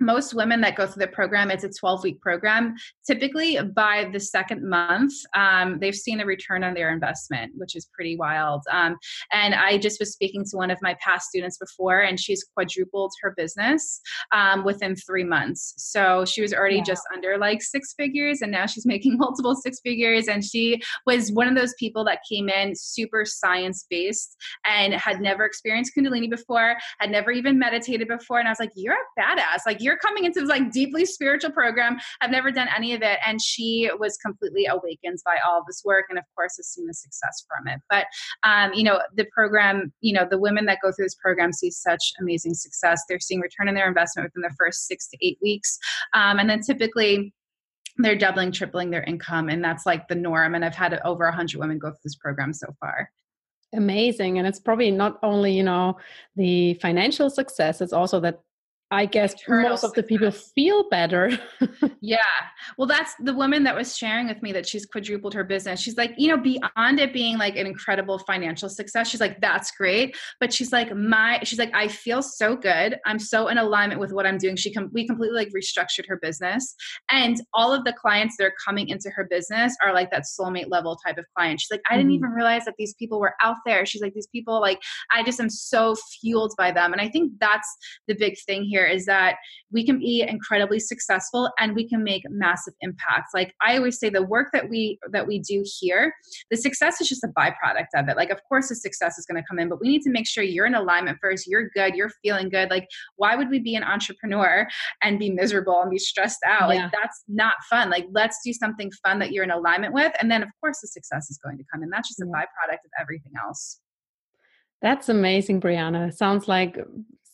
most 0.00 0.34
women 0.34 0.60
that 0.62 0.76
go 0.76 0.86
through 0.86 1.00
the 1.04 1.12
program 1.12 1.50
it's 1.50 1.64
a 1.64 1.70
12 1.70 2.02
week 2.02 2.20
program. 2.20 2.74
Typically 3.06 3.58
by 3.74 4.08
the 4.12 4.20
second 4.20 4.68
month 4.68 5.12
um, 5.34 5.78
they've 5.80 5.94
seen 5.94 6.20
a 6.20 6.26
return 6.26 6.64
on 6.64 6.74
their 6.74 6.92
investment 6.92 7.52
which 7.56 7.76
is 7.76 7.88
pretty 7.92 8.16
wild. 8.16 8.62
Um, 8.70 8.96
and 9.32 9.54
i 9.54 9.78
just 9.78 10.00
was 10.00 10.12
speaking 10.12 10.44
to 10.44 10.56
one 10.56 10.70
of 10.70 10.78
my 10.82 10.96
past 11.00 11.28
students 11.28 11.58
before 11.58 12.00
and 12.00 12.18
she's 12.18 12.44
quadrupled 12.54 13.12
her 13.22 13.34
business 13.36 14.00
um, 14.32 14.64
within 14.64 14.96
three 14.96 15.24
months. 15.24 15.74
So 15.76 16.24
she 16.24 16.42
was 16.42 16.52
already 16.52 16.82
just 16.82 17.02
under 17.14 17.38
like 17.38 17.62
six 17.62 17.94
figures 17.94 18.42
and 18.42 18.52
now 18.52 18.66
she's 18.66 18.86
making 18.86 19.16
multiple 19.18 19.54
six 19.54 19.80
figures. 19.80 20.28
And 20.28 20.44
she 20.44 20.80
was 21.06 21.30
one 21.32 21.48
of 21.48 21.54
those 21.54 21.74
people 21.78 22.04
that 22.04 22.20
came 22.30 22.48
in 22.48 22.74
super 22.74 23.24
science 23.24 23.86
based 23.88 24.36
and 24.66 24.94
had 24.94 25.20
never 25.20 25.44
experienced 25.44 25.92
kundalini 25.96 26.28
before 26.30 26.76
had 26.98 27.10
never 27.10 27.30
even 27.30 27.58
meditated 27.58 28.08
before. 28.08 28.38
And 28.38 28.48
i 28.48 28.50
was 28.50 28.60
like 28.60 28.72
you're 28.74 28.94
a 28.94 29.20
badass. 29.20 29.60
Like 29.66 29.80
you're 29.80 29.89
you're 29.90 29.98
coming 29.98 30.24
into 30.24 30.40
this 30.40 30.48
like 30.48 30.70
deeply 30.70 31.04
spiritual 31.04 31.50
program. 31.50 31.98
I've 32.20 32.30
never 32.30 32.52
done 32.52 32.68
any 32.74 32.94
of 32.94 33.02
it. 33.02 33.18
And 33.26 33.42
she 33.42 33.90
was 33.98 34.16
completely 34.18 34.66
awakened 34.66 35.18
by 35.24 35.38
all 35.44 35.64
this 35.66 35.82
work 35.84 36.04
and, 36.08 36.18
of 36.18 36.24
course, 36.36 36.56
has 36.58 36.68
seen 36.68 36.86
the 36.86 36.94
success 36.94 37.44
from 37.48 37.66
it. 37.66 37.80
But, 37.90 38.06
um, 38.48 38.72
you 38.72 38.84
know, 38.84 39.00
the 39.16 39.26
program, 39.34 39.92
you 40.00 40.14
know, 40.14 40.26
the 40.30 40.38
women 40.38 40.66
that 40.66 40.78
go 40.80 40.92
through 40.92 41.06
this 41.06 41.16
program 41.16 41.52
see 41.52 41.70
such 41.70 42.12
amazing 42.20 42.54
success. 42.54 43.02
They're 43.08 43.18
seeing 43.18 43.40
return 43.40 43.68
on 43.68 43.74
their 43.74 43.88
investment 43.88 44.26
within 44.28 44.42
the 44.42 44.54
first 44.56 44.86
six 44.86 45.08
to 45.08 45.18
eight 45.20 45.38
weeks. 45.42 45.76
Um, 46.14 46.38
and 46.38 46.48
then 46.48 46.60
typically, 46.60 47.34
they're 47.98 48.16
doubling, 48.16 48.52
tripling 48.52 48.90
their 48.90 49.02
income, 49.02 49.48
and 49.48 49.62
that's 49.62 49.84
like 49.84 50.06
the 50.06 50.14
norm. 50.14 50.54
And 50.54 50.64
I've 50.64 50.76
had 50.76 50.98
over 51.04 51.24
100 51.24 51.58
women 51.58 51.78
go 51.78 51.88
through 51.88 51.98
this 52.04 52.16
program 52.16 52.52
so 52.54 52.68
far 52.78 53.10
amazing 53.72 54.36
and 54.36 54.48
it's 54.48 54.58
probably 54.58 54.90
not 54.90 55.16
only 55.22 55.52
you 55.52 55.62
know 55.62 55.96
the 56.34 56.74
financial 56.74 57.30
success 57.30 57.80
it's 57.80 57.92
also 57.92 58.18
that 58.18 58.40
I 58.92 59.06
guess 59.06 59.34
most 59.48 59.84
of 59.84 59.92
the 59.94 60.02
people 60.02 60.32
feel 60.32 60.88
better. 60.88 61.38
yeah. 62.00 62.18
Well, 62.76 62.88
that's 62.88 63.14
the 63.20 63.32
woman 63.32 63.62
that 63.62 63.76
was 63.76 63.96
sharing 63.96 64.26
with 64.26 64.42
me 64.42 64.50
that 64.52 64.66
she's 64.66 64.84
quadrupled 64.84 65.32
her 65.34 65.44
business. 65.44 65.80
She's 65.80 65.96
like, 65.96 66.12
you 66.18 66.26
know, 66.28 66.36
beyond 66.36 66.98
it 66.98 67.12
being 67.12 67.38
like 67.38 67.56
an 67.56 67.66
incredible 67.66 68.18
financial 68.18 68.68
success, 68.68 69.08
she's 69.08 69.20
like, 69.20 69.40
that's 69.40 69.70
great. 69.70 70.16
But 70.40 70.52
she's 70.52 70.72
like, 70.72 70.92
my, 70.94 71.38
she's 71.44 71.58
like, 71.58 71.72
I 71.72 71.86
feel 71.86 72.20
so 72.20 72.56
good. 72.56 72.98
I'm 73.06 73.20
so 73.20 73.46
in 73.46 73.58
alignment 73.58 74.00
with 74.00 74.12
what 74.12 74.26
I'm 74.26 74.38
doing. 74.38 74.56
She, 74.56 74.72
com- 74.72 74.90
we 74.92 75.06
completely 75.06 75.36
like 75.36 75.52
restructured 75.56 76.08
her 76.08 76.18
business. 76.20 76.74
And 77.10 77.40
all 77.54 77.72
of 77.72 77.84
the 77.84 77.92
clients 77.92 78.36
that 78.38 78.44
are 78.44 78.54
coming 78.66 78.88
into 78.88 79.08
her 79.10 79.28
business 79.30 79.76
are 79.84 79.94
like 79.94 80.10
that 80.10 80.24
soulmate 80.24 80.68
level 80.68 80.96
type 80.96 81.16
of 81.16 81.26
client. 81.36 81.60
She's 81.60 81.70
like, 81.70 81.82
I 81.88 81.96
didn't 81.96 82.10
mm-hmm. 82.10 82.24
even 82.24 82.30
realize 82.30 82.64
that 82.64 82.74
these 82.76 82.94
people 82.94 83.20
were 83.20 83.34
out 83.40 83.56
there. 83.64 83.86
She's 83.86 84.02
like, 84.02 84.14
these 84.14 84.28
people, 84.28 84.60
like, 84.60 84.80
I 85.12 85.22
just 85.22 85.38
am 85.38 85.50
so 85.50 85.94
fueled 86.20 86.54
by 86.58 86.72
them. 86.72 86.92
And 86.92 87.00
I 87.00 87.08
think 87.08 87.34
that's 87.38 87.68
the 88.08 88.14
big 88.14 88.34
thing 88.46 88.64
here 88.64 88.79
here 88.80 88.88
is 88.88 89.06
that 89.06 89.36
we 89.72 89.84
can 89.84 89.98
be 89.98 90.22
incredibly 90.26 90.80
successful 90.80 91.50
and 91.58 91.74
we 91.74 91.88
can 91.88 92.02
make 92.02 92.22
massive 92.28 92.74
impacts. 92.80 93.30
Like 93.34 93.54
i 93.60 93.76
always 93.76 93.98
say 93.98 94.10
the 94.10 94.22
work 94.22 94.48
that 94.52 94.68
we 94.68 94.98
that 95.12 95.26
we 95.26 95.38
do 95.38 95.64
here 95.80 96.14
the 96.50 96.56
success 96.56 97.00
is 97.00 97.08
just 97.08 97.24
a 97.24 97.28
byproduct 97.28 97.88
of 97.94 98.08
it. 98.08 98.16
Like 98.16 98.30
of 98.30 98.40
course 98.48 98.68
the 98.68 98.74
success 98.74 99.18
is 99.18 99.26
going 99.26 99.40
to 99.40 99.46
come 99.48 99.58
in 99.58 99.68
but 99.68 99.80
we 99.80 99.88
need 99.88 100.02
to 100.02 100.10
make 100.10 100.26
sure 100.26 100.42
you're 100.42 100.66
in 100.66 100.74
alignment 100.74 101.18
first 101.20 101.46
you're 101.46 101.68
good 101.70 101.94
you're 101.94 102.10
feeling 102.22 102.48
good. 102.48 102.70
Like 102.70 102.88
why 103.16 103.36
would 103.36 103.50
we 103.50 103.60
be 103.60 103.74
an 103.76 103.84
entrepreneur 103.84 104.66
and 105.02 105.18
be 105.18 105.30
miserable 105.30 105.80
and 105.80 105.90
be 105.90 105.98
stressed 105.98 106.40
out? 106.46 106.60
Yeah. 106.74 106.82
like 106.84 106.92
that's 106.92 107.24
not 107.28 107.54
fun. 107.68 107.90
Like 107.90 108.06
let's 108.12 108.38
do 108.44 108.52
something 108.52 108.90
fun 109.04 109.18
that 109.20 109.32
you're 109.32 109.44
in 109.44 109.50
alignment 109.50 109.94
with 109.94 110.12
and 110.20 110.30
then 110.30 110.42
of 110.42 110.48
course 110.60 110.80
the 110.80 110.88
success 110.88 111.30
is 111.30 111.38
going 111.38 111.58
to 111.58 111.64
come 111.72 111.82
in. 111.82 111.90
That's 111.90 112.08
just 112.08 112.20
a 112.20 112.26
byproduct 112.26 112.84
of 112.84 112.90
everything 113.00 113.32
else. 113.42 113.80
That's 114.82 115.10
amazing, 115.10 115.60
Brianna. 115.60 116.12
Sounds 116.12 116.48
like 116.48 116.78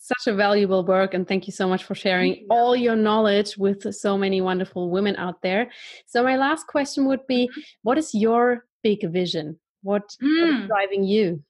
such 0.06 0.32
a 0.32 0.34
valuable 0.34 0.84
work 0.84 1.14
and 1.14 1.26
thank 1.26 1.46
you 1.46 1.52
so 1.52 1.68
much 1.68 1.84
for 1.84 1.94
sharing 1.94 2.46
all 2.48 2.76
your 2.76 2.94
knowledge 2.94 3.56
with 3.56 3.92
so 3.94 4.16
many 4.16 4.40
wonderful 4.40 4.90
women 4.90 5.16
out 5.16 5.42
there 5.42 5.70
so 6.06 6.22
my 6.22 6.36
last 6.36 6.66
question 6.66 7.06
would 7.06 7.26
be 7.26 7.48
mm-hmm. 7.48 7.60
what 7.82 7.98
is 7.98 8.14
your 8.14 8.66
big 8.82 9.00
vision 9.10 9.58
what, 9.82 10.02
mm. 10.22 10.62
is 10.62 10.66
driving 10.66 11.04
you 11.04 11.42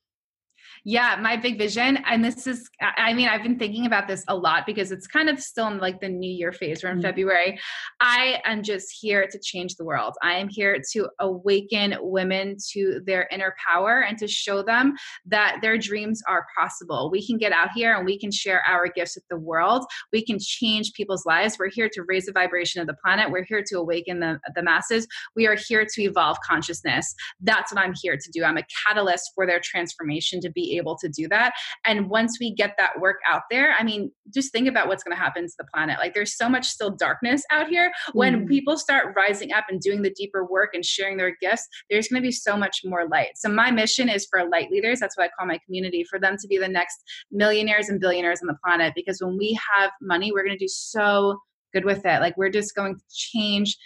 yeah, 0.89 1.19
my 1.21 1.37
big 1.37 1.59
vision, 1.59 1.97
and 2.07 2.25
this 2.25 2.47
is, 2.47 2.71
I 2.81 3.13
mean, 3.13 3.27
I've 3.27 3.43
been 3.43 3.59
thinking 3.59 3.87
about 3.87 4.07
this 4.07 4.23
a 4.29 4.37
lot 4.37 4.67
because 4.67 4.93
it's 4.93 5.09
kind 5.09 5.29
of 5.29 5.41
still 5.41 5.67
in 5.67 5.79
like 5.79 6.01
the 6.01 6.09
new 6.09 6.31
year 6.31 6.53
phase. 6.53 6.85
We're 6.85 6.91
in 6.91 6.99
mm-hmm. 6.99 7.07
February. 7.07 7.59
I 8.01 8.41
am 8.45 8.63
just 8.63 8.97
here 9.01 9.27
to 9.27 9.39
change 9.43 9.75
the 9.75 9.85
world. 9.85 10.15
I 10.23 10.35
am 10.35 10.49
here 10.49 10.81
to 10.93 11.09
awaken 11.19 11.97
women 12.01 12.57
to 12.71 13.01
their 13.05 13.27
inner 13.33 13.57
power 13.67 14.05
and 14.09 14.17
to 14.19 14.29
show 14.29 14.63
them 14.63 14.95
that 15.27 15.59
their 15.61 15.77
dreams 15.77 16.23
are 16.29 16.47
possible. 16.57 17.11
We 17.11 17.27
can 17.27 17.37
get 17.37 17.51
out 17.51 17.71
here 17.75 17.97
and 17.97 18.07
we 18.07 18.17
can 18.17 18.31
share 18.31 18.63
our 18.63 18.87
gifts 18.87 19.17
with 19.17 19.25
the 19.29 19.39
world. 19.41 19.85
We 20.13 20.25
can 20.25 20.39
change 20.41 20.93
people's 20.93 21.27
lives. 21.27 21.57
We're 21.59 21.69
here 21.69 21.91
to 21.95 22.05
raise 22.07 22.27
the 22.27 22.33
vibration 22.33 22.81
of 22.81 22.87
the 22.87 22.97
planet. 23.05 23.33
We're 23.33 23.45
here 23.45 23.65
to 23.67 23.79
awaken 23.79 24.21
the, 24.21 24.39
the 24.55 24.63
masses. 24.63 25.09
We 25.35 25.49
are 25.49 25.57
here 25.57 25.85
to 25.85 26.03
evolve 26.03 26.37
consciousness. 26.49 27.13
That's 27.41 27.73
what 27.73 27.83
I'm 27.83 27.95
here 28.01 28.17
to 28.17 28.31
do. 28.33 28.45
I'm 28.45 28.57
a 28.57 28.67
catalyst 28.87 29.33
for 29.35 29.49
their 29.49 29.59
transformation 29.59 30.41
to 30.43 30.51
be 30.53 30.76
able 30.77 30.97
to 30.99 31.09
do 31.09 31.29
that. 31.29 31.55
And 31.85 32.09
once 32.09 32.39
we 32.41 32.55
get 32.55 32.75
that 32.79 33.01
work 33.01 33.17
out 33.29 33.43
there, 33.51 33.75
I 33.79 33.83
mean, 33.83 34.11
just 34.33 34.53
think 34.53 34.69
about 34.69 34.89
what's 34.89 35.03
going 35.03 35.17
to 35.17 35.23
happen 35.23 35.47
to 35.47 35.53
the 35.59 35.67
planet. 35.73 35.99
Like 35.99 36.15
there's 36.15 36.37
so 36.37 36.49
much 36.49 36.67
still 36.67 36.91
darkness 36.91 37.45
out 37.51 37.69
here. 37.69 37.93
When 38.13 38.45
mm. 38.45 38.49
people 38.49 38.77
start 38.77 39.15
rising 39.17 39.53
up 39.53 39.67
and 39.69 39.81
doing 39.81 40.03
the 40.03 40.11
deeper 40.11 40.45
work 40.45 40.71
and 40.75 40.85
sharing 40.85 41.17
their 41.17 41.37
gifts, 41.41 41.67
there's 41.91 42.09
going 42.09 42.23
to 42.23 42.27
be 42.27 42.33
so 42.33 42.57
much 42.57 42.81
more 42.85 43.09
light. 43.09 43.31
So 43.37 43.49
my 43.49 43.71
mission 43.71 44.09
is 44.09 44.27
for 44.31 44.49
light 44.49 44.71
leaders. 44.71 45.01
That's 45.01 45.17
what 45.17 45.25
I 45.25 45.31
call 45.39 45.47
my 45.47 45.59
community, 45.65 46.05
for 46.05 46.19
them 46.19 46.37
to 46.41 46.49
be 46.49 46.59
the 46.59 46.69
next 46.69 46.97
millionaires 47.31 47.89
and 47.89 48.01
billionaires 48.01 48.41
on 48.43 48.47
the 48.47 48.57
planet. 48.65 48.93
Because 48.95 49.21
when 49.21 49.37
we 49.37 49.59
have 49.75 49.91
money, 50.01 50.33
we're 50.33 50.45
going 50.45 50.59
to 50.59 50.65
do 50.65 50.69
so 50.69 51.39
good 51.73 51.85
with 51.85 52.05
it. 52.05 52.21
Like 52.21 52.37
we're 52.37 52.51
just 52.51 52.75
going 52.75 52.95
to 52.95 53.03
change 53.13 53.77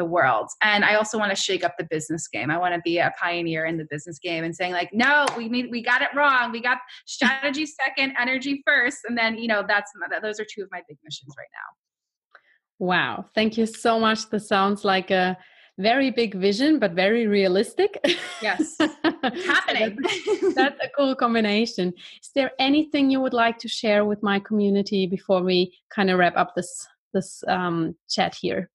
the 0.00 0.04
world. 0.06 0.48
And 0.62 0.82
I 0.82 0.94
also 0.94 1.18
want 1.18 1.30
to 1.30 1.36
shake 1.36 1.62
up 1.62 1.74
the 1.76 1.84
business 1.84 2.26
game. 2.26 2.50
I 2.50 2.56
want 2.56 2.74
to 2.74 2.80
be 2.82 2.96
a 2.96 3.12
pioneer 3.20 3.66
in 3.66 3.76
the 3.76 3.86
business 3.90 4.18
game 4.18 4.44
and 4.44 4.56
saying 4.56 4.72
like, 4.72 4.88
no, 4.94 5.26
we 5.36 5.46
need, 5.46 5.70
we 5.70 5.82
got 5.82 6.00
it 6.00 6.08
wrong. 6.16 6.52
We 6.52 6.62
got 6.62 6.78
strategy 7.04 7.66
second, 7.84 8.14
energy 8.18 8.62
first. 8.66 9.00
And 9.06 9.16
then, 9.16 9.36
you 9.36 9.46
know, 9.46 9.62
that's, 9.68 9.92
those 10.22 10.40
are 10.40 10.46
two 10.50 10.62
of 10.62 10.70
my 10.72 10.80
big 10.88 10.96
missions 11.04 11.34
right 11.36 11.52
now. 11.52 12.86
Wow. 12.86 13.26
Thank 13.34 13.58
you 13.58 13.66
so 13.66 14.00
much. 14.00 14.30
This 14.30 14.48
sounds 14.48 14.86
like 14.86 15.10
a 15.10 15.36
very 15.78 16.10
big 16.10 16.34
vision, 16.34 16.78
but 16.78 16.92
very 16.92 17.26
realistic. 17.26 18.00
Yes. 18.40 18.78
happening. 19.04 19.98
that's, 20.00 20.54
that's 20.54 20.80
a 20.82 20.88
cool 20.96 21.14
combination. 21.14 21.92
Is 22.22 22.30
there 22.34 22.52
anything 22.58 23.10
you 23.10 23.20
would 23.20 23.34
like 23.34 23.58
to 23.58 23.68
share 23.68 24.06
with 24.06 24.22
my 24.22 24.38
community 24.38 25.06
before 25.06 25.42
we 25.42 25.76
kind 25.94 26.08
of 26.08 26.18
wrap 26.18 26.38
up 26.38 26.54
this, 26.54 26.86
this 27.12 27.44
um, 27.48 27.94
chat 28.08 28.34
here? 28.34 28.70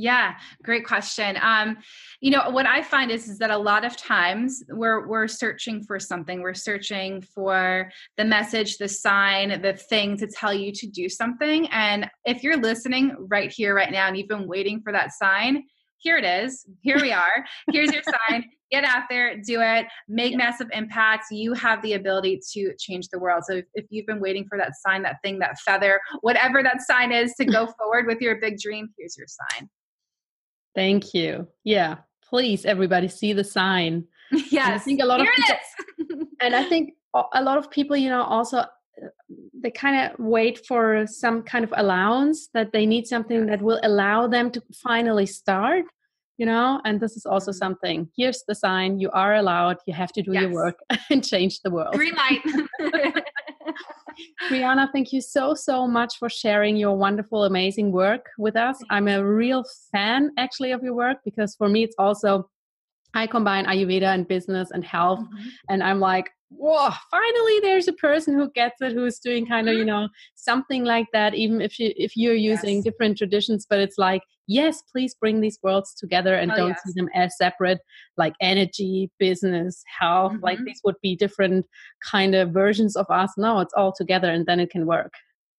Yeah, 0.00 0.34
great 0.62 0.86
question. 0.86 1.36
Um, 1.42 1.76
you 2.20 2.30
know, 2.30 2.50
what 2.50 2.66
I 2.66 2.82
find 2.82 3.10
is, 3.10 3.28
is 3.28 3.36
that 3.38 3.50
a 3.50 3.58
lot 3.58 3.84
of 3.84 3.96
times 3.96 4.62
we're 4.68 5.08
we're 5.08 5.26
searching 5.26 5.82
for 5.82 5.98
something. 5.98 6.40
We're 6.40 6.54
searching 6.54 7.20
for 7.20 7.90
the 8.16 8.24
message, 8.24 8.78
the 8.78 8.86
sign, 8.86 9.60
the 9.60 9.72
thing 9.72 10.16
to 10.18 10.28
tell 10.28 10.54
you 10.54 10.70
to 10.70 10.86
do 10.86 11.08
something. 11.08 11.66
And 11.72 12.08
if 12.24 12.44
you're 12.44 12.58
listening 12.58 13.16
right 13.18 13.50
here, 13.50 13.74
right 13.74 13.90
now, 13.90 14.06
and 14.06 14.16
you've 14.16 14.28
been 14.28 14.46
waiting 14.46 14.80
for 14.82 14.92
that 14.92 15.10
sign, 15.14 15.64
here 15.96 16.16
it 16.16 16.24
is. 16.24 16.64
Here 16.82 17.00
we 17.00 17.10
are. 17.10 17.44
Here's 17.72 17.92
your 17.92 18.04
sign. 18.04 18.44
Get 18.70 18.84
out 18.84 19.04
there, 19.10 19.36
do 19.38 19.60
it, 19.62 19.86
make 20.06 20.36
massive 20.36 20.68
impacts. 20.72 21.26
You 21.32 21.54
have 21.54 21.82
the 21.82 21.94
ability 21.94 22.40
to 22.52 22.72
change 22.78 23.08
the 23.08 23.18
world. 23.18 23.42
So 23.48 23.54
if, 23.54 23.64
if 23.74 23.86
you've 23.90 24.06
been 24.06 24.20
waiting 24.20 24.46
for 24.46 24.58
that 24.58 24.74
sign, 24.86 25.02
that 25.02 25.16
thing, 25.24 25.40
that 25.40 25.58
feather, 25.58 26.00
whatever 26.20 26.62
that 26.62 26.82
sign 26.82 27.10
is 27.10 27.34
to 27.40 27.44
go 27.44 27.66
forward 27.78 28.06
with 28.06 28.20
your 28.20 28.36
big 28.36 28.60
dream, 28.60 28.90
here's 28.96 29.16
your 29.16 29.26
sign. 29.26 29.68
Thank 30.78 31.12
you. 31.12 31.48
Yeah, 31.64 31.96
please, 32.22 32.64
everybody, 32.64 33.08
see 33.08 33.32
the 33.32 33.42
sign. 33.42 34.04
Yes, 34.50 34.62
And 34.62 34.74
I 34.74 34.78
think 34.78 35.02
a 35.02 35.06
lot 35.06 35.20
Here 35.20 35.30
of 35.30 35.36
people, 35.96 36.26
and 36.40 36.54
I 36.54 36.64
think 36.68 36.94
a 37.34 37.42
lot 37.42 37.58
of 37.58 37.68
people, 37.68 37.96
you 37.96 38.10
know, 38.10 38.22
also 38.22 38.64
they 39.60 39.72
kind 39.72 39.96
of 39.98 40.18
wait 40.20 40.64
for 40.66 41.04
some 41.08 41.42
kind 41.42 41.64
of 41.64 41.72
allowance 41.76 42.48
that 42.54 42.70
they 42.72 42.86
need 42.86 43.08
something 43.08 43.46
that 43.46 43.60
will 43.60 43.80
allow 43.82 44.28
them 44.28 44.52
to 44.52 44.62
finally 44.72 45.26
start 45.26 45.84
you 46.36 46.46
know 46.46 46.80
and 46.84 47.00
this 47.00 47.16
is 47.16 47.26
also 47.26 47.50
mm-hmm. 47.50 47.64
something 47.64 48.08
here's 48.16 48.42
the 48.48 48.54
sign 48.54 48.98
you 48.98 49.10
are 49.10 49.34
allowed 49.34 49.76
you 49.86 49.94
have 49.94 50.12
to 50.12 50.22
do 50.22 50.32
yes. 50.32 50.42
your 50.42 50.52
work 50.52 50.78
and 51.10 51.24
change 51.24 51.60
the 51.62 51.70
world 51.70 51.94
green 51.94 52.14
light 52.14 52.40
brianna 54.50 54.88
thank 54.92 55.12
you 55.12 55.20
so 55.20 55.54
so 55.54 55.86
much 55.86 56.18
for 56.18 56.28
sharing 56.28 56.76
your 56.76 56.96
wonderful 56.96 57.44
amazing 57.44 57.92
work 57.92 58.26
with 58.38 58.56
us 58.56 58.78
i'm 58.90 59.08
a 59.08 59.24
real 59.24 59.64
fan 59.92 60.30
actually 60.38 60.72
of 60.72 60.82
your 60.82 60.94
work 60.94 61.18
because 61.24 61.54
for 61.54 61.68
me 61.68 61.82
it's 61.82 61.96
also 61.98 62.48
I 63.14 63.26
combine 63.26 63.66
Ayurveda 63.66 64.14
and 64.14 64.28
business 64.28 64.70
and 64.70 64.84
health. 64.84 65.20
Mm-hmm. 65.20 65.48
And 65.70 65.82
I'm 65.82 66.00
like, 66.00 66.30
whoa, 66.50 66.90
finally 67.10 67.60
there's 67.60 67.88
a 67.88 67.92
person 67.94 68.34
who 68.34 68.50
gets 68.50 68.80
it, 68.80 68.92
who's 68.92 69.18
doing 69.18 69.46
kind 69.46 69.68
of, 69.68 69.74
you 69.74 69.84
know, 69.84 70.08
something 70.34 70.84
like 70.84 71.06
that, 71.12 71.34
even 71.34 71.60
if 71.60 71.78
you 71.78 71.92
if 71.96 72.16
you're 72.16 72.34
using 72.34 72.76
yes. 72.76 72.84
different 72.84 73.18
traditions, 73.18 73.66
but 73.68 73.78
it's 73.78 73.98
like, 73.98 74.22
yes, 74.48 74.82
please 74.90 75.14
bring 75.14 75.40
these 75.40 75.58
worlds 75.62 75.94
together 75.94 76.34
and 76.34 76.50
oh, 76.50 76.56
don't 76.56 76.68
yes. 76.70 76.80
see 76.84 76.92
them 76.96 77.08
as 77.14 77.36
separate, 77.36 77.78
like 78.16 78.34
energy, 78.40 79.10
business, 79.18 79.84
health, 80.00 80.32
mm-hmm. 80.32 80.44
like 80.44 80.58
these 80.64 80.80
would 80.84 80.96
be 81.02 81.14
different 81.14 81.66
kind 82.10 82.34
of 82.34 82.50
versions 82.50 82.96
of 82.96 83.06
us. 83.10 83.30
No, 83.36 83.60
it's 83.60 83.74
all 83.74 83.92
together 83.96 84.30
and 84.30 84.46
then 84.46 84.58
it 84.58 84.70
can 84.70 84.86
work. 84.86 85.12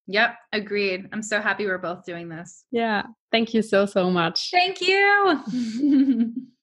Yep, 0.07 0.35
agreed. 0.53 1.07
I'm 1.13 1.21
so 1.21 1.39
happy 1.39 1.67
we're 1.67 1.77
both 1.77 2.03
doing 2.03 2.29
this. 2.29 2.65
Yeah. 2.71 3.03
Thank 3.31 3.53
you 3.53 3.61
so, 3.61 3.85
so 3.85 4.09
much. 4.09 4.49
Thank 4.51 4.81
you. 4.81 6.33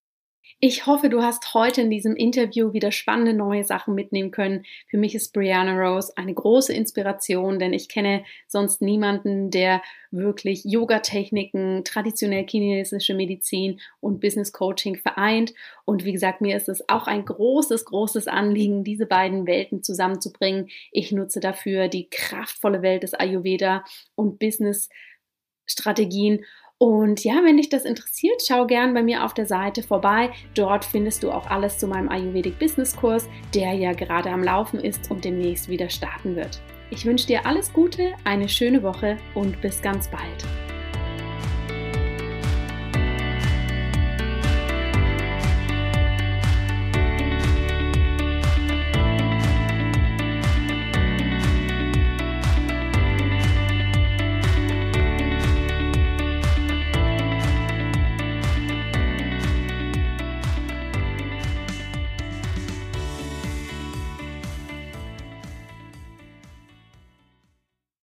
Ich 0.59 0.87
hoffe, 0.87 1.11
du 1.11 1.23
hast 1.23 1.53
heute 1.53 1.83
in 1.83 1.91
diesem 1.91 2.17
Interview 2.17 2.73
wieder 2.73 2.91
spannende 2.91 3.35
neue 3.35 3.63
Sachen 3.63 3.95
mitnehmen 3.95 4.31
können. 4.31 4.65
Für 4.89 4.97
mich 4.97 5.15
ist 5.15 5.35
Brianna 5.35 5.79
Rose 5.79 6.11
eine 6.17 6.33
große 6.33 6.73
Inspiration, 6.73 7.59
denn 7.59 7.75
ich 7.75 7.91
kenne 7.91 8.25
sonst 8.47 8.81
niemanden, 8.81 9.51
der 9.51 9.83
wirklich 10.11 10.65
Yoga-Techniken, 10.65 11.85
traditionell 11.85 12.47
chinesische 12.49 13.13
Medizin 13.13 13.81
und 14.01 14.23
Business 14.23 14.51
Coaching 14.51 14.97
vereint. 14.97 15.53
Und 15.85 16.07
wie 16.07 16.13
gesagt, 16.13 16.41
mir 16.41 16.57
ist 16.57 16.71
es 16.71 16.89
auch 16.89 17.07
ein 17.07 17.27
großes, 17.27 17.85
großes 17.85 18.27
Anliegen, 18.27 18.83
diese 18.83 19.05
beiden 19.05 19.47
Welten 19.47 19.83
zusammenzubringen. 19.83 20.69
Ich 20.91 21.13
nutze 21.13 21.41
dafür 21.41 21.89
die 21.89 22.09
kraftvolle 22.09 22.81
Welt 22.81 23.03
des 23.03 23.13
Ayurveda 23.13 23.85
und 24.15 24.39
Business 24.39 24.89
Strategien 25.67 26.45
und 26.79 27.25
ja, 27.25 27.41
wenn 27.43 27.57
dich 27.57 27.71
das 27.71 27.85
interessiert, 27.87 28.43
schau 28.47 28.67
gern 28.67 28.93
bei 28.93 29.03
mir 29.03 29.25
auf 29.25 29.33
der 29.33 29.47
Seite 29.47 29.83
vorbei. 29.83 30.31
Dort 30.55 30.85
findest 30.85 31.23
du 31.23 31.31
auch 31.31 31.47
alles 31.47 31.79
zu 31.79 31.87
meinem 31.87 32.11
Ayurvedic 32.11 32.59
Business 32.59 32.95
Kurs, 32.95 33.29
der 33.55 33.73
ja 33.73 33.93
gerade 33.93 34.31
am 34.31 34.43
Laufen 34.43 34.81
ist 34.81 35.11
und 35.11 35.25
demnächst 35.25 35.71
wieder 35.71 35.89
starten 35.89 36.37
wird. 36.37 36.61
Ich 36.91 37.07
wünsche 37.07 37.27
dir 37.27 37.47
alles 37.47 37.73
Gute, 37.73 38.13
eine 38.25 38.49
schöne 38.49 38.83
Woche 38.83 39.17
und 39.35 39.61
bis 39.63 39.81
ganz 39.81 40.09
bald. 40.09 40.66